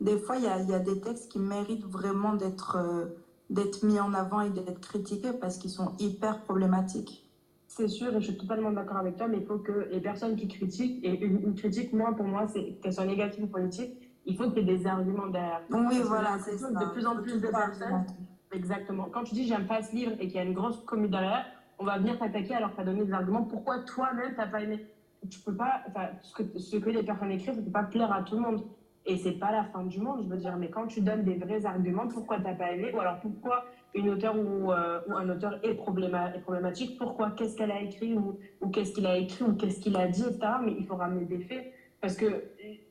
des 0.01 0.19
fois, 0.19 0.37
il 0.37 0.45
y 0.45 0.47
a, 0.47 0.61
il 0.61 0.69
y 0.69 0.75
a 0.75 0.79
des 0.79 1.01
textes 1.01 1.31
qui 1.31 1.39
méritent 1.39 1.87
vraiment 1.87 2.35
d'être 2.35 2.77
euh, 2.77 3.07
d'être 3.51 3.85
mis 3.85 4.01
en 4.01 4.13
avant 4.15 4.41
et 4.41 4.51
d'être 4.51 4.81
critiqués 4.81 5.33
parce 5.33 5.59
qu'ils 5.59 5.71
sont 5.71 5.93
hyper 5.99 6.43
problématiques. 6.43 7.23
C'est 7.69 7.89
sûr, 7.89 8.15
et 8.15 8.21
je 8.21 8.27
suis 8.27 8.37
totalement 8.37 8.71
d'accord 8.71 8.97
avec 8.97 9.17
toi, 9.17 9.29
mais 9.29 9.39
il 9.39 9.47
faut 9.47 9.59
que 9.59 9.89
les 9.91 10.01
personnes 10.01 10.37
qui 10.37 10.49
critiquent, 10.49 11.05
et 11.05 11.25
une, 11.25 11.43
une 11.43 11.55
critique, 11.55 11.93
moi, 11.93 12.15
pour 12.17 12.27
moi, 12.27 12.47
c'est 12.47 12.79
qu'elle 12.81 12.93
soit 12.93 13.05
négative 13.05 13.45
ou 13.45 13.49
politique, 13.49 13.93
il 14.25 14.37
faut 14.37 14.51
qu'il 14.51 14.67
y 14.67 14.71
ait 14.71 14.77
des 14.79 14.87
arguments 14.87 15.27
derrière. 15.27 15.63
Oui, 15.71 15.77
Parce 15.85 16.01
voilà, 16.01 16.39
c'est 16.39 16.59
ça. 16.59 16.71
De 16.71 16.93
plus 16.93 17.07
en 17.07 17.17
plus 17.17 17.41
de 17.41 17.49
personnes, 17.49 18.05
exactement. 18.53 19.09
Quand 19.13 19.25
tu 19.25 19.35
dis 19.35 19.47
j'aime 19.47 19.67
pas 19.67 19.83
ce 19.83 19.95
livre 19.95 20.13
et 20.19 20.27
qu'il 20.27 20.37
y 20.37 20.39
a 20.39 20.45
une 20.45 20.55
grosse 20.55 20.81
commune 20.85 21.11
derrière, 21.11 21.45
on 21.79 21.85
va 21.85 21.99
venir 21.99 22.19
t'attaquer 22.19 22.55
alors 22.55 22.71
que 22.71 22.77
tu 22.77 22.81
as 22.83 22.85
donné 22.85 23.05
des 23.05 23.13
arguments. 23.13 23.45
Pourquoi 23.45 23.81
toi-même, 23.81 24.35
t'as 24.37 24.47
pas 24.47 24.63
aimé? 24.63 24.87
Tu 25.31 25.41
peux 25.41 25.55
pas, 25.55 25.83
enfin, 25.89 26.09
ce 26.23 26.35
que, 26.35 26.59
ce 26.59 26.77
que 26.77 26.91
les 26.91 27.03
personnes 27.03 27.31
écrivent, 27.31 27.55
ça 27.55 27.63
peut 27.63 27.71
pas 27.71 27.85
plaire 27.85 28.13
à 28.13 28.23
tout 28.23 28.37
le 28.37 28.41
monde. 28.41 28.63
Et 29.09 29.17
c'est 29.17 29.33
pas 29.39 29.53
la 29.53 29.65
fin 29.65 29.85
du 29.85 30.01
monde, 30.01 30.23
je 30.25 30.29
veux 30.29 30.37
dire. 30.37 30.57
Mais 30.57 30.69
quand 30.69 30.87
tu 30.89 31.01
donnes 31.01 31.23
des 31.23 31.37
vrais 31.37 31.65
arguments, 31.65 32.09
pourquoi 32.09 32.41
t'as 32.41 32.55
pas 32.55 32.73
aimé 32.73 32.91
Ou 32.93 32.99
alors 33.01 33.21
pourquoi 33.21 33.65
une 33.95 34.11
auteure 34.11 34.37
ou, 34.37 34.73
euh, 34.73 34.99
ou 35.07 35.15
un 35.15 35.29
auteur 35.29 35.59
est, 35.63 35.75
probléma- 35.75 36.35
est 36.35 36.41
problématique 36.41 36.99
Pourquoi 36.99 37.31
Qu'est-ce 37.31 37.55
qu'elle 37.57 37.71
a 37.71 37.81
écrit 37.81 38.15
Ou, 38.15 38.37
ou 38.61 38.69
qu'est-ce 38.69 38.93
qu'il 38.93 39.07
a 39.07 39.17
écrit 39.17 39.45
Ou 39.45 39.55
qu'est-ce 39.55 39.79
qu'il 39.81 39.97
a 39.97 40.09
dit, 40.09 40.23
etc. 40.25 40.39
Mais 40.65 40.75
il 40.77 40.85
faut 40.87 40.97
ramener 40.97 41.25
des 41.25 41.39
faits. 41.39 41.73
Parce 42.01 42.17
que 42.17 42.27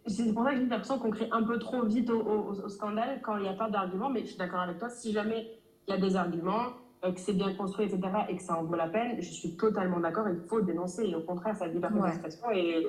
c'est 0.08 0.34
pour 0.34 0.44
ça 0.46 0.52
que 0.52 0.58
j'ai 0.58 0.66
l'impression 0.66 0.98
qu'on 1.00 1.12
crée 1.12 1.28
un 1.32 1.44
peu 1.44 1.60
trop 1.60 1.84
vite 1.84 2.10
au, 2.10 2.22
au- 2.22 2.64
au 2.64 2.70
scandale 2.70 3.22
quand 3.22 3.36
il 3.38 3.44
n'y 3.44 3.50
a 3.50 3.54
pas 3.54 3.70
d'arguments. 3.70 4.10
Mais 4.10 4.22
je 4.22 4.28
suis 4.28 4.38
d'accord 4.38 4.62
avec 4.62 4.78
toi, 4.80 4.90
si 4.90 5.12
jamais 5.12 5.48
il 5.88 5.92
y 5.94 5.98
a 5.98 6.00
des 6.00 6.16
arguments, 6.16 6.68
euh, 7.04 7.12
que 7.12 7.20
c'est 7.20 7.34
bien 7.34 7.54
construit, 7.54 7.86
etc., 7.86 8.00
et 8.30 8.38
que 8.38 8.42
ça 8.42 8.58
en 8.58 8.64
vaut 8.64 8.76
la 8.76 8.88
peine, 8.88 9.18
je 9.22 9.30
suis 9.30 9.56
totalement 9.58 10.00
d'accord, 10.00 10.28
il 10.30 10.40
faut 10.48 10.62
dénoncer. 10.62 11.04
Et 11.06 11.14
au 11.14 11.22
contraire, 11.22 11.56
ça 11.58 11.68
libère 11.68 11.94
Ouais. 11.94 12.08
l'expression. 12.08 12.50
Et, 12.52 12.86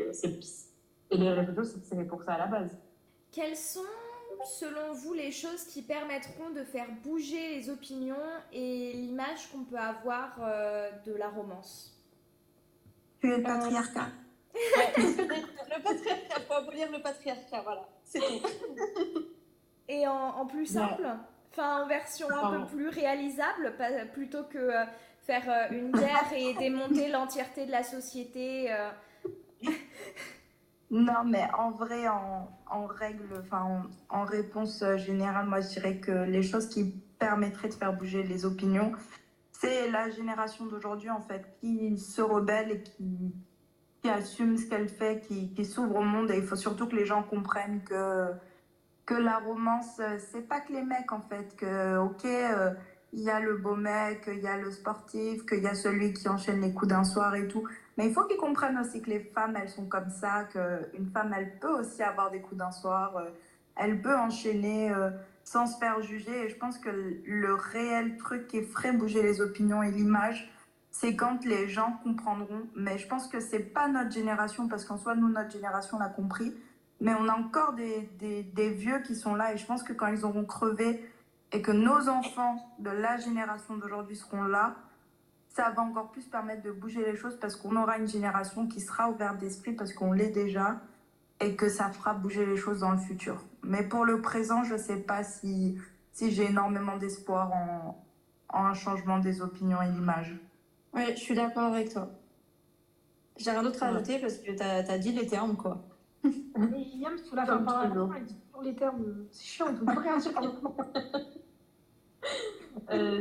et 1.10 1.16
les 1.18 1.30
réseaux 1.32 1.64
sociaux, 1.64 1.80
c'est 1.82 2.04
pour 2.06 2.22
ça 2.22 2.34
à 2.34 2.38
la 2.38 2.46
base. 2.46 2.78
Quelles 3.32 3.56
sont, 3.56 3.80
selon 4.58 4.92
vous, 4.94 5.12
les 5.12 5.30
choses 5.30 5.64
qui 5.64 5.82
permettront 5.82 6.50
de 6.50 6.64
faire 6.64 6.88
bouger 7.04 7.56
les 7.56 7.70
opinions 7.70 8.16
et 8.52 8.92
l'image 8.94 9.50
qu'on 9.52 9.64
peut 9.64 9.76
avoir 9.78 10.36
euh, 10.40 10.90
de 11.04 11.12
la 11.14 11.28
romance? 11.28 11.92
Le 13.22 13.42
patriarcat. 13.42 14.08
le 14.54 15.82
patriarcat, 15.82 16.40
faut 16.48 16.54
abolir 16.54 16.90
le 16.90 17.02
patriarcat, 17.02 17.60
voilà. 17.62 17.88
C'est 18.04 18.20
tout. 18.20 18.40
Et 19.88 20.06
en, 20.08 20.12
en 20.14 20.46
plus 20.46 20.60
Ouais. 20.74 20.80
simple? 20.80 21.06
Enfin, 21.52 21.82
en 21.84 21.86
version 21.86 22.26
un 22.28 22.40
Pardon. 22.40 22.66
peu 22.66 22.76
plus 22.76 22.88
réalisable, 22.88 23.76
pas- 23.76 24.04
plutôt 24.12 24.44
que 24.44 24.58
euh, 24.58 24.84
faire 25.22 25.44
euh, 25.48 25.68
une 25.74 25.92
guerre 25.92 26.32
et 26.34 26.54
démonter 26.54 27.08
l'entièreté 27.12 27.66
de 27.66 27.70
la 27.70 27.82
société. 27.82 28.72
euh. 28.72 28.90
Non, 30.90 31.24
mais 31.24 31.48
en 31.58 31.72
vrai, 31.72 32.06
en, 32.08 32.48
en 32.70 32.86
règle, 32.86 33.24
enfin, 33.40 33.88
en, 34.08 34.24
réponse 34.24 34.82
euh, 34.82 34.96
générale, 34.96 35.46
moi, 35.46 35.60
je 35.60 35.68
dirais 35.68 35.98
que 35.98 36.12
les 36.12 36.42
choses 36.42 36.68
qui 36.68 36.94
permettraient 37.18 37.68
de 37.68 37.74
faire 37.74 37.92
bouger 37.92 38.22
les 38.22 38.44
opinions, 38.44 38.92
c'est 39.50 39.90
la 39.90 40.10
génération 40.10 40.66
d'aujourd'hui, 40.66 41.10
en 41.10 41.20
fait, 41.20 41.56
qui 41.60 41.98
se 41.98 42.22
rebelle 42.22 42.70
et 42.70 42.82
qui, 42.82 43.34
qui 44.00 44.08
assume 44.08 44.56
ce 44.56 44.68
qu'elle 44.68 44.88
fait, 44.88 45.20
qui, 45.26 45.52
qui 45.54 45.64
s'ouvre 45.64 45.96
au 45.96 46.02
monde. 46.02 46.30
Et 46.30 46.36
il 46.36 46.44
faut 46.44 46.56
surtout 46.56 46.86
que 46.86 46.94
les 46.94 47.06
gens 47.06 47.24
comprennent 47.24 47.82
que, 47.82 48.30
que 49.06 49.14
la 49.14 49.38
romance, 49.38 49.98
euh, 49.98 50.18
c'est 50.30 50.46
pas 50.46 50.60
que 50.60 50.72
les 50.72 50.82
mecs, 50.82 51.10
en 51.10 51.20
fait. 51.20 51.56
Que, 51.56 51.98
ok, 51.98 52.24
euh, 52.26 52.70
il 53.12 53.22
y 53.22 53.30
a 53.30 53.40
le 53.40 53.56
beau 53.56 53.74
mec, 53.74 54.24
il 54.28 54.40
y 54.40 54.46
a 54.46 54.56
le 54.56 54.70
sportif, 54.70 55.46
qu'il 55.46 55.62
y 55.62 55.66
a 55.66 55.74
celui 55.74 56.12
qui 56.12 56.28
enchaîne 56.28 56.60
les 56.60 56.72
coups 56.72 56.88
d'un 56.88 57.04
soir 57.04 57.34
et 57.34 57.48
tout. 57.48 57.66
Mais 57.96 58.06
il 58.06 58.12
faut 58.12 58.24
qu'ils 58.24 58.36
comprennent 58.36 58.78
aussi 58.78 59.00
que 59.00 59.10
les 59.10 59.20
femmes, 59.20 59.56
elles 59.60 59.70
sont 59.70 59.86
comme 59.86 60.10
ça, 60.10 60.44
qu'une 60.44 61.10
femme, 61.12 61.34
elle 61.36 61.58
peut 61.58 61.80
aussi 61.80 62.02
avoir 62.02 62.30
des 62.30 62.40
coups 62.40 62.58
d'un 62.58 62.72
soir, 62.72 63.16
euh, 63.16 63.30
elle 63.74 64.00
peut 64.02 64.16
enchaîner 64.16 64.90
euh, 64.90 65.10
sans 65.44 65.66
se 65.66 65.78
faire 65.78 66.00
juger. 66.02 66.44
Et 66.44 66.48
je 66.48 66.56
pense 66.56 66.78
que 66.78 66.90
le 66.90 67.54
réel 67.54 68.16
truc 68.16 68.48
qui 68.48 68.62
ferait 68.62 68.92
bouger 68.92 69.22
les 69.22 69.40
opinions 69.40 69.82
et 69.82 69.90
l'image, 69.90 70.52
c'est 70.90 71.14
quand 71.16 71.44
les 71.44 71.68
gens 71.68 71.98
comprendront. 72.02 72.62
Mais 72.74 72.98
je 72.98 73.06
pense 73.06 73.28
que 73.28 73.40
c'est 73.40 73.60
pas 73.60 73.88
notre 73.88 74.10
génération, 74.10 74.68
parce 74.68 74.84
qu'en 74.84 74.98
soi, 74.98 75.14
nous, 75.14 75.28
notre 75.28 75.50
génération 75.50 75.98
l'a 75.98 76.08
compris. 76.08 76.54
Mais 77.00 77.12
on 77.14 77.28
a 77.28 77.34
encore 77.34 77.74
des, 77.74 78.08
vieux 78.54 79.00
qui 79.00 79.14
sont 79.14 79.34
là, 79.34 79.52
et 79.52 79.58
je 79.58 79.66
pense 79.66 79.82
que 79.82 79.92
quand 79.92 80.06
ils 80.06 80.24
auront 80.24 80.44
crevé 80.44 81.04
et 81.52 81.60
que 81.62 81.70
nos 81.70 82.08
enfants 82.08 82.74
de 82.78 82.90
la 82.90 83.18
génération 83.18 83.76
d'aujourd'hui 83.76 84.16
seront 84.16 84.44
là, 84.44 84.76
ça 85.56 85.70
va 85.70 85.80
encore 85.80 86.10
plus 86.10 86.26
permettre 86.26 86.62
de 86.62 86.70
bouger 86.70 87.02
les 87.02 87.16
choses 87.16 87.38
parce 87.40 87.56
qu'on 87.56 87.76
aura 87.76 87.96
une 87.96 88.06
génération 88.06 88.68
qui 88.68 88.82
sera 88.82 89.08
ouverte 89.08 89.38
d'esprit 89.38 89.72
parce 89.72 89.94
qu'on 89.94 90.12
l'est 90.12 90.28
déjà 90.28 90.82
et 91.40 91.56
que 91.56 91.70
ça 91.70 91.88
fera 91.88 92.12
bouger 92.12 92.44
les 92.44 92.58
choses 92.58 92.80
dans 92.80 92.90
le 92.90 92.98
futur. 92.98 93.42
Mais 93.62 93.82
pour 93.82 94.04
le 94.04 94.20
présent, 94.20 94.64
je 94.64 94.74
ne 94.74 94.78
sais 94.78 94.98
pas 94.98 95.24
si, 95.24 95.78
si 96.12 96.30
j'ai 96.30 96.44
énormément 96.44 96.98
d'espoir 96.98 97.54
en, 97.54 98.04
en 98.50 98.66
un 98.66 98.74
changement 98.74 99.18
des 99.18 99.40
opinions 99.40 99.80
et 99.80 99.88
l'image. 99.88 100.38
Oui, 100.92 101.04
je 101.12 101.20
suis 101.20 101.34
d'accord 101.34 101.72
avec 101.72 101.90
toi. 101.90 102.10
J'ai 103.38 103.50
rien 103.50 103.62
d'autre 103.62 103.82
à 103.82 103.86
ajouter 103.86 104.18
parce 104.18 104.36
que 104.36 104.52
t'as 104.52 104.92
as 104.92 104.98
dit 104.98 105.12
les 105.12 105.26
termes, 105.26 105.56
quoi. 105.56 105.82
Yam, 106.24 107.16
sous 107.16 107.34
la 107.34 107.46
fin 107.46 107.62
par 107.62 107.86
dit 107.86 108.34
toujours 108.34 108.62
les 108.62 108.76
termes. 108.76 109.24
C'est 109.30 109.44
chiant, 109.44 109.68
on 109.70 109.74
peut 109.74 109.86
plus 109.86 109.98
rien 110.00 110.18
dire. 110.18 110.32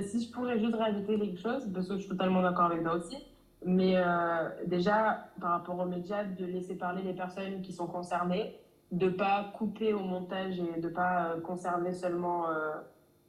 Si 0.08 0.22
je 0.26 0.32
pourrais 0.32 0.60
juste 0.60 0.76
rajouter 0.76 1.20
quelque 1.20 1.40
chose, 1.40 1.70
parce 1.74 1.88
que 1.88 1.96
je 1.96 2.00
suis 2.00 2.10
totalement 2.10 2.42
d'accord 2.42 2.66
avec 2.66 2.84
toi 2.84 2.96
aussi, 2.96 3.18
mais 3.66 3.94
euh, 3.98 4.50
déjà, 4.68 5.26
par 5.42 5.52
rapport 5.52 5.80
aux 5.80 5.86
médias, 5.86 6.24
de 6.24 6.46
laisser 6.46 6.76
parler 6.76 7.02
les 7.02 7.14
personnes 7.14 7.62
qui 7.64 7.74
sont 7.74 7.88
concernées, 7.88 8.56
de 8.92 9.10
pas 9.10 9.52
couper 9.58 9.92
au 9.94 10.02
montage 10.02 10.60
et 10.60 10.80
de 10.80 10.88
pas 10.88 11.32
euh, 11.32 11.42
conserver 11.42 11.92
seulement, 11.92 12.48
euh, 12.50 12.74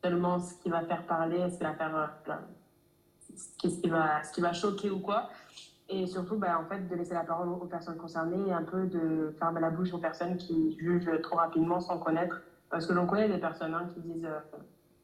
seulement 0.04 0.38
ce 0.38 0.54
qui 0.62 0.68
va 0.68 0.82
faire 0.82 1.06
parler, 1.06 1.48
ce 1.48 1.56
qui 1.56 1.64
va 1.64 1.72
faire, 1.72 2.12
ce 3.34 3.80
qui, 3.80 3.88
va, 3.88 4.22
ce 4.22 4.32
qui 4.32 4.42
va 4.42 4.52
choquer 4.52 4.90
ou 4.90 5.00
quoi. 5.00 5.30
Et 5.88 6.06
surtout, 6.06 6.36
bah, 6.36 6.60
en 6.60 6.68
fait, 6.68 6.86
de 6.86 6.94
laisser 6.94 7.14
la 7.14 7.24
parole 7.24 7.48
aux 7.48 7.66
personnes 7.66 7.96
concernées 7.96 8.48
et 8.48 8.52
un 8.52 8.64
peu 8.64 8.86
de 8.86 9.34
fermer 9.38 9.60
la 9.60 9.70
bouche 9.70 9.94
aux 9.94 9.98
personnes 9.98 10.36
qui 10.36 10.76
jugent 10.78 11.20
trop 11.22 11.36
rapidement 11.36 11.80
sans 11.80 11.98
connaître. 11.98 12.42
Parce 12.68 12.86
que 12.86 12.92
l'on 12.92 13.06
connaît 13.06 13.28
des 13.28 13.38
personnes 13.38 13.72
hein, 13.72 13.88
qui 13.94 14.00
disent 14.00 14.28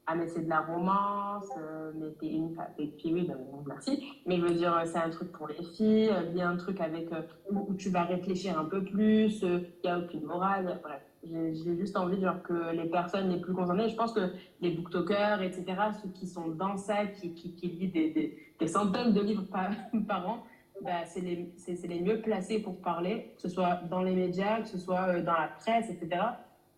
Ah, 0.07 0.17
mais 0.17 0.27
c'est 0.27 0.45
de 0.45 0.49
la 0.49 0.61
romance, 0.61 1.49
euh, 1.59 1.93
mais 1.95 2.11
t'es 2.19 2.33
femme, 2.57 2.67
t'es 2.77 2.87
puis 2.87 3.15
oui, 3.15 3.25
ben, 3.27 3.39
merci. 3.67 4.03
Mais 4.27 4.37
je 4.37 4.43
veux 4.43 4.55
dire, 4.55 4.77
euh, 4.77 4.85
c'est 4.85 4.99
un 4.99 5.11
truc 5.11 5.31
pour 5.31 5.47
les 5.47 5.63
filles, 5.63 6.11
euh, 6.11 6.31
il 6.31 6.39
y 6.39 6.43
a 6.43 6.49
un 6.49 6.57
truc 6.57 6.81
avec 6.81 7.13
euh, 7.13 7.23
où, 7.51 7.73
tu 7.75 7.89
vas 7.91 8.03
réfléchir 8.03 8.59
un 8.59 8.65
peu 8.65 8.83
plus, 8.83 9.43
il 9.43 9.67
n'y 9.85 9.91
a 9.91 9.99
aucune 9.99 10.25
morale, 10.25 10.81
bref. 10.83 11.03
J'ai 11.25 11.77
juste 11.77 11.97
envie 11.97 12.17
de 12.17 12.23
dire 12.23 12.43
que 12.43 12.73
les 12.73 12.89
personnes 12.89 13.29
les 13.29 13.41
plus 13.41 13.55
concernées, 13.55 13.89
je 13.89 13.95
pense 13.95 14.13
que 14.13 14.33
les 14.61 14.71
booktokers, 14.71 15.41
etc., 15.41 15.65
ceux 16.03 16.09
qui 16.09 16.27
sont 16.27 16.49
dans 16.49 16.77
ça, 16.77 17.07
qui, 17.07 17.33
qui, 17.33 17.55
qui 17.55 17.69
lisent 17.69 17.93
des, 17.93 18.37
des, 18.59 18.67
centaines 18.67 19.13
de 19.13 19.21
livres 19.21 19.47
par, 19.53 19.71
par 20.09 20.29
an, 20.29 20.43
bah, 20.83 21.05
c'est 21.05 21.21
les, 21.21 21.55
les 21.85 22.01
mieux 22.01 22.21
placés 22.21 22.61
pour 22.61 22.81
parler, 22.81 23.35
que 23.37 23.43
ce 23.43 23.49
soit 23.49 23.83
dans 23.89 24.03
les 24.03 24.15
médias, 24.15 24.63
que 24.63 24.69
ce 24.69 24.79
soit 24.79 25.09
euh, 25.09 25.23
dans 25.23 25.33
la 25.33 25.49
presse, 25.59 25.89
etc. 25.91 26.23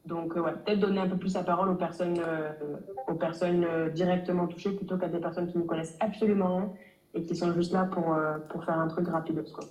Donc, 0.04 0.36
euh, 0.36 0.40
ouais, 0.40 0.52
peut-être 0.52 0.80
donner 0.80 1.00
un 1.00 1.08
peu 1.08 1.16
plus 1.16 1.34
la 1.34 1.42
parole 1.42 1.70
aux 1.70 1.76
personnes, 1.76 2.18
euh, 2.18 2.52
aux 3.08 3.14
personnes 3.14 3.64
euh, 3.64 3.88
directement 3.88 4.46
touchées 4.46 4.72
plutôt 4.72 4.98
qu'à 4.98 5.08
des 5.08 5.18
personnes 5.18 5.50
qui 5.50 5.58
ne 5.58 5.62
connaissent 5.62 5.96
absolument 6.00 6.56
rien 6.56 6.72
et 7.14 7.22
qui 7.22 7.34
sont 7.34 7.52
juste 7.52 7.72
là 7.72 7.84
pour, 7.84 8.16
pour 8.50 8.64
faire 8.64 8.78
un 8.78 8.88
truc 8.88 9.08
rapide. 9.08 9.44
Quoi. 9.52 9.64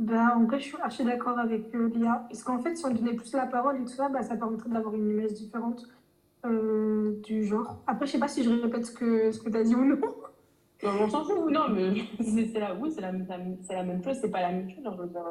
Bah, 0.00 0.34
en 0.34 0.44
vrai, 0.44 0.58
je 0.58 0.64
suis 0.64 0.76
archi 0.80 1.04
d'accord 1.04 1.38
avec 1.38 1.74
euh, 1.74 1.90
Lia. 1.94 2.24
Parce 2.30 2.42
qu'en 2.42 2.58
fait, 2.58 2.74
si 2.74 2.86
on 2.86 2.90
donnait 2.90 3.12
plus 3.12 3.34
la 3.34 3.44
parole 3.44 3.76
et 3.76 3.84
tout 3.84 3.88
ça, 3.88 4.08
bah, 4.08 4.22
ça 4.22 4.34
permettrait 4.34 4.70
d'avoir 4.70 4.94
une 4.94 5.10
image 5.10 5.34
différente 5.34 5.86
euh, 6.46 7.20
du 7.22 7.44
genre. 7.44 7.82
Après, 7.86 8.06
je 8.06 8.12
sais 8.12 8.18
pas 8.18 8.28
si 8.28 8.42
je 8.42 8.48
répète 8.48 8.86
ce 8.86 8.92
que, 8.92 9.30
ce 9.30 9.38
que 9.38 9.50
tu 9.50 9.56
as 9.58 9.62
dit 9.62 9.74
ou 9.74 9.84
non. 9.84 9.98
Non, 10.82 10.90
on 11.02 11.10
s'en 11.10 11.22
fout, 11.22 11.52
non, 11.52 11.68
mais 11.68 11.92
c'est 12.24 12.58
la, 12.58 12.74
oui, 12.74 12.90
c'est 12.90 13.02
la, 13.02 13.12
même 13.12 14.02
chose, 14.02 14.16
c'est 14.18 14.30
pas 14.30 14.40
la 14.40 14.52
même 14.52 14.70
chose. 14.70 14.82
genre, 14.82 14.96
je 14.96 15.02
veux 15.02 15.08
dire, 15.08 15.26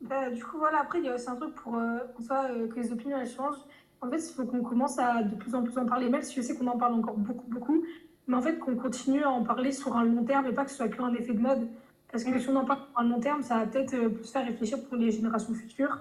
Bah, 0.00 0.30
du 0.30 0.44
coup, 0.44 0.58
voilà, 0.58 0.80
après, 0.80 0.98
il 0.98 1.04
y 1.04 1.08
a 1.08 1.14
aussi 1.14 1.28
un 1.28 1.36
truc 1.36 1.54
pour 1.54 1.76
euh, 1.76 1.98
en 2.18 2.22
soi, 2.22 2.44
euh, 2.50 2.68
que 2.68 2.76
les 2.76 2.92
opinions 2.92 3.18
elles 3.18 3.28
changent. 3.28 3.56
En 4.00 4.10
fait, 4.10 4.18
il 4.18 4.34
faut 4.34 4.44
qu'on 4.44 4.62
commence 4.62 4.98
à 4.98 5.22
de 5.22 5.34
plus 5.34 5.54
en 5.54 5.62
plus 5.62 5.76
en 5.78 5.86
parler, 5.86 6.10
même 6.10 6.22
si 6.22 6.34
je 6.34 6.42
sais 6.42 6.54
qu'on 6.56 6.66
en 6.66 6.76
parle 6.78 6.94
encore 6.94 7.16
beaucoup, 7.16 7.46
beaucoup. 7.48 7.82
Mais 8.26 8.36
en 8.36 8.42
fait, 8.42 8.58
qu'on 8.58 8.76
continue 8.76 9.22
à 9.22 9.30
en 9.30 9.42
parler 9.42 9.72
sur 9.72 9.96
un 9.96 10.04
long 10.04 10.24
terme 10.24 10.46
et 10.46 10.52
pas 10.52 10.64
que 10.64 10.70
ce 10.70 10.76
soit 10.76 10.88
qu'un 10.88 11.12
effet 11.14 11.32
de 11.32 11.40
mode. 11.40 11.68
Parce 12.10 12.24
que 12.24 12.38
si 12.38 12.48
on 12.48 12.56
en 12.56 12.64
parle 12.64 12.80
sur 12.80 12.98
un 13.00 13.04
long 13.08 13.20
terme, 13.20 13.42
ça 13.42 13.58
va 13.58 13.66
peut-être 13.66 13.94
euh, 13.94 14.08
plus 14.10 14.30
faire 14.30 14.44
réfléchir 14.46 14.78
pour 14.86 14.96
les 14.96 15.10
générations 15.10 15.54
futures. 15.54 16.00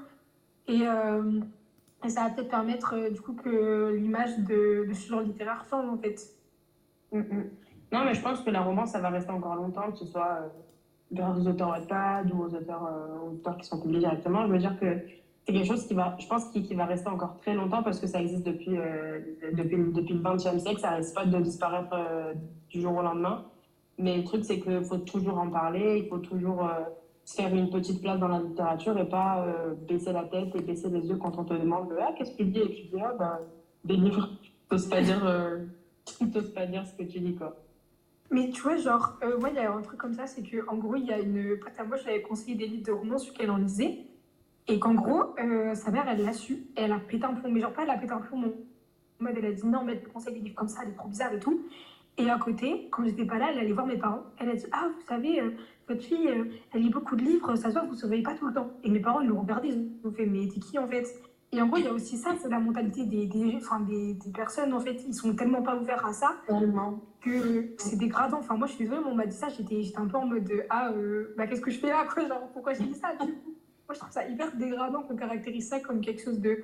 Et, 0.67 0.87
euh, 0.87 1.39
et 2.03 2.09
ça 2.09 2.23
va 2.25 2.29
peut-être 2.31 2.49
permettre, 2.49 2.95
euh, 2.95 3.09
du 3.09 3.21
coup, 3.21 3.33
que 3.33 3.93
l'image 3.95 4.37
de, 4.39 4.85
de 4.87 4.93
ce 4.93 5.07
genre 5.07 5.21
littéraire 5.21 5.65
change, 5.69 5.87
en 5.87 5.97
fait. 5.97 6.19
mm, 7.11 7.19
mm. 7.19 7.49
Non, 7.91 8.03
mais 8.03 8.13
je 8.13 8.21
pense 8.21 8.41
que 8.41 8.49
la 8.49 8.61
romance, 8.61 8.91
ça 8.91 8.99
va 8.99 9.09
rester 9.09 9.31
encore 9.31 9.55
longtemps, 9.55 9.91
que 9.91 9.97
ce 9.97 10.05
soit 10.05 10.39
euh, 10.41 10.47
grâce 11.11 11.37
aux 11.37 11.47
auteurs 11.47 11.69
Wattpad 11.69 12.31
ou 12.31 12.43
aux 12.43 12.53
auteurs, 12.53 12.85
euh, 12.85 13.31
auteurs 13.31 13.57
qui 13.57 13.65
sont 13.65 13.79
publiés 13.79 13.99
directement. 13.99 14.47
Je 14.47 14.51
veux 14.51 14.57
dire 14.57 14.77
que 14.79 14.85
c'est 15.45 15.53
quelque 15.53 15.67
chose 15.67 15.85
qui 15.85 15.93
va, 15.93 16.15
je 16.19 16.27
pense, 16.27 16.45
qui, 16.49 16.63
qui 16.63 16.73
va 16.73 16.85
rester 16.85 17.09
encore 17.09 17.37
très 17.39 17.53
longtemps 17.53 17.83
parce 17.83 17.99
que 17.99 18.07
ça 18.07 18.21
existe 18.21 18.45
depuis, 18.45 18.77
euh, 18.77 19.19
depuis, 19.53 19.77
depuis 19.77 20.13
le 20.15 20.21
XXe 20.21 20.61
siècle. 20.61 20.79
Ça 20.79 20.91
risque 20.91 21.13
pas 21.13 21.25
de 21.25 21.39
disparaître 21.39 21.93
euh, 21.93 22.33
du 22.69 22.81
jour 22.81 22.95
au 22.95 23.01
lendemain. 23.01 23.45
Mais 23.97 24.17
le 24.17 24.23
truc, 24.23 24.43
c'est 24.43 24.59
qu'il 24.59 24.83
faut 24.83 24.97
toujours 24.97 25.37
en 25.39 25.49
parler, 25.49 26.01
il 26.03 26.09
faut 26.09 26.17
toujours 26.17 26.69
se 27.23 27.35
faire 27.35 27.55
une 27.55 27.69
petite 27.69 28.01
place 28.01 28.19
dans 28.19 28.27
la 28.27 28.39
littérature 28.39 28.97
et 28.97 29.07
pas 29.07 29.47
baisser 29.87 30.11
la 30.11 30.25
tête 30.25 30.53
et 30.53 30.59
baisser 30.59 30.89
les 30.89 31.07
yeux 31.07 31.15
quand 31.15 31.37
on 31.37 31.45
te 31.45 31.53
demande 31.53 31.95
Ah, 32.01 32.11
qu'est-ce 32.17 32.31
que 32.31 32.43
tu 32.43 32.45
dis 32.45 32.59
Et 32.59 32.67
tu 32.67 32.81
dis 32.87 33.01
Ah, 33.01 33.13
bah, 33.17 33.39
des 33.85 33.95
livres. 33.95 34.27
T'oses 34.69 34.89
pas 34.89 35.01
dire, 35.01 35.21
pas 36.55 36.65
dire 36.65 36.85
ce 36.85 36.93
que 36.93 37.03
tu 37.03 37.21
dis, 37.21 37.35
quoi. 37.35 37.55
Mais 38.31 38.49
tu 38.49 38.61
vois, 38.61 38.75
genre, 38.77 39.17
euh, 39.23 39.39
il 39.49 39.55
y 39.55 39.59
a 39.59 39.71
un 39.71 39.81
truc 39.81 39.99
comme 39.99 40.13
ça, 40.13 40.27
c'est 40.27 40.43
qu'en 40.43 40.77
gros, 40.77 40.95
il 40.95 41.05
y 41.05 41.13
a 41.13 41.19
une 41.19 41.59
pote 41.59 41.73
à 41.77 41.83
moi, 41.83 41.97
je 41.97 42.03
lui 42.03 42.11
avais 42.11 42.21
conseillé 42.21 42.55
des 42.55 42.67
livres 42.67 42.85
de 42.85 42.91
romance 42.91 43.29
qu'elle 43.31 43.51
en 43.51 43.57
lisait. 43.57 44.05
Et 44.67 44.79
qu'en 44.79 44.95
gros, 44.95 45.35
euh, 45.39 45.75
sa 45.75 45.91
mère, 45.91 46.05
elle 46.09 46.23
l'a 46.23 46.33
su, 46.33 46.53
et 46.75 46.81
elle 46.81 46.91
a 46.91 46.99
pété 46.99 47.23
un 47.25 47.33
plomb. 47.33 47.51
Mais 47.51 47.59
genre, 47.59 47.71
pas 47.71 47.83
elle 47.83 47.91
a 47.91 47.97
pété 47.97 48.13
un 48.13 48.21
plomb, 48.21 48.43
en 49.19 49.23
mode, 49.23 49.35
elle 49.37 49.45
a 49.45 49.51
dit 49.51 49.65
non, 49.65 49.83
mais 49.83 49.93
elle 49.93 50.07
conseille 50.07 50.33
des 50.33 50.39
livres 50.39 50.55
comme 50.55 50.67
ça, 50.67 50.81
elle 50.83 50.89
est 50.89 50.95
trop 50.95 51.07
bizarre 51.07 51.33
et 51.33 51.39
tout. 51.39 51.61
Et 52.17 52.29
à 52.29 52.37
côté, 52.37 52.87
quand 52.91 53.03
j'étais 53.03 53.25
pas 53.25 53.37
là, 53.37 53.49
elle 53.51 53.59
allait 53.59 53.73
voir 53.73 53.85
mes 53.85 53.97
parents. 53.97 54.23
Elle 54.39 54.49
a 54.49 54.55
dit 54.55 54.65
Ah, 54.71 54.89
vous 54.93 55.05
savez, 55.05 55.41
euh, 55.41 55.51
votre 55.87 56.01
fille, 56.01 56.27
euh, 56.27 56.45
elle 56.73 56.81
lit 56.81 56.89
beaucoup 56.89 57.15
de 57.15 57.23
livres, 57.23 57.55
ça 57.55 57.69
se 57.69 57.73
voit, 57.73 57.83
vous 57.83 57.93
ne 57.93 57.97
surveillez 57.97 58.23
pas 58.23 58.35
tout 58.35 58.47
le 58.47 58.53
temps. 58.53 58.71
Et 58.83 58.89
mes 58.89 58.99
parents, 58.99 59.21
ils 59.21 59.27
l'ont 59.27 59.41
regardé, 59.41 59.69
ils 59.69 60.07
ont 60.07 60.11
fait 60.11 60.25
Mais 60.25 60.47
t'es 60.47 60.59
qui 60.59 60.79
en 60.79 60.87
fait? 60.87 61.05
Et 61.51 61.61
en 61.61 61.67
gros, 61.67 61.77
il 61.77 61.85
y 61.85 61.87
a 61.87 61.93
aussi 61.93 62.17
ça, 62.17 62.31
c'est 62.41 62.49
la 62.49 62.59
mentalité 62.59 63.05
des, 63.05 63.27
des, 63.27 63.55
enfin, 63.57 63.79
des, 63.79 64.13
des 64.15 64.31
personnes, 64.31 64.73
en 64.73 64.79
fait, 64.79 64.97
ils 65.07 65.13
sont 65.13 65.33
tellement 65.35 65.61
pas 65.61 65.75
ouverts 65.77 66.05
à 66.05 66.11
ça 66.11 66.33
Tellement. 66.47 66.99
que 67.21 67.73
c'est 67.77 67.97
dégradant. 67.97 68.39
Enfin, 68.39 68.57
moi, 68.57 68.67
je 68.67 68.73
suis 68.73 68.83
désolée, 68.83 69.01
mais 69.05 69.11
on 69.11 69.15
m'a 69.15 69.25
dit 69.25 69.35
ça, 69.35 69.47
j'étais 69.49 69.81
un 69.95 70.05
peu 70.07 70.17
en 70.17 70.25
mode 70.25 70.51
Ah, 70.69 70.89
euh, 70.91 71.33
bah, 71.37 71.47
qu'est-ce 71.47 71.61
que 71.61 71.71
je 71.71 71.79
fais 71.79 71.87
là 71.89 72.05
quoi 72.11 72.27
Genre, 72.27 72.49
pourquoi 72.51 72.73
j'ai 72.73 72.83
dit 72.83 72.93
ça 72.95 73.09
du 73.13 73.31
coup 73.31 73.53
Moi, 73.87 73.93
je 73.93 73.99
trouve 73.99 74.11
ça 74.11 74.27
hyper 74.27 74.53
dégradant 74.57 75.03
qu'on 75.03 75.15
caractérise 75.15 75.69
ça 75.69 75.79
comme 75.79 76.01
quelque 76.01 76.21
chose 76.23 76.39
de 76.41 76.57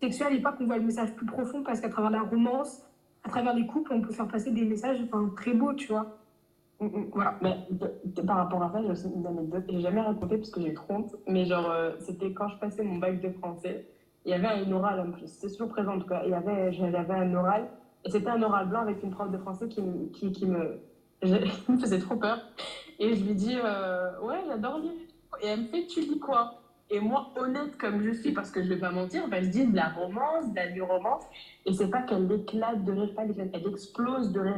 sexuel 0.00 0.34
et 0.34 0.40
pas 0.40 0.52
qu'on 0.52 0.66
voit 0.66 0.78
le 0.78 0.84
message 0.84 1.12
plus 1.14 1.26
profond 1.26 1.62
parce 1.62 1.80
qu'à 1.80 1.88
travers 1.90 2.10
la 2.10 2.22
romance, 2.22 2.82
à 3.24 3.28
travers 3.28 3.52
les 3.54 3.66
couples, 3.66 3.92
on 3.92 4.00
peut 4.00 4.12
faire 4.12 4.28
passer 4.28 4.50
des 4.52 4.64
messages 4.64 4.98
enfin, 5.04 5.30
très 5.36 5.52
beaux, 5.52 5.74
tu 5.74 5.88
vois. 5.88 6.16
Mm, 6.80 6.86
mm. 6.86 7.06
Voilà. 7.12 7.34
Mais 7.42 7.56
de- 7.70 7.92
de- 8.04 8.22
par 8.22 8.36
rapport 8.36 8.62
à 8.62 8.70
ça, 8.72 8.80
j'ai 8.80 8.88
aussi 8.90 9.08
une 9.14 9.26
anecdote. 9.26 9.64
J'ai 9.68 9.80
jamais 9.80 10.00
raconté 10.00 10.38
parce 10.38 10.50
que 10.50 10.60
j'ai 10.62 10.68
eu 10.70 10.74
trop 10.74 10.94
honte. 10.94 11.16
Mais 11.26 11.44
genre, 11.44 11.68
euh, 11.70 11.90
c'était 11.98 12.32
quand 12.32 12.48
je 12.48 12.58
passais 12.58 12.82
mon 12.84 12.96
bac 12.96 13.20
de 13.20 13.28
français. 13.30 13.86
Il 14.28 14.32
y 14.32 14.34
avait 14.34 14.46
un 14.62 14.70
oral 14.72 15.00
en 15.00 15.10
plus. 15.10 15.26
C'était 15.26 15.50
toujours 15.54 15.70
présent 15.70 15.94
en 15.94 16.00
tout 16.00 16.06
cas. 16.06 16.20
Il 16.26 16.30
y 16.30 16.34
avait, 16.34 16.70
j'avais 16.70 17.14
un 17.14 17.34
oral. 17.34 17.66
Et 18.04 18.10
c'était 18.10 18.28
un 18.28 18.42
oral 18.42 18.68
blanc 18.68 18.80
avec 18.82 19.02
une 19.02 19.10
prof 19.10 19.30
de 19.30 19.38
français 19.38 19.68
qui, 19.68 19.80
me- 19.80 20.08
qui, 20.10 20.30
qui 20.32 20.44
me, 20.44 20.80
je- 21.22 21.36
me 21.72 21.78
faisait 21.78 21.98
trop 21.98 22.16
peur. 22.16 22.38
Et 22.98 23.14
je 23.14 23.24
lui 23.24 23.34
dis, 23.34 23.56
euh, 23.64 24.10
ouais, 24.20 24.36
j'adore 24.46 24.80
lire. 24.80 24.92
Et 25.40 25.46
elle 25.46 25.60
me 25.62 25.66
fait, 25.68 25.86
tu 25.86 26.00
lis 26.00 26.18
quoi? 26.18 26.60
Et 26.90 27.00
moi, 27.00 27.30
honnête 27.36 27.78
comme 27.78 28.02
je 28.02 28.10
suis, 28.12 28.32
parce 28.32 28.50
que 28.50 28.62
je 28.62 28.68
vais 28.68 28.78
pas 28.78 28.90
mentir, 28.90 29.28
bah, 29.28 29.40
je 29.40 29.48
dis 29.48 29.66
de 29.66 29.74
la 29.74 29.88
romance, 29.88 30.50
de 30.50 30.56
la 30.56 30.70
new 30.72 30.84
romance. 30.84 31.22
Et 31.64 31.72
c'est 31.72 31.88
pas 31.88 32.02
qu'elle 32.02 32.30
éclate 32.30 32.84
de 32.84 32.92
rire, 32.92 33.14
pas 33.16 33.22
elle 33.24 33.66
explose 33.66 34.30
de 34.32 34.40
rire. 34.40 34.56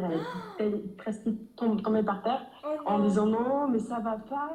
Elle 0.59 0.67
est 0.67 0.71
elle 0.73 0.83
presque 0.97 1.29
tombe- 1.55 1.81
tombée 1.81 2.03
par 2.03 2.23
terre 2.23 2.43
en 2.87 2.99
disant 2.99 3.27
non, 3.27 3.69
mais 3.69 3.79
ça 3.79 4.01
va 4.01 4.17
pas. 4.29 4.53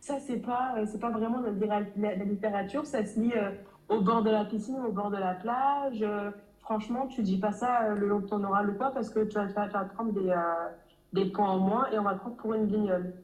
Ça, 0.00 0.18
c'est 0.20 0.36
pas, 0.40 0.74
euh, 0.76 0.84
c'est 0.86 1.00
pas 1.00 1.08
vraiment 1.10 1.40
de 1.40 1.64
la 1.66 2.14
littérature. 2.24 2.84
Ça 2.84 3.02
se 3.06 3.18
lit 3.18 3.32
euh, 3.34 3.50
au 3.88 4.00
bord 4.00 4.22
de 4.22 4.30
la 4.30 4.44
piscine, 4.44 4.80
au 4.86 4.92
bord 4.92 5.10
de 5.10 5.16
la 5.16 5.34
plage. 5.34 6.02
euh, 6.02 6.30
franchement, 6.60 7.06
tu 7.06 7.22
dis 7.22 7.38
pas 7.38 7.52
ça 7.52 7.82
euh, 7.84 7.94
le 7.94 8.08
long 8.08 8.20
de 8.20 8.26
ton 8.26 8.42
oral 8.42 8.70
ou 8.70 8.74
quoi, 8.74 8.90
parce 8.90 9.10
que 9.10 9.20
tu 9.24 9.34
vas, 9.34 9.46
tu 9.46 9.54
vas 9.54 9.84
prendre 9.84 10.12
des, 10.12 10.30
euh, 10.30 10.68
des 11.12 11.26
points 11.26 11.50
en 11.50 11.58
moins 11.58 11.86
et 11.90 11.98
on 11.98 12.02
va 12.02 12.14
te 12.14 12.20
prendre 12.20 12.36
pour 12.36 12.54
une 12.54 12.66
guignole. 12.66 13.14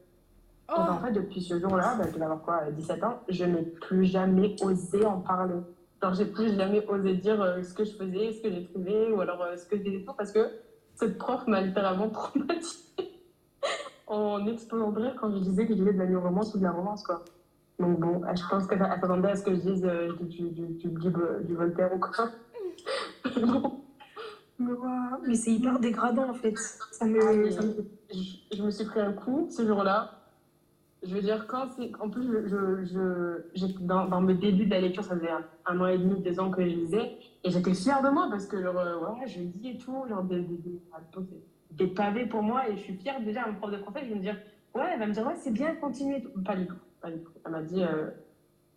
Oh, 0.68 0.74
Et 0.76 0.88
en 0.88 0.98
fait, 1.00 1.12
depuis 1.12 1.40
ce 1.40 1.58
jour-là, 1.58 1.96
bah, 1.98 2.04
je 2.12 2.16
vais 2.16 2.24
avoir 2.24 2.42
quoi, 2.42 2.60
euh, 2.66 2.70
17 2.70 3.02
ans, 3.02 3.20
je 3.28 3.44
n'ai 3.44 3.62
plus 3.62 4.04
jamais 4.04 4.54
osé 4.62 5.04
en 5.04 5.20
parler. 5.20 5.56
Genre, 6.00 6.14
j'ai 6.14 6.26
plus 6.26 6.54
jamais 6.54 6.86
osé 6.86 7.14
dire 7.14 7.40
euh, 7.42 7.62
ce 7.62 7.74
que 7.74 7.84
je 7.84 7.92
faisais, 7.96 8.32
ce 8.32 8.40
que 8.40 8.50
j'écrivais, 8.50 9.10
ou 9.10 9.20
alors 9.20 9.42
euh, 9.42 9.56
ce 9.56 9.66
que 9.66 9.76
je 9.76 9.82
disais 9.82 10.04
tout, 10.04 10.12
parce 10.16 10.30
que 10.30 10.60
cette 10.94 11.18
prof 11.18 11.46
m'a 11.48 11.60
littéralement 11.60 12.08
traumatisée 12.10 12.86
en 14.06 14.46
explosant 14.46 14.92
de 14.92 15.00
rire 15.00 15.16
quand 15.20 15.32
je 15.32 15.38
disais 15.38 15.66
que 15.66 15.74
je 15.74 15.82
de 15.82 15.90
la 15.90 16.18
romance 16.18 16.54
ou 16.54 16.58
de 16.58 16.64
la 16.64 16.72
romance, 16.72 17.02
quoi. 17.02 17.24
Donc 17.80 17.98
bon, 17.98 18.20
je 18.34 18.42
pense 18.48 18.66
qu'elle 18.66 18.78
s'attendait 18.78 19.30
à 19.30 19.36
ce 19.36 19.42
que 19.42 19.54
je 19.54 19.60
dise 19.60 19.84
euh, 19.84 20.12
du, 20.20 20.50
du, 20.50 20.66
du, 20.76 21.54
Voltaire 21.54 21.90
ou 21.94 21.98
quoi. 21.98 22.28
Mais, 25.26 25.34
c'est 25.34 25.52
hyper 25.52 25.78
dégradant 25.80 26.28
en 26.28 26.34
fait. 26.34 26.54
Ça 26.92 27.06
me, 27.06 27.18
Ah, 27.26 27.32
mais 27.32 27.50
ça 27.50 27.62
me- 27.62 27.74
je, 28.12 28.56
je 28.56 28.62
me 28.62 28.70
suis 28.70 28.84
pris 28.84 29.00
un 29.00 29.12
coup 29.12 29.48
ce 29.50 29.66
jour-là. 29.66 30.20
Je 31.02 31.14
veux 31.14 31.22
dire, 31.22 31.46
quand 31.46 31.68
c'est. 31.74 31.90
En 31.98 32.10
plus, 32.10 32.24
je, 32.24 32.84
je, 32.84 33.42
je- 33.54 33.78
dans, 33.80 34.04
dans 34.06 34.20
mes 34.20 34.34
débuts 34.34 34.66
de 34.66 34.70
la 34.70 34.82
lecture, 34.82 35.02
ça 35.02 35.16
faisait 35.16 35.30
un, 35.30 35.42
un 35.64 35.80
an 35.80 35.86
et 35.86 35.96
demi, 35.96 36.20
deux 36.20 36.38
ans 36.38 36.50
que 36.50 36.62
je 36.62 36.74
lisais. 36.74 37.16
Et 37.42 37.50
j'étais 37.50 37.72
fière 37.72 38.02
de 38.02 38.10
moi 38.10 38.28
parce 38.30 38.46
que, 38.46 38.62
genre, 38.62 38.78
euh, 38.78 38.98
ouais, 38.98 39.26
je 39.26 39.40
lis 39.40 39.70
et 39.70 39.78
tout, 39.78 40.04
genre, 40.06 40.24
des, 40.24 40.44
des, 41.70 41.86
pavés 41.86 42.26
pour 42.26 42.42
moi. 42.42 42.68
Et 42.68 42.76
je 42.76 42.82
suis 42.82 42.96
fière 42.98 43.22
déjà, 43.22 43.46
un 43.46 43.54
prof 43.54 43.70
de 43.70 43.78
français, 43.78 44.00
je 44.04 44.10
vais 44.10 44.16
me 44.16 44.20
dire, 44.20 44.36
ouais, 44.74 44.90
elle 44.92 44.98
va 44.98 45.06
me 45.06 45.14
dire, 45.14 45.26
ouais, 45.26 45.36
c'est 45.38 45.52
bien, 45.52 45.74
continue. 45.76 46.22
Pas 46.44 46.54
du 46.56 46.66
tout, 46.66 46.76
pas 47.00 47.10
du 47.10 47.20
tout. 47.20 47.32
Elle 47.44 47.52
m'a 47.52 47.62
dit, 47.62 47.82
euh, 47.82 48.10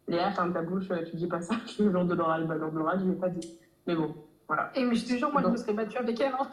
Léa, 0.08 0.32
ferme 0.32 0.54
ta 0.54 0.62
bouche, 0.62 0.90
euh, 0.92 1.04
tu 1.10 1.16
dis 1.16 1.28
pas 1.28 1.42
ça. 1.42 1.56
Je 1.66 1.72
suis 1.72 1.84
le 1.84 1.92
jour 1.92 2.06
de 2.06 2.14
l'oral. 2.14 2.46
Bah, 2.48 2.56
lors 2.56 2.72
de 2.72 2.78
l'oral, 2.80 3.00
je 3.00 3.06
l'ai 3.10 3.16
pas 3.16 3.30
dit. 3.30 3.58
Mais 3.88 3.96
bon, 3.96 4.14
voilà. 4.48 4.72
Et 4.76 4.84
mais 4.86 4.96
je 4.96 5.06
te 5.06 5.14
jure, 5.14 5.32
moi 5.32 5.42
je 5.44 5.48
me 5.50 5.58
serais 5.58 5.74
battue 5.74 5.98
avec 5.98 6.20
elle. 6.20 6.34
hein. 6.40 6.48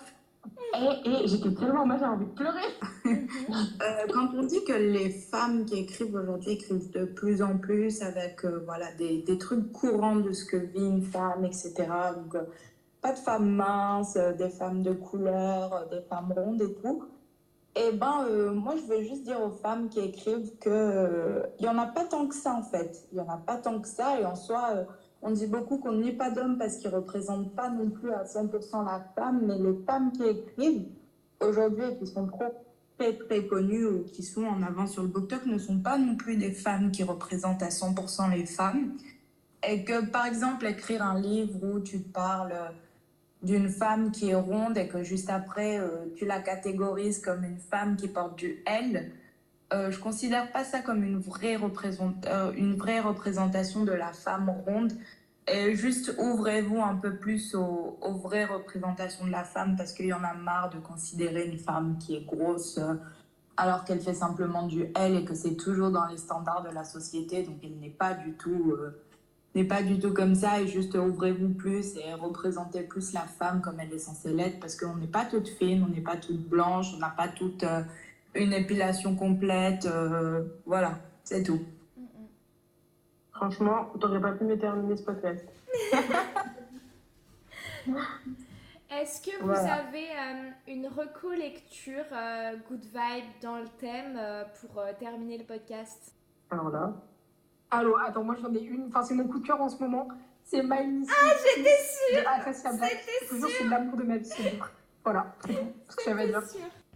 Et, 0.74 1.08
et 1.24 1.26
j'étais 1.28 1.52
tellement 1.54 1.84
mal, 1.84 1.98
j'ai 1.98 2.06
envie 2.06 2.26
de 2.26 2.30
pleurer. 2.30 2.60
Euh, 3.82 4.06
quand 4.12 4.28
on 4.34 4.42
dit 4.44 4.62
que 4.64 4.72
les 4.72 5.10
femmes 5.10 5.64
qui 5.64 5.78
écrivent 5.78 6.14
aujourd'hui 6.14 6.52
écrivent 6.52 6.90
de 6.90 7.04
plus 7.06 7.42
en 7.42 7.56
plus 7.58 8.02
avec 8.02 8.44
euh, 8.44 8.60
voilà, 8.66 8.92
des, 8.94 9.22
des 9.22 9.38
trucs 9.38 9.72
courants 9.72 10.16
de 10.16 10.32
ce 10.32 10.44
que 10.44 10.56
vit 10.56 10.84
une 10.86 11.02
femme, 11.02 11.44
etc. 11.44 11.72
Donc, 12.14 12.34
euh, 12.34 12.42
pas 13.00 13.12
de 13.12 13.18
femmes 13.18 13.50
minces, 13.50 14.16
des 14.38 14.50
femmes 14.50 14.82
de 14.82 14.92
couleur, 14.92 15.88
des 15.90 16.02
femmes 16.02 16.32
rondes 16.32 16.60
et 16.62 16.74
tout. 16.74 17.04
Et 17.76 17.92
ben, 17.92 18.24
euh, 18.26 18.52
moi, 18.52 18.74
je 18.76 18.82
veux 18.82 19.02
juste 19.02 19.22
dire 19.22 19.40
aux 19.40 19.50
femmes 19.50 19.88
qui 19.88 20.00
écrivent 20.00 20.58
que 20.58 20.68
euh, 20.68 21.42
en 21.62 21.78
a 21.78 21.86
pas 21.86 22.04
tant 22.04 22.26
que 22.26 22.34
ça 22.34 22.54
en 22.54 22.62
fait. 22.62 23.06
Il 23.12 23.18
y 23.18 23.20
en 23.20 23.28
a 23.28 23.36
pas 23.36 23.58
tant 23.58 23.80
que 23.80 23.86
ça. 23.86 24.20
Et 24.20 24.24
en 24.24 24.34
soi, 24.34 24.70
euh, 24.74 24.84
on 25.22 25.30
dit 25.30 25.46
beaucoup 25.46 25.78
qu'on 25.78 25.92
n'est 25.92 26.12
pas 26.12 26.30
d'hommes 26.30 26.58
parce 26.58 26.78
qu'ils 26.78 26.92
représentent 26.92 27.54
pas 27.54 27.70
non 27.70 27.90
plus 27.90 28.12
à 28.12 28.24
100% 28.24 28.84
la 28.84 29.04
femme. 29.14 29.46
Mais 29.46 29.58
les 29.58 29.76
femmes 29.86 30.10
qui 30.10 30.24
écrivent 30.24 30.88
aujourd'hui 31.40 31.96
qui 31.98 32.06
sont 32.08 32.26
trop 32.26 32.52
très 32.98 33.16
très 33.16 33.46
connues 33.46 33.86
ou 33.86 34.04
qui 34.04 34.24
sont 34.24 34.44
en 34.44 34.62
avant 34.62 34.86
sur 34.88 35.02
le 35.02 35.08
BookTok 35.08 35.46
ne 35.46 35.58
sont 35.58 35.78
pas 35.78 35.96
non 35.96 36.16
plus 36.16 36.36
des 36.36 36.52
femmes 36.52 36.90
qui 36.90 37.04
représentent 37.04 37.62
à 37.62 37.68
100% 37.68 38.32
les 38.32 38.46
femmes. 38.46 38.96
Et 39.66 39.84
que 39.84 40.04
par 40.06 40.26
exemple, 40.26 40.66
écrire 40.66 41.04
un 41.04 41.20
livre 41.20 41.62
où 41.62 41.78
tu 41.78 42.00
parles 42.00 42.72
d'une 43.42 43.68
femme 43.68 44.10
qui 44.10 44.30
est 44.30 44.34
ronde 44.34 44.76
et 44.76 44.88
que 44.88 45.02
juste 45.02 45.30
après 45.30 45.78
euh, 45.78 46.06
tu 46.16 46.26
la 46.26 46.40
catégorises 46.40 47.20
comme 47.20 47.44
une 47.44 47.58
femme 47.58 47.96
qui 47.96 48.08
porte 48.08 48.36
du 48.38 48.62
L, 48.66 49.12
euh, 49.72 49.90
je 49.90 50.00
considère 50.00 50.50
pas 50.50 50.64
ça 50.64 50.80
comme 50.80 51.04
une 51.04 51.18
vraie, 51.18 51.56
euh, 51.56 52.52
une 52.56 52.74
vraie 52.74 53.00
représentation 53.00 53.84
de 53.84 53.92
la 53.92 54.12
femme 54.12 54.50
ronde. 54.50 54.92
Et 55.46 55.74
juste 55.74 56.14
ouvrez-vous 56.18 56.80
un 56.80 56.96
peu 56.96 57.16
plus 57.16 57.54
aux, 57.54 57.98
vraies 58.22 58.44
représentations 58.44 59.26
de 59.26 59.30
la 59.30 59.44
femme 59.44 59.76
parce 59.76 59.92
qu'il 59.92 60.06
y 60.06 60.12
en 60.12 60.24
a 60.24 60.34
marre 60.34 60.70
de 60.70 60.78
considérer 60.78 61.46
une 61.46 61.58
femme 61.58 61.98
qui 61.98 62.16
est 62.16 62.24
grosse 62.24 62.78
euh, 62.78 62.94
alors 63.56 63.84
qu'elle 63.84 64.00
fait 64.00 64.14
simplement 64.14 64.66
du 64.66 64.90
L 64.94 65.16
et 65.16 65.24
que 65.24 65.34
c'est 65.34 65.54
toujours 65.54 65.90
dans 65.90 66.06
les 66.06 66.16
standards 66.16 66.62
de 66.62 66.74
la 66.74 66.84
société. 66.84 67.42
Donc 67.42 67.56
elle 67.62 67.78
n'est 67.78 67.90
pas 67.90 68.14
du 68.14 68.32
tout, 68.32 68.74
n'est 69.54 69.64
pas 69.64 69.82
du 69.82 69.98
tout 69.98 70.12
comme 70.12 70.34
ça. 70.34 70.60
Et 70.60 70.66
juste 70.68 70.94
ouvrez-vous 70.94 71.50
plus 71.54 71.96
et 71.96 72.14
représentez 72.14 72.82
plus 72.82 73.12
la 73.12 73.22
femme 73.22 73.60
comme 73.62 73.80
elle 73.80 73.92
est 73.92 73.98
censée 73.98 74.32
l'être 74.32 74.60
parce 74.60 74.76
qu'on 74.76 74.96
n'est 74.96 75.06
pas 75.06 75.24
toute 75.24 75.48
fine, 75.48 75.84
on 75.84 75.88
n'est 75.94 76.00
pas 76.00 76.16
toute 76.16 76.40
blanche, 76.48 76.92
on 76.94 76.98
n'a 76.98 77.10
pas 77.10 77.28
toute 77.28 77.62
euh, 77.64 77.82
une 78.34 78.52
épilation 78.52 79.16
complète. 79.16 79.86
euh, 79.86 80.44
voilà, 80.66 80.98
c'est 81.24 81.42
tout. 81.42 81.60
Franchement, 83.32 83.90
t'aurais 83.98 84.20
pas 84.20 84.32
pu 84.32 84.44
me 84.44 84.58
terminer 84.58 84.96
ce 84.96 85.02
podcast. 85.02 85.44
Est-ce 88.90 89.22
que 89.22 89.36
vous 89.40 89.46
Voilà. 89.46 89.74
avez 89.74 90.10
euh, 90.10 90.50
une 90.68 90.86
reco-lecture 90.88 92.04
euh, 92.12 92.56
good 92.68 92.82
vibe 92.84 93.24
dans 93.40 93.56
le 93.58 93.68
thème 93.78 94.16
euh, 94.18 94.44
pour 94.60 94.78
euh, 94.80 94.92
terminer 94.98 95.38
le 95.38 95.44
podcast? 95.44 96.12
Alors 96.50 96.70
là, 96.70 96.92
Allô, 97.70 97.96
attends, 97.96 98.24
moi 98.24 98.36
j'en 98.40 98.52
ai 98.54 98.60
une. 98.62 98.86
Enfin, 98.88 99.02
c'est 99.02 99.14
mon 99.14 99.24
coup 99.28 99.38
de 99.38 99.46
cœur 99.46 99.60
en 99.60 99.68
ce 99.68 99.80
moment. 99.82 100.08
C'est 100.44 100.62
My. 100.62 101.06
Ah, 101.08 101.30
J'étais 101.56 101.70
sûre. 101.70 102.22
C'était 102.88 103.36
jure, 103.38 103.48
c'est 103.58 103.64
l'amour 103.68 103.96
de 103.96 104.02
ma 104.02 104.16
vie, 104.16 104.24
ce 104.24 104.42
livre. 104.42 104.68
Voilà, 105.04 105.34
c'est 105.46 105.54
tout 105.54 105.60
ce 105.90 105.96
que 105.96 106.02
j'avais 106.04 106.22
à 106.22 106.26
dire. 106.26 106.42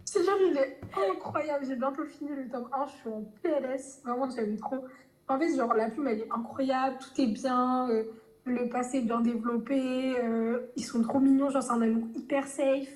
Ce 0.03 0.19
genre, 0.19 0.35
il 0.41 0.57
est 0.57 0.79
incroyable. 1.11 1.65
J'ai 1.65 1.75
bientôt 1.75 2.03
fini 2.05 2.29
le 2.31 2.47
tome 2.49 2.67
1. 2.73 2.85
Je 2.87 2.91
suis 2.93 3.09
en 3.09 3.23
PLS. 3.41 4.01
Vraiment, 4.03 4.29
j'aime 4.29 4.57
trop. 4.57 4.85
En 5.27 5.39
fait, 5.39 5.55
genre, 5.55 5.73
la 5.73 5.89
plume, 5.89 6.07
elle 6.07 6.19
est 6.19 6.31
incroyable. 6.31 6.97
Tout 6.99 7.21
est 7.21 7.27
bien. 7.27 7.89
euh, 7.89 8.03
le 8.45 8.69
passé 8.69 8.97
est 8.97 9.01
bien 9.01 9.21
développé. 9.21 10.15
euh, 10.19 10.59
ils 10.75 10.83
sont 10.83 11.01
trop 11.01 11.19
mignons. 11.19 11.49
Genre, 11.49 11.63
c'est 11.63 11.71
un 11.71 11.81
amour 11.81 12.07
hyper 12.15 12.45
safe. 12.47 12.89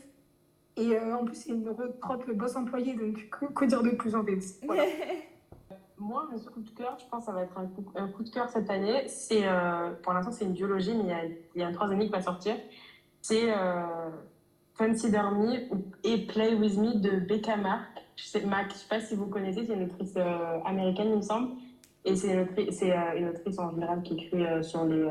Et 0.75 0.95
euh, 0.97 1.15
en 1.15 1.25
plus, 1.25 1.35
c'est 1.35 1.49
une 1.49 1.67
retrotte, 1.69 2.27
le 2.27 2.33
boss 2.35 2.55
employé. 2.55 2.93
Donc, 2.93 3.29
que, 3.29 3.45
que 3.45 3.65
dire 3.65 3.81
de 3.81 3.89
plus 3.91 4.13
en 4.15 4.23
fait 4.23 4.37
Voilà. 4.65 4.83
moi, 5.99 6.27
mon 6.31 6.39
coup 6.39 6.61
de 6.61 6.69
cœur, 6.71 6.97
je 6.99 7.05
pense 7.09 7.21
que 7.21 7.25
ça 7.27 7.31
va 7.33 7.43
être 7.43 7.57
un 7.57 7.67
coup, 7.67 7.85
un 7.95 8.07
coup 8.07 8.23
de 8.23 8.29
cœur 8.29 8.49
cette 8.49 8.69
année. 8.69 9.07
C'est, 9.07 9.41
euh, 9.47 9.91
pour 10.03 10.13
l'instant, 10.13 10.31
c'est 10.31 10.45
une 10.45 10.53
duologie, 10.53 10.93
mais 10.95 11.03
il 11.03 11.09
y 11.09 11.11
a, 11.13 11.25
il 11.55 11.61
y 11.61 11.63
a 11.63 11.67
un 11.67 11.71
troisième 11.73 11.99
qui 11.99 12.09
va 12.09 12.21
sortir. 12.21 12.55
C'est 13.21 13.51
euh, 13.51 14.09
Consider 14.77 15.21
Me 15.35 15.55
et 16.03 16.25
Play 16.25 16.55
With 16.55 16.77
Me 16.77 16.99
de 16.99 17.19
Becca 17.25 17.57
Mark. 17.57 17.85
Je 18.15 18.23
sais, 18.25 18.45
Mac, 18.45 18.69
je 18.71 18.75
sais 18.75 18.87
pas 18.87 18.99
si 18.99 19.15
vous 19.15 19.27
connaissez, 19.27 19.65
c'est 19.65 19.73
une 19.73 19.83
autrice 19.83 20.13
euh, 20.17 20.59
américaine, 20.65 21.09
il 21.11 21.17
me 21.17 21.21
semble. 21.21 21.51
Et 22.05 22.15
c'est 22.15 22.33
une 22.33 22.39
euh, 22.39 23.17
une 23.17 23.27
autrice 23.29 23.59
en 23.59 23.71
général 23.71 24.01
qui 24.03 24.13
écrit 24.13 24.43
sur, 24.63 24.85
les, 24.85 25.09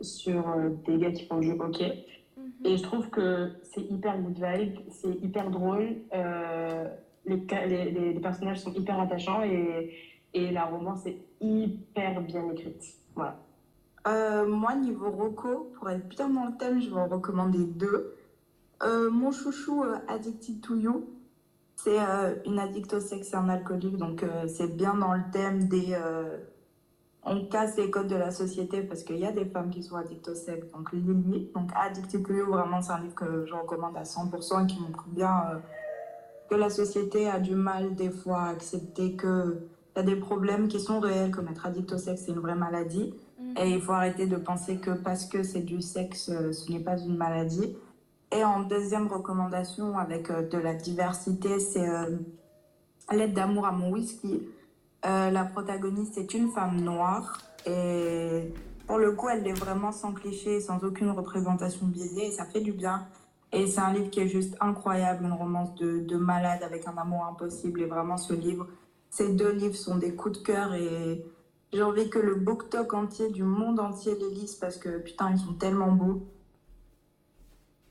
sur 0.00 0.44
des 0.86 0.98
gars 0.98 1.10
qui 1.10 1.26
font 1.26 1.38
du 1.38 1.50
hockey. 1.52 2.06
Mhm. 2.36 2.52
Et 2.64 2.76
je 2.76 2.82
trouve 2.84 3.10
que 3.10 3.50
c'est 3.64 3.82
hyper 3.82 4.18
good 4.20 4.36
vibe, 4.36 4.76
c'est 4.90 5.10
hyper 5.22 5.50
drôle. 5.50 5.96
les, 7.24 7.36
les- 7.66 8.12
les 8.14 8.20
personnages 8.20 8.60
sont 8.60 8.72
hyper 8.72 9.00
attachants 9.00 9.42
et, 9.42 9.92
et 10.34 10.50
la 10.50 10.64
romance 10.64 11.06
est 11.06 11.18
hyper 11.40 12.20
bien 12.22 12.48
écrite. 12.50 12.84
Voilà. 13.14 13.38
Euh, 14.06 14.46
moi, 14.46 14.74
niveau 14.74 15.10
Rocco, 15.10 15.72
pour 15.78 15.88
être 15.90 16.08
bien 16.08 16.28
dans 16.28 16.46
le 16.46 16.56
thème, 16.56 16.80
je 16.80 16.90
vais 16.90 16.96
en 16.96 17.08
recommander 17.08 17.64
deux. 17.64 18.16
Euh, 18.82 19.10
mon 19.10 19.30
chouchou, 19.30 19.84
euh, 19.84 19.96
Addicted 20.08 20.60
to 20.60 20.74
You, 20.74 21.08
c'est 21.76 22.00
euh, 22.00 22.34
une 22.46 22.58
addict 22.58 22.92
au 22.94 23.00
sexe 23.00 23.32
et 23.32 23.36
un 23.36 23.48
alcoolique, 23.48 23.96
donc 23.96 24.24
c'est 24.48 24.76
bien 24.76 24.94
dans 24.94 25.14
le 25.14 25.22
thème 25.32 25.68
des... 25.68 25.96
on 27.24 27.46
casse 27.46 27.76
les 27.76 27.90
codes 27.90 28.08
de 28.08 28.16
la 28.16 28.30
société 28.30 28.82
parce 28.82 29.04
qu'il 29.04 29.18
y 29.18 29.26
a 29.26 29.32
des 29.32 29.44
femmes 29.44 29.70
qui 29.70 29.82
sont 29.82 29.96
addictes 29.96 30.28
au 30.28 30.34
sexe, 30.34 30.68
donc 30.72 30.92
Lily. 30.92 31.50
Donc 31.54 31.70
Addicted 31.74 32.24
to 32.24 32.32
You, 32.32 32.46
vraiment, 32.46 32.82
c'est 32.82 32.92
un 32.92 33.00
livre 33.00 33.14
que 33.14 33.46
je 33.46 33.54
recommande 33.54 33.96
à 33.96 34.02
100% 34.02 34.64
et 34.64 34.66
qui 34.66 34.80
montre 34.80 35.04
bien 35.08 35.62
que 36.50 36.54
la 36.56 36.70
société 36.70 37.28
a 37.28 37.38
du 37.38 37.54
mal 37.54 37.94
des 37.94 38.10
fois 38.10 38.42
à 38.42 38.48
accepter 38.50 39.16
que 39.16 39.68
y 39.96 40.00
a 40.00 40.02
des 40.02 40.16
problèmes 40.16 40.68
qui 40.68 40.80
sont 40.80 41.00
réels, 41.00 41.30
comme 41.30 41.48
être 41.48 41.66
addict 41.66 41.92
au 41.92 41.98
sexe, 41.98 42.22
c'est 42.26 42.32
une 42.32 42.40
vraie 42.40 42.54
maladie. 42.54 43.14
Mhm. 43.40 43.54
Et 43.58 43.70
il 43.70 43.80
faut 43.80 43.92
arrêter 43.92 44.26
de 44.26 44.36
penser 44.36 44.76
que 44.76 44.90
parce 44.90 45.26
que 45.26 45.42
c'est 45.42 45.60
du 45.62 45.80
sexe, 45.82 46.30
euh, 46.30 46.52
ce 46.52 46.70
n'est 46.70 46.80
pas 46.80 46.98
une 46.98 47.16
maladie. 47.16 47.76
Et 48.34 48.44
en 48.44 48.60
deuxième 48.60 49.08
recommandation, 49.08 49.98
avec 49.98 50.30
euh, 50.30 50.48
de 50.48 50.56
la 50.56 50.74
diversité, 50.74 51.60
c'est 51.60 51.86
euh, 51.86 52.16
L'aide 53.10 53.34
d'amour 53.34 53.66
à 53.66 53.72
mon 53.72 53.90
whisky. 53.90 54.48
Euh, 55.04 55.30
la 55.30 55.44
protagoniste 55.44 56.16
est 56.16 56.32
une 56.32 56.50
femme 56.50 56.80
noire. 56.80 57.42
Et 57.66 58.52
pour 58.86 58.98
le 58.98 59.12
coup, 59.12 59.28
elle 59.28 59.46
est 59.46 59.52
vraiment 59.52 59.92
sans 59.92 60.12
cliché, 60.12 60.60
sans 60.60 60.82
aucune 60.82 61.10
représentation 61.10 61.86
biaisée. 61.86 62.28
Et 62.28 62.30
ça 62.30 62.46
fait 62.46 62.60
du 62.60 62.72
bien. 62.72 63.06
Et 63.52 63.66
c'est 63.66 63.80
un 63.80 63.92
livre 63.92 64.08
qui 64.08 64.20
est 64.20 64.28
juste 64.28 64.56
incroyable, 64.60 65.24
une 65.24 65.32
romance 65.32 65.74
de, 65.74 65.98
de 65.98 66.16
malade 66.16 66.62
avec 66.62 66.86
un 66.86 66.96
amour 66.96 67.26
impossible. 67.26 67.82
Et 67.82 67.86
vraiment, 67.86 68.16
ce 68.16 68.32
livre, 68.32 68.66
ces 69.12 69.28
deux 69.34 69.52
livres 69.52 69.76
sont 69.76 69.96
des 69.96 70.14
coups 70.14 70.38
de 70.40 70.44
cœur. 70.44 70.72
Et 70.74 71.22
j'ai 71.72 71.82
envie 71.82 72.08
que 72.08 72.18
le 72.18 72.34
BookTok 72.34 72.94
entier, 72.94 73.28
du 73.30 73.42
monde 73.44 73.78
entier, 73.78 74.16
les 74.18 74.30
lise 74.30 74.54
parce 74.54 74.78
que 74.78 74.98
putain, 74.98 75.30
ils 75.32 75.38
sont 75.38 75.52
tellement 75.52 75.92
beaux. 75.92 76.22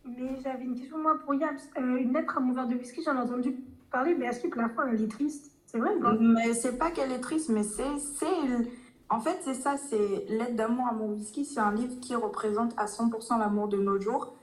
Mais 0.04 0.40
j'avais 0.44 0.64
une 0.64 0.76
question, 0.76 0.98
moi, 0.98 1.18
pour 1.24 1.36
Yams. 1.36 1.58
Euh, 1.78 1.98
une 1.98 2.12
lettre 2.14 2.38
à 2.38 2.40
mon 2.40 2.54
verre 2.54 2.68
de 2.68 2.74
whisky, 2.76 3.04
j'en 3.06 3.16
ai 3.16 3.20
entendu 3.20 3.56
parler, 3.92 4.16
mais 4.16 4.26
est-ce 4.26 4.42
que 4.48 4.60
la 4.60 4.70
fin, 4.70 4.88
elle 4.88 5.02
est 5.04 5.08
triste? 5.12 5.52
C'est 5.68 5.78
vrai 5.78 5.96
ou 5.96 6.02
pas? 6.02 6.14
Mais 6.20 6.54
c'est 6.56 6.78
pas 6.80 6.90
qu'elle 6.90 7.12
est 7.12 7.22
triste, 7.22 7.50
mais 7.50 7.64
c'est. 7.64 7.98
c'est- 8.00 8.72
En 9.12 9.20
fait, 9.20 9.38
c'est 9.44 9.54
ça, 9.54 9.76
c'est 9.78 10.26
L'aide 10.30 10.56
d'amour 10.56 10.88
à 10.90 10.94
mon 10.94 11.10
whisky. 11.14 11.46
C'est 11.46 11.60
un 11.60 11.74
livre 11.74 12.00
qui 12.02 12.16
représente 12.16 12.74
à 12.78 12.88
100% 12.88 13.38
l'amour 13.38 13.68
de 13.68 13.78
nos 13.78 14.00
jours. 14.02 14.34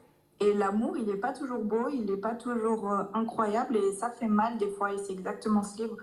Et 0.40 0.52
l'amour, 0.54 0.96
il 0.96 1.06
n'est 1.06 1.16
pas 1.16 1.32
toujours 1.32 1.64
beau, 1.64 1.88
il 1.92 2.04
n'est 2.04 2.16
pas 2.18 2.34
toujours 2.36 2.92
euh, 2.92 3.02
incroyable 3.14 3.76
et 3.76 3.92
ça 3.94 4.10
fait 4.10 4.28
mal 4.28 4.58
des 4.58 4.70
fois. 4.70 4.92
Et 4.92 4.98
c'est 4.98 5.12
exactement 5.12 5.62
ce 5.64 5.82
livre. 5.82 5.96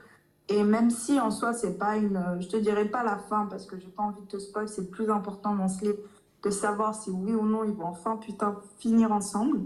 Et 0.48 0.64
même 0.64 0.92
si 0.92 1.20
en 1.20 1.32
soi, 1.32 1.54
c'est 1.54 1.78
pas 1.78 1.98
une. 1.98 2.18
euh, 2.18 2.40
Je 2.40 2.48
te 2.48 2.58
dirais 2.58 2.86
pas 2.86 3.04
la 3.04 3.18
fin 3.18 3.48
parce 3.48 3.66
que 3.66 3.78
j'ai 3.80 3.88
pas 3.88 4.04
envie 4.04 4.22
de 4.22 4.28
te 4.28 4.38
spoil, 4.38 4.68
c'est 4.68 4.82
le 4.82 4.88
plus 4.88 5.10
important 5.10 5.56
dans 5.56 5.68
ce 5.68 5.86
livre 5.86 5.98
de 6.44 6.50
savoir 6.52 6.94
si 6.94 7.10
oui 7.10 7.34
ou 7.34 7.46
non 7.46 7.64
ils 7.64 7.74
vont 7.74 7.86
enfin 7.88 8.18
putain 8.18 8.60
finir 8.78 9.12
ensemble. 9.12 9.62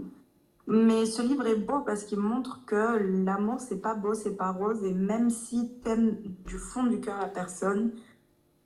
Mais 0.66 1.04
ce 1.04 1.20
livre 1.20 1.46
est 1.46 1.56
beau 1.56 1.80
parce 1.80 2.04
qu'il 2.04 2.20
montre 2.20 2.64
que 2.64 2.96
l'amour, 3.24 3.60
c'est 3.60 3.80
pas 3.80 3.94
beau, 3.94 4.14
c'est 4.14 4.36
pas 4.36 4.52
rose. 4.52 4.82
Et 4.84 4.94
même 4.94 5.28
si 5.28 5.68
t'aimes 5.84 6.16
du 6.46 6.56
fond 6.58 6.84
du 6.84 7.00
cœur 7.00 7.18
la 7.20 7.26
personne, 7.28 7.92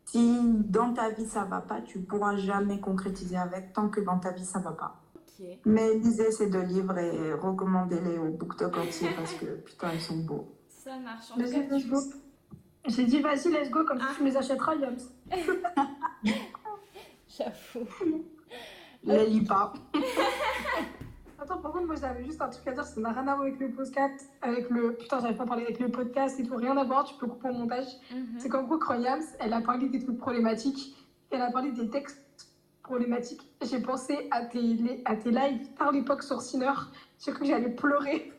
si 0.05 0.39
dans 0.69 0.93
ta 0.93 1.11
vie 1.11 1.27
ça 1.27 1.45
va 1.45 1.61
pas, 1.61 1.81
tu 1.81 1.99
pourras 2.01 2.37
jamais 2.37 2.79
concrétiser 2.79 3.37
avec 3.37 3.73
tant 3.73 3.89
que 3.89 4.01
dans 4.01 4.19
ta 4.19 4.31
vie 4.31 4.45
ça 4.45 4.61
va 4.61 4.73
pas. 4.73 5.01
Mais 5.65 5.95
lisez 5.95 6.31
ces 6.31 6.49
deux 6.49 6.63
livres 6.63 6.97
et 6.99 7.33
recommandez-les 7.33 8.19
au 8.19 8.31
BookTok 8.31 8.77
entier 8.77 9.09
parce 9.17 9.33
que 9.35 9.47
putain, 9.47 9.93
ils 9.93 10.01
sont 10.01 10.19
beaux. 10.19 10.47
Ça 10.85 10.99
marche. 10.99 11.31
En 11.33 11.37
Vas-y, 11.37 11.63
tout 11.65 11.69
cas, 11.71 11.77
let's 11.77 11.87
go. 11.89 11.99
J'ai 12.87 13.05
dit, 13.07 13.21
vas-y, 13.21 13.49
let's 13.51 13.71
go, 13.71 13.85
comme 13.85 13.99
ça 13.99 14.07
Ah. 14.11 14.15
tu 14.17 14.23
me 14.23 14.29
les 14.29 14.37
achèteras, 14.37 14.75
Yams. 14.75 14.99
J'avoue. 17.29 18.25
Les 19.03 19.27
lis 19.27 19.45
pas. 19.45 19.73
Attends, 21.41 21.59
par 21.59 21.73
contre, 21.73 21.87
moi 21.87 21.97
j'avais 22.01 22.25
juste 22.25 22.41
un 22.41 22.49
truc 22.49 22.67
à 22.69 22.73
dire, 22.73 22.85
ça 22.85 23.01
n'a 23.01 23.11
rien 23.13 23.23
à 23.29 23.35
voir 23.35 23.41
avec 23.43 23.59
le 23.59 23.71
podcast, 23.71 24.31
avec 24.41 24.71
le. 24.71 24.95
Putain, 24.95 25.21
j'avais 25.21 25.35
pas 25.35 25.45
parlé 25.47 25.65
avec 25.65 25.79
le 25.79 25.91
podcast 25.91 26.39
et 26.41 26.45
tout, 26.45 26.57
rien 26.57 26.77
à 26.77 26.85
voir, 26.85 27.05
tu 27.05 27.15
peux 27.17 27.27
couper 27.27 27.51
au 27.51 27.53
montage. 27.55 27.87
Mhm. 28.15 28.37
C'est 28.39 28.49
qu'en 28.49 28.63
gros, 28.63 28.79
quand 28.79 28.95
Yams, 28.99 29.23
elle 29.41 29.53
a 29.53 29.61
parlé 29.61 29.89
des 29.89 29.99
trucs 30.03 30.19
problématiques, 30.19 30.97
elle 31.31 31.43
a 31.43 31.51
parlé 31.51 31.73
des 31.73 31.91
textes 31.91 32.23
problématiques. 32.83 33.43
J'ai 33.63 33.81
pensé 33.81 34.29
à 34.31 34.45
tes, 34.45 35.03
à 35.05 35.17
tes 35.17 35.31
lives 35.31 35.69
par 35.77 35.93
l'époque 35.93 36.23
sur 36.23 36.41
Sinner, 36.41 36.73
j'ai 37.19 37.33
cru 37.33 37.41
que 37.41 37.47
j'allais 37.47 37.71
pleurer. 37.71 38.33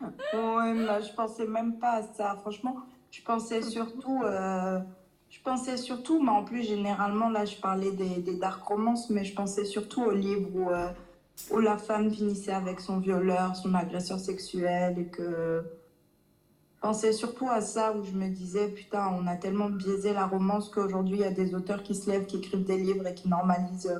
Ouais, 0.00 0.74
mais 0.74 1.02
je 1.02 1.12
pensais 1.14 1.46
même 1.46 1.78
pas 1.78 1.94
à 1.98 2.02
ça. 2.02 2.36
Franchement, 2.40 2.76
je 3.10 3.22
pensais 3.22 3.62
surtout. 3.62 4.22
euh, 4.24 4.78
Je 5.30 5.40
pensais 5.42 5.76
surtout, 5.76 6.22
mais 6.22 6.30
en 6.30 6.44
plus, 6.44 6.62
généralement, 6.62 7.28
là, 7.28 7.44
je 7.44 7.56
parlais 7.56 7.90
des, 7.92 8.20
des 8.22 8.36
dark 8.36 8.62
romances, 8.64 9.10
mais 9.10 9.24
je 9.24 9.34
pensais 9.34 9.64
surtout 9.64 10.02
au 10.04 10.10
livre 10.12 10.48
où, 10.54 10.70
euh, 10.70 10.88
où 11.50 11.58
la 11.58 11.76
femme 11.78 12.10
finissait 12.12 12.52
avec 12.52 12.80
son 12.80 12.98
violeur, 12.98 13.56
son 13.56 13.74
agresseur 13.74 14.18
sexuel, 14.20 14.98
et 14.98 15.06
que. 15.06 15.64
Je 16.76 16.80
pensais 16.88 17.12
surtout 17.12 17.48
à 17.48 17.60
ça 17.62 17.92
où 17.96 18.04
je 18.04 18.12
me 18.12 18.28
disais, 18.28 18.68
putain, 18.68 19.08
on 19.20 19.26
a 19.26 19.34
tellement 19.34 19.68
biaisé 19.70 20.12
la 20.12 20.26
romance 20.26 20.68
qu'aujourd'hui, 20.68 21.16
il 21.16 21.20
y 21.22 21.24
a 21.24 21.30
des 21.32 21.54
auteurs 21.54 21.82
qui 21.82 21.94
se 21.96 22.08
lèvent, 22.08 22.26
qui 22.26 22.36
écrivent 22.36 22.64
des 22.64 22.76
livres 22.78 23.06
et 23.08 23.14
qui 23.14 23.28
normalisent 23.28 23.88
euh, 23.90 23.98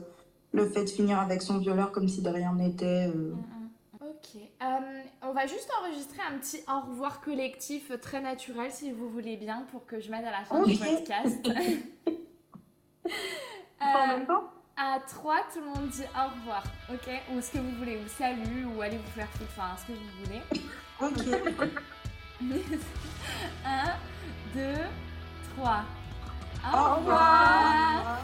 le 0.53 0.66
fait 0.66 0.84
de 0.84 0.90
finir 0.90 1.18
avec 1.18 1.42
son 1.42 1.59
violeur 1.59 1.90
comme 1.90 2.07
si 2.09 2.22
de 2.22 2.28
rien 2.28 2.55
n'était. 2.55 3.09
euh. 3.09 3.32
Ok. 4.35 4.41
Euh, 4.62 5.03
on 5.22 5.33
va 5.33 5.47
juste 5.47 5.68
enregistrer 5.81 6.20
un 6.29 6.39
petit 6.39 6.61
au 6.68 6.81
revoir 6.91 7.20
collectif 7.20 7.91
très 8.01 8.20
naturel 8.20 8.70
si 8.72 8.91
vous 8.93 9.09
voulez 9.09 9.37
bien 9.37 9.64
pour 9.70 9.87
que 9.87 10.01
je 10.01 10.11
mette 10.11 10.24
à 10.24 10.31
la 10.31 10.45
fin 10.45 10.62
du 10.62 10.77
podcast. 10.77 11.49
En 13.79 14.05
Euh, 14.05 14.07
même 14.16 14.27
temps, 14.27 14.51
à 14.77 14.99
3, 15.07 15.37
tout 15.53 15.61
le 15.61 15.66
monde 15.66 15.89
dit 15.91 16.03
au 16.03 16.29
revoir, 16.41 16.64
ok? 16.91 17.09
Ou 17.33 17.41
ce 17.41 17.53
que 17.53 17.59
vous 17.59 17.70
voulez, 17.79 17.99
ou 17.99 18.09
salut, 18.09 18.64
ou 18.64 18.81
allez 18.83 18.97
vous 18.97 19.11
faire 19.12 19.29
foutre, 19.29 19.51
enfin 19.57 19.77
ce 19.77 19.87
que 19.87 19.93
vous 19.93 20.11
voulez. 20.24 20.43
Ok. 21.01 21.20
1, 23.64 23.85
2, 24.55 24.74
3. 25.57 25.85
Au 26.74 26.95
revoir. 26.97 28.18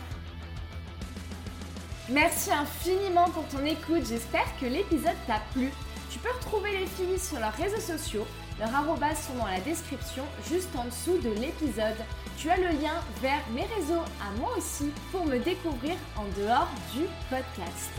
Merci 2.08 2.50
infiniment 2.50 3.28
pour 3.30 3.46
ton 3.48 3.64
écoute, 3.64 4.04
j'espère 4.06 4.46
que 4.58 4.66
l'épisode 4.66 5.16
t'a 5.26 5.40
plu. 5.52 5.70
Tu 6.12 6.18
peux 6.18 6.30
retrouver 6.30 6.72
les 6.72 6.86
filles 6.86 7.18
sur 7.18 7.40
leurs 7.40 7.54
réseaux 7.54 7.80
sociaux, 7.80 8.26
leurs 8.60 8.74
arrobas 8.74 9.14
sont 9.14 9.32
dans 9.38 9.46
la 9.46 9.60
description 9.60 10.24
juste 10.46 10.68
en 10.76 10.84
dessous 10.84 11.16
de 11.16 11.30
l'épisode. 11.40 11.96
Tu 12.36 12.50
as 12.50 12.58
le 12.58 12.68
lien 12.68 13.00
vers 13.22 13.40
mes 13.54 13.64
réseaux 13.64 14.02
à 14.20 14.38
moi 14.38 14.50
aussi 14.58 14.92
pour 15.10 15.24
me 15.24 15.38
découvrir 15.38 15.96
en 16.16 16.24
dehors 16.38 16.68
du 16.92 17.04
podcast. 17.30 17.92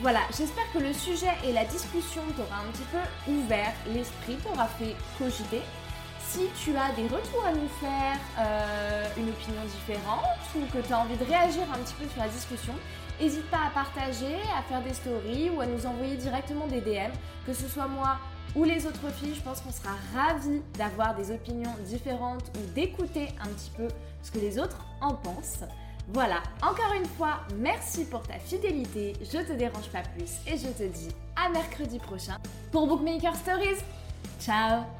Voilà, 0.00 0.20
j'espère 0.34 0.64
que 0.72 0.78
le 0.78 0.94
sujet 0.94 1.32
et 1.44 1.52
la 1.52 1.66
discussion 1.66 2.22
t'aura 2.34 2.60
un 2.66 2.70
petit 2.72 2.88
peu 2.90 3.30
ouvert 3.30 3.74
l'esprit, 3.92 4.36
t'aura 4.36 4.66
fait 4.66 4.96
cogiter. 5.18 5.60
Si 6.30 6.48
tu 6.64 6.74
as 6.76 6.92
des 6.92 7.14
retours 7.14 7.44
à 7.44 7.52
nous 7.52 7.68
faire, 7.78 8.16
euh, 8.38 9.04
une 9.18 9.28
opinion 9.28 9.62
différente 9.64 10.24
ou 10.56 10.60
que 10.72 10.86
tu 10.86 10.92
as 10.94 10.98
envie 10.98 11.16
de 11.16 11.24
réagir 11.24 11.64
un 11.74 11.78
petit 11.78 11.94
peu 11.94 12.08
sur 12.08 12.22
la 12.22 12.28
discussion, 12.28 12.74
N'hésite 13.20 13.50
pas 13.50 13.66
à 13.66 13.70
partager, 13.70 14.36
à 14.56 14.62
faire 14.62 14.82
des 14.82 14.94
stories 14.94 15.50
ou 15.50 15.60
à 15.60 15.66
nous 15.66 15.84
envoyer 15.84 16.16
directement 16.16 16.66
des 16.66 16.80
DM, 16.80 17.12
que 17.46 17.52
ce 17.52 17.68
soit 17.68 17.86
moi 17.86 18.16
ou 18.56 18.64
les 18.64 18.86
autres 18.86 19.12
filles. 19.12 19.34
Je 19.34 19.42
pense 19.42 19.60
qu'on 19.60 19.70
sera 19.70 19.94
ravis 20.14 20.62
d'avoir 20.78 21.14
des 21.14 21.30
opinions 21.30 21.74
différentes 21.84 22.50
ou 22.56 22.74
d'écouter 22.74 23.28
un 23.42 23.48
petit 23.48 23.70
peu 23.76 23.88
ce 24.22 24.30
que 24.30 24.38
les 24.38 24.58
autres 24.58 24.84
en 25.00 25.14
pensent. 25.14 25.64
Voilà, 26.08 26.42
encore 26.62 26.92
une 26.98 27.06
fois, 27.06 27.40
merci 27.56 28.04
pour 28.04 28.22
ta 28.22 28.38
fidélité. 28.38 29.12
Je 29.20 29.38
te 29.38 29.52
dérange 29.52 29.88
pas 29.92 30.02
plus 30.02 30.40
et 30.46 30.56
je 30.56 30.68
te 30.68 30.82
dis 30.82 31.08
à 31.36 31.50
mercredi 31.50 31.98
prochain 31.98 32.36
pour 32.72 32.86
Bookmaker 32.86 33.36
Stories. 33.36 33.84
Ciao 34.40 34.99